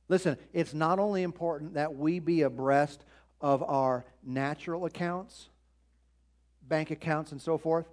Listen, 0.09 0.37
it's 0.53 0.75
not 0.75 0.99
only 0.99 1.23
important 1.23 1.75
that 1.75 1.95
we 1.95 2.19
be 2.19 2.43
abreast 2.43 3.05
of 3.41 3.63
our 3.63 4.05
natural 4.25 4.85
accounts, 4.85 5.49
bank 6.67 6.91
accounts, 6.91 7.33
and 7.33 7.41
so 7.41 7.59
forth, 7.59 7.87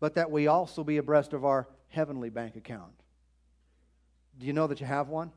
but 0.00 0.14
that 0.14 0.30
we 0.30 0.46
also 0.46 0.84
be 0.84 0.96
abreast 0.96 1.32
of 1.32 1.44
our 1.44 1.68
heavenly 1.88 2.30
bank 2.30 2.56
account. 2.56 2.92
Do 4.38 4.46
you 4.46 4.52
know 4.52 4.66
that 4.66 4.80
you 4.80 4.86
have 4.86 5.08
one? 5.08 5.32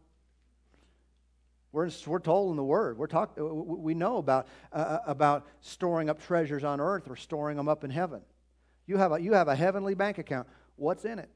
We're, 1.71 1.89
we're 2.07 2.19
told 2.19 2.51
in 2.51 2.55
the 2.57 2.63
Word. 2.63 2.97
We're 2.97 3.07
talk, 3.07 3.33
we 3.37 3.93
know 3.93 4.17
about, 4.17 4.47
uh, 4.73 4.75
uh, 4.75 4.99
about 5.05 5.45
storing 5.61 6.09
up 6.09 6.21
treasures 6.21 6.63
on 6.63 6.79
earth 6.79 7.09
or 7.09 7.15
storing 7.15 7.57
them 7.57 7.67
up 7.67 7.83
in 7.83 7.91
heaven. 7.91 8.21
You 8.87 8.97
have, 8.97 9.11
a, 9.11 9.19
you 9.19 9.33
have 9.33 9.47
a 9.47 9.55
heavenly 9.55 9.93
bank 9.93 10.17
account. 10.17 10.47
What's 10.75 11.05
in 11.05 11.19
it? 11.19 11.29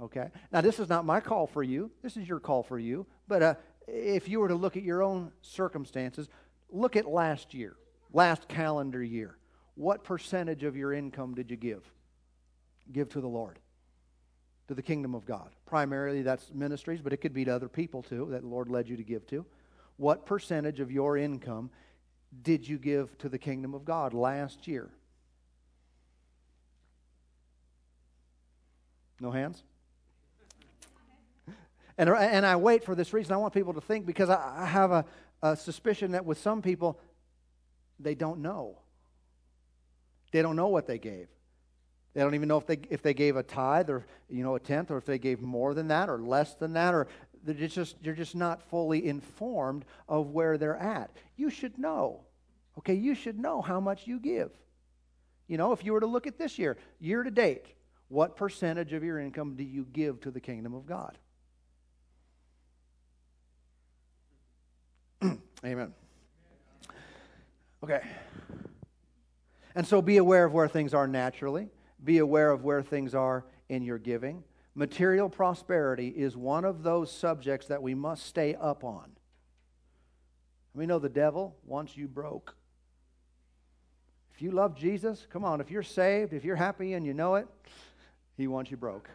Okay? 0.00 0.28
Now, 0.50 0.60
this 0.60 0.80
is 0.80 0.88
not 0.88 1.04
my 1.04 1.20
call 1.20 1.46
for 1.46 1.62
you. 1.62 1.90
This 2.02 2.16
is 2.16 2.28
your 2.28 2.40
call 2.40 2.62
for 2.62 2.78
you. 2.78 3.06
But 3.28 3.42
uh, 3.42 3.54
if 3.86 4.28
you 4.28 4.40
were 4.40 4.48
to 4.48 4.54
look 4.54 4.76
at 4.76 4.82
your 4.82 5.02
own 5.02 5.30
circumstances, 5.42 6.28
look 6.70 6.96
at 6.96 7.06
last 7.06 7.54
year, 7.54 7.76
last 8.12 8.48
calendar 8.48 9.02
year. 9.02 9.36
What 9.76 10.02
percentage 10.02 10.64
of 10.64 10.76
your 10.76 10.92
income 10.92 11.34
did 11.34 11.50
you 11.50 11.56
give? 11.56 11.82
Give 12.92 13.08
to 13.10 13.20
the 13.20 13.28
Lord 13.28 13.58
to 14.68 14.74
the 14.74 14.82
kingdom 14.82 15.14
of 15.14 15.26
God. 15.26 15.50
Primarily 15.66 16.22
that's 16.22 16.50
ministries, 16.52 17.00
but 17.00 17.12
it 17.12 17.18
could 17.18 17.34
be 17.34 17.44
to 17.44 17.54
other 17.54 17.68
people 17.68 18.02
too 18.02 18.28
that 18.30 18.42
the 18.42 18.48
Lord 18.48 18.68
led 18.68 18.88
you 18.88 18.96
to 18.96 19.02
give 19.02 19.26
to. 19.28 19.44
What 19.96 20.26
percentage 20.26 20.80
of 20.80 20.90
your 20.90 21.16
income 21.16 21.70
did 22.42 22.66
you 22.66 22.78
give 22.78 23.16
to 23.18 23.28
the 23.28 23.38
kingdom 23.38 23.74
of 23.74 23.84
God 23.84 24.14
last 24.14 24.66
year? 24.66 24.90
No 29.20 29.30
hands? 29.30 29.62
And, 31.96 32.10
and 32.10 32.44
I 32.44 32.56
wait 32.56 32.84
for 32.84 32.94
this 32.94 33.12
reason. 33.12 33.32
I 33.32 33.36
want 33.36 33.54
people 33.54 33.74
to 33.74 33.80
think 33.80 34.04
because 34.04 34.28
I, 34.28 34.62
I 34.62 34.66
have 34.66 34.90
a, 34.90 35.04
a 35.42 35.56
suspicion 35.56 36.12
that 36.12 36.24
with 36.24 36.38
some 36.38 36.60
people, 36.60 36.98
they 38.00 38.14
don't 38.14 38.40
know. 38.40 38.78
They 40.32 40.42
don't 40.42 40.56
know 40.56 40.68
what 40.68 40.86
they 40.86 40.98
gave. 40.98 41.28
They 42.14 42.20
don't 42.20 42.34
even 42.34 42.48
know 42.48 42.58
if 42.58 42.66
they, 42.66 42.78
if 42.90 43.02
they 43.02 43.14
gave 43.14 43.36
a 43.36 43.42
tithe 43.42 43.90
or 43.90 44.06
you 44.28 44.42
know 44.42 44.54
a 44.54 44.60
tenth 44.60 44.90
or 44.90 44.96
if 44.96 45.04
they 45.04 45.18
gave 45.18 45.40
more 45.40 45.74
than 45.74 45.88
that 45.88 46.08
or 46.08 46.18
less 46.18 46.54
than 46.54 46.72
that 46.72 46.94
or 46.94 47.08
they're 47.44 47.68
just, 47.68 48.02
they're 48.02 48.14
just 48.14 48.34
not 48.34 48.62
fully 48.62 49.06
informed 49.06 49.84
of 50.08 50.30
where 50.30 50.56
they're 50.56 50.76
at. 50.76 51.10
You 51.36 51.50
should 51.50 51.78
know. 51.78 52.20
Okay, 52.78 52.94
you 52.94 53.14
should 53.14 53.38
know 53.38 53.60
how 53.60 53.80
much 53.80 54.06
you 54.06 54.18
give. 54.18 54.50
You 55.46 55.58
know, 55.58 55.72
if 55.72 55.84
you 55.84 55.92
were 55.92 56.00
to 56.00 56.06
look 56.06 56.26
at 56.26 56.38
this 56.38 56.58
year, 56.58 56.76
year 56.98 57.22
to 57.22 57.30
date, 57.30 57.66
what 58.08 58.36
percentage 58.36 58.92
of 58.92 59.02
your 59.02 59.18
income 59.18 59.54
do 59.56 59.64
you 59.64 59.86
give 59.92 60.20
to 60.20 60.30
the 60.30 60.40
kingdom 60.40 60.74
of 60.74 60.86
God? 60.86 61.18
Amen. 65.64 65.92
Okay. 67.82 68.02
And 69.74 69.86
so 69.86 70.00
be 70.00 70.18
aware 70.18 70.44
of 70.44 70.52
where 70.52 70.68
things 70.68 70.94
are 70.94 71.06
naturally. 71.06 71.68
Be 72.02 72.18
aware 72.18 72.50
of 72.50 72.62
where 72.64 72.82
things 72.82 73.14
are 73.14 73.44
in 73.68 73.82
your 73.82 73.98
giving. 73.98 74.44
Material 74.74 75.28
prosperity 75.28 76.08
is 76.08 76.36
one 76.36 76.64
of 76.64 76.82
those 76.82 77.10
subjects 77.10 77.66
that 77.68 77.82
we 77.82 77.94
must 77.94 78.26
stay 78.26 78.54
up 78.54 78.84
on. 78.84 79.10
We 80.74 80.86
know 80.86 80.98
the 80.98 81.08
devil 81.08 81.56
wants 81.64 81.96
you 81.96 82.08
broke. 82.08 82.56
If 84.34 84.42
you 84.42 84.50
love 84.50 84.76
Jesus, 84.76 85.26
come 85.30 85.44
on, 85.44 85.60
if 85.60 85.70
you're 85.70 85.84
saved, 85.84 86.32
if 86.32 86.44
you're 86.44 86.56
happy 86.56 86.94
and 86.94 87.06
you 87.06 87.14
know 87.14 87.36
it, 87.36 87.46
he 88.36 88.46
wants 88.46 88.70
you 88.70 88.76
broke. 88.76 89.08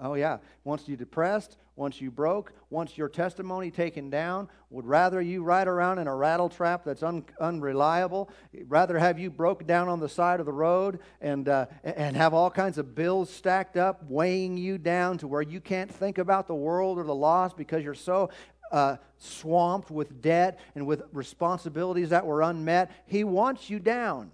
Oh, 0.00 0.14
yeah. 0.14 0.38
Wants 0.64 0.88
you 0.88 0.96
depressed, 0.96 1.56
wants 1.74 2.00
you 2.00 2.10
broke, 2.10 2.52
wants 2.70 2.96
your 2.96 3.08
testimony 3.08 3.70
taken 3.70 4.10
down, 4.10 4.48
would 4.70 4.86
rather 4.86 5.20
you 5.20 5.42
ride 5.42 5.66
around 5.66 5.98
in 5.98 6.06
a 6.06 6.14
rattle 6.14 6.48
trap 6.48 6.84
that's 6.84 7.02
un- 7.02 7.24
unreliable, 7.40 8.30
rather 8.66 8.98
have 8.98 9.18
you 9.18 9.30
broke 9.30 9.66
down 9.66 9.88
on 9.88 9.98
the 9.98 10.08
side 10.08 10.38
of 10.38 10.46
the 10.46 10.52
road 10.52 11.00
and, 11.20 11.48
uh, 11.48 11.66
and 11.82 12.16
have 12.16 12.32
all 12.32 12.50
kinds 12.50 12.78
of 12.78 12.94
bills 12.94 13.28
stacked 13.28 13.76
up, 13.76 14.04
weighing 14.08 14.56
you 14.56 14.78
down 14.78 15.18
to 15.18 15.26
where 15.26 15.42
you 15.42 15.60
can't 15.60 15.90
think 15.90 16.18
about 16.18 16.46
the 16.46 16.54
world 16.54 16.98
or 16.98 17.04
the 17.04 17.14
loss 17.14 17.52
because 17.52 17.82
you're 17.82 17.94
so 17.94 18.30
uh, 18.70 18.96
swamped 19.16 19.90
with 19.90 20.20
debt 20.20 20.60
and 20.76 20.86
with 20.86 21.02
responsibilities 21.12 22.10
that 22.10 22.24
were 22.24 22.42
unmet. 22.42 22.90
He 23.06 23.24
wants 23.24 23.68
you 23.68 23.80
down, 23.80 24.30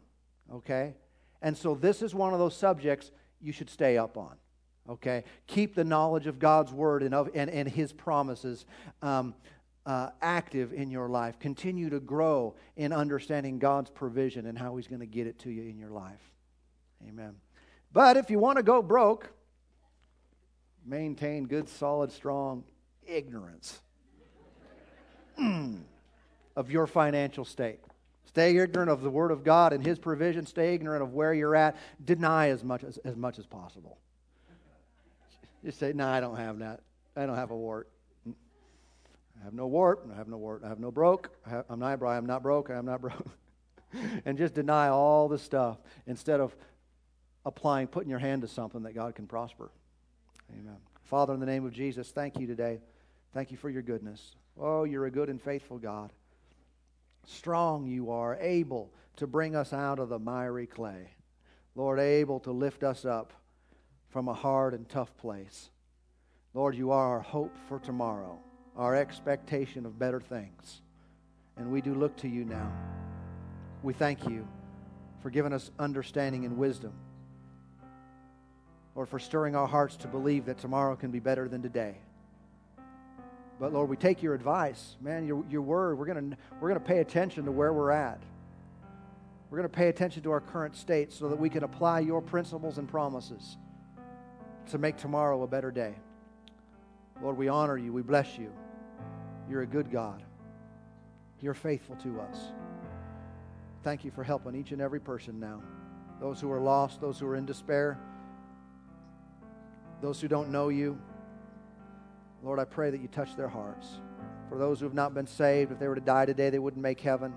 okay? 0.53 0.95
And 1.41 1.57
so 1.57 1.75
this 1.75 2.03
is 2.03 2.15
one 2.15 2.33
of 2.33 2.39
those 2.39 2.57
subjects 2.57 3.13
you 3.45 3.53
should 3.53 3.71
stay 3.71 3.99
up 3.99 4.17
on 4.17 4.37
okay? 4.89 5.25
Keep 5.47 5.75
the 5.75 5.85
knowledge 5.85 6.27
of 6.27 6.39
God's 6.39 6.73
word 6.73 7.03
and, 7.03 7.15
of, 7.15 7.31
and, 7.35 7.51
and 7.51 7.69
his 7.69 7.93
promises 7.93 8.67
um, 9.03 9.35
uh, 9.87 10.11
active 10.23 10.73
in 10.73 10.91
your 10.91 11.09
life. 11.09 11.39
Continue 11.39 11.91
to 11.91 12.01
grow 12.01 12.55
in 12.77 12.93
understanding 12.93 13.59
God's 13.59 13.91
provision 13.91 14.47
and 14.47 14.59
how 14.59 14.77
he's 14.77 14.87
going 14.87 15.01
to 15.01 15.07
get 15.07 15.27
it 15.27 15.39
to 15.41 15.51
you 15.51 15.63
in 15.63 15.79
your 15.79 15.91
life. 15.91 16.21
Amen. 17.09 17.35
But 17.93 18.17
if 18.17 18.31
you 18.31 18.39
want 18.39 18.57
to 18.57 18.63
go 18.63 18.83
broke, 18.83 19.31
maintain 20.85 21.47
good, 21.47 21.69
solid, 21.69 22.11
strong 22.13 22.65
ignorance 23.07 23.81
of 26.57 26.71
your 26.71 26.87
financial 26.87 27.45
state. 27.45 27.81
Stay 28.35 28.57
ignorant 28.57 28.91
of 28.91 29.01
the 29.01 29.11
Word 29.11 29.31
of 29.31 29.45
God 29.45 29.73
and 29.73 29.87
His 29.87 29.97
provision. 29.97 30.45
Stay 30.45 30.75
ignorant 30.75 31.05
of 31.05 31.13
where 31.13 31.33
you're 31.33 31.55
at. 31.55 31.77
Deny 32.05 32.49
as 32.49 32.65
much 32.65 32.83
as, 32.83 32.99
as 33.05 33.15
much 33.15 33.39
as 33.39 33.47
possible. 33.47 33.97
Just 35.65 35.79
say, 35.79 35.93
no, 35.93 36.09
I 36.09 36.19
don't 36.19 36.35
have 36.35 36.59
that. 36.59 36.81
I 37.17 37.27
don't 37.27 37.37
have 37.37 37.53
a 37.53 37.57
wart. 37.57 37.89
I 38.27 39.45
have 39.45 39.55
no 39.55 39.69
wart. 39.69 40.05
I 40.13 40.17
have 40.17 40.27
no 40.27 40.37
wart. 40.37 40.63
I 40.65 40.69
have 40.69 40.81
no 40.81 40.91
broke. 40.91 41.31
I 41.47 41.63
I'm 41.71 41.79
not, 41.79 42.03
I'm 42.03 42.27
not 42.27 42.43
broke. 42.43 42.71
I'm 42.71 42.87
not 42.87 43.01
broke. 43.01 43.25
and 44.25 44.37
just 44.37 44.53
deny 44.53 44.89
all 44.89 45.29
the 45.29 45.39
stuff 45.39 45.79
instead 46.09 46.41
of 46.41 46.57
applying, 47.47 47.87
putting 47.87 48.11
your 48.11 48.19
hand 48.19 48.43
to 48.43 48.49
something 48.49 48.83
that 48.83 48.97
God 48.97 49.15
can 49.15 49.29
prosper. 49.29 49.71
Amen. 50.53 50.79
Father, 51.05 51.35
in 51.35 51.39
the 51.39 51.47
name 51.47 51.65
of 51.65 51.73
Jesus, 51.73 52.11
thank 52.11 52.41
you 52.41 52.49
today. 52.49 52.81
Thank 53.33 53.53
you 53.53 53.57
for 53.57 53.71
your 53.71 53.83
goodness. 53.83 54.35
Oh, 54.59 54.83
you're 54.83 55.07
a 55.07 55.11
good 55.13 55.29
and 55.29 55.41
faithful 55.41 55.79
God. 55.79 56.11
Strong 57.27 57.87
you 57.87 58.11
are, 58.11 58.37
able 58.41 58.93
to 59.17 59.27
bring 59.27 59.57
us 59.57 59.73
out 59.73 59.99
of 59.99 60.09
the 60.09 60.19
miry 60.19 60.67
clay. 60.67 61.11
Lord, 61.75 61.99
able 61.99 62.41
to 62.41 62.53
lift 62.53 62.83
us 62.83 63.05
up 63.05 63.33
from 64.11 64.29
a 64.29 64.35
hard 64.35 64.75
and 64.75 64.89
tough 64.89 65.17
place. 65.17 65.71
Lord, 66.53 66.77
you 66.77 66.93
are 66.93 67.15
our 67.15 67.21
hope 67.21 67.57
for 67.69 67.81
tomorrow, 67.81 68.39
our 68.77 68.95
expectation 68.95 69.87
of 69.87 69.99
better 69.99 70.21
things. 70.21 70.83
And 71.57 71.71
we 71.71 71.81
do 71.81 71.95
look 71.95 72.17
to 72.19 72.29
you 72.29 72.45
now. 72.45 72.73
We 73.83 73.93
thank 73.93 74.29
you 74.29 74.47
for 75.21 75.31
giving 75.31 75.53
us 75.53 75.71
understanding 75.79 76.45
and 76.45 76.57
wisdom. 76.57 76.93
Lord, 78.95 79.09
for 79.09 79.19
stirring 79.19 79.57
our 79.57 79.67
hearts 79.67 79.97
to 79.97 80.09
believe 80.09 80.47
that 80.47 80.59
tomorrow 80.59 80.95
can 80.95 81.11
be 81.11 81.19
better 81.19 81.49
than 81.49 81.63
today. 81.63 81.97
But 83.65 83.73
Lord, 83.73 83.89
we 83.89 83.97
take 83.97 84.23
your 84.23 84.35
advice, 84.35 84.99
man, 85.01 85.27
your, 85.27 85.43
your 85.49 85.63
word. 85.63 85.99
We're 85.99 86.05
going 86.05 86.37
we're 86.61 86.69
going 86.69 86.79
to 86.79 86.87
pay 86.87 86.99
attention 86.99 87.47
to 87.47 87.51
where 87.51 87.73
we're 87.73 87.93
at. 87.93 88.23
We're 89.49 89.57
going 89.57 89.71
to 89.71 89.75
pay 89.75 89.89
attention 89.89 90.23
to 90.25 90.33
our 90.33 90.43
current 90.43 90.77
state 90.77 91.15
so 91.15 91.31
that 91.31 91.41
we 91.41 91.49
can 91.49 91.65
apply 91.65 92.01
your 92.01 92.21
principles 92.21 92.77
and 92.77 92.87
promises 92.87 93.57
to 94.69 94.77
make 94.77 94.99
tomorrow 94.99 95.45
a 95.45 95.47
better 95.47 95.71
day. 95.71 95.95
Lord, 97.23 97.39
we 97.39 97.49
honor 97.49 97.79
you. 97.79 97.91
We 97.91 98.03
bless 98.03 98.37
you. 98.37 98.53
You're 99.49 99.63
a 99.63 99.67
good 99.67 99.91
God. 99.91 100.23
You're 101.41 101.55
faithful 101.55 101.97
to 102.03 102.21
us. 102.21 102.39
Thank 103.83 104.05
you 104.05 104.11
for 104.11 104.23
helping 104.23 104.55
each 104.55 104.73
and 104.73 104.83
every 104.83 105.01
person 105.01 105.41
now. 105.41 105.63
Those 106.21 106.39
who 106.39 106.53
are 106.53 106.61
lost, 106.61 107.01
those 107.01 107.19
who 107.19 107.27
are 107.29 107.37
in 107.37 107.47
despair, 107.47 107.99
those 110.03 110.21
who 110.21 110.29
don't 110.29 110.51
know 110.51 110.69
you. 110.69 110.99
Lord, 112.45 112.59
I 112.59 112.65
pray 112.65 112.91
that 112.91 113.01
you 113.01 113.09
touch 113.09 113.37
their 113.37 113.49
hearts. 113.49 113.89
For 114.51 114.59
those 114.59 114.79
who 114.79 114.85
have 114.85 114.95
not 114.95 115.15
been 115.15 115.27
saved, 115.27 115.73
if 115.73 115.79
they 115.79 115.89
were 115.89 115.95
to 115.95 116.01
die 116.01 116.27
today, 116.27 116.51
they 116.51 116.59
wouldn't 116.59 116.83
make 116.83 117.01
heaven. 117.01 117.33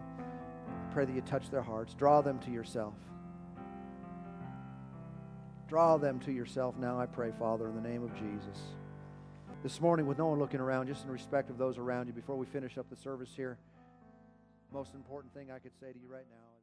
I 0.67 0.93
pray 0.93 1.05
that 1.05 1.15
you 1.15 1.21
touch 1.21 1.49
their 1.49 1.61
hearts. 1.61 1.93
Draw 1.93 2.21
them 2.21 2.39
to 2.39 2.51
yourself. 2.51 2.93
Draw 5.69 5.97
them 5.97 6.19
to 6.21 6.31
yourself 6.33 6.75
now, 6.77 6.99
I 6.99 7.05
pray, 7.05 7.31
Father, 7.39 7.67
in 7.69 7.75
the 7.75 7.87
name 7.87 8.03
of 8.03 8.13
Jesus. 8.15 8.59
This 9.63 9.79
morning, 9.79 10.07
with 10.07 10.17
no 10.17 10.27
one 10.27 10.39
looking 10.39 10.59
around, 10.59 10.87
just 10.87 11.05
in 11.05 11.11
respect 11.11 11.49
of 11.49 11.57
those 11.57 11.77
around 11.77 12.07
you, 12.07 12.13
before 12.13 12.35
we 12.35 12.45
finish 12.45 12.77
up 12.77 12.89
the 12.89 12.95
service 12.97 13.29
here, 13.33 13.57
most 14.73 14.93
important 14.93 15.33
thing 15.33 15.51
I 15.51 15.59
could 15.59 15.73
say 15.79 15.91
to 15.91 15.99
you 15.99 16.07
right 16.11 16.25
now. 16.29 16.56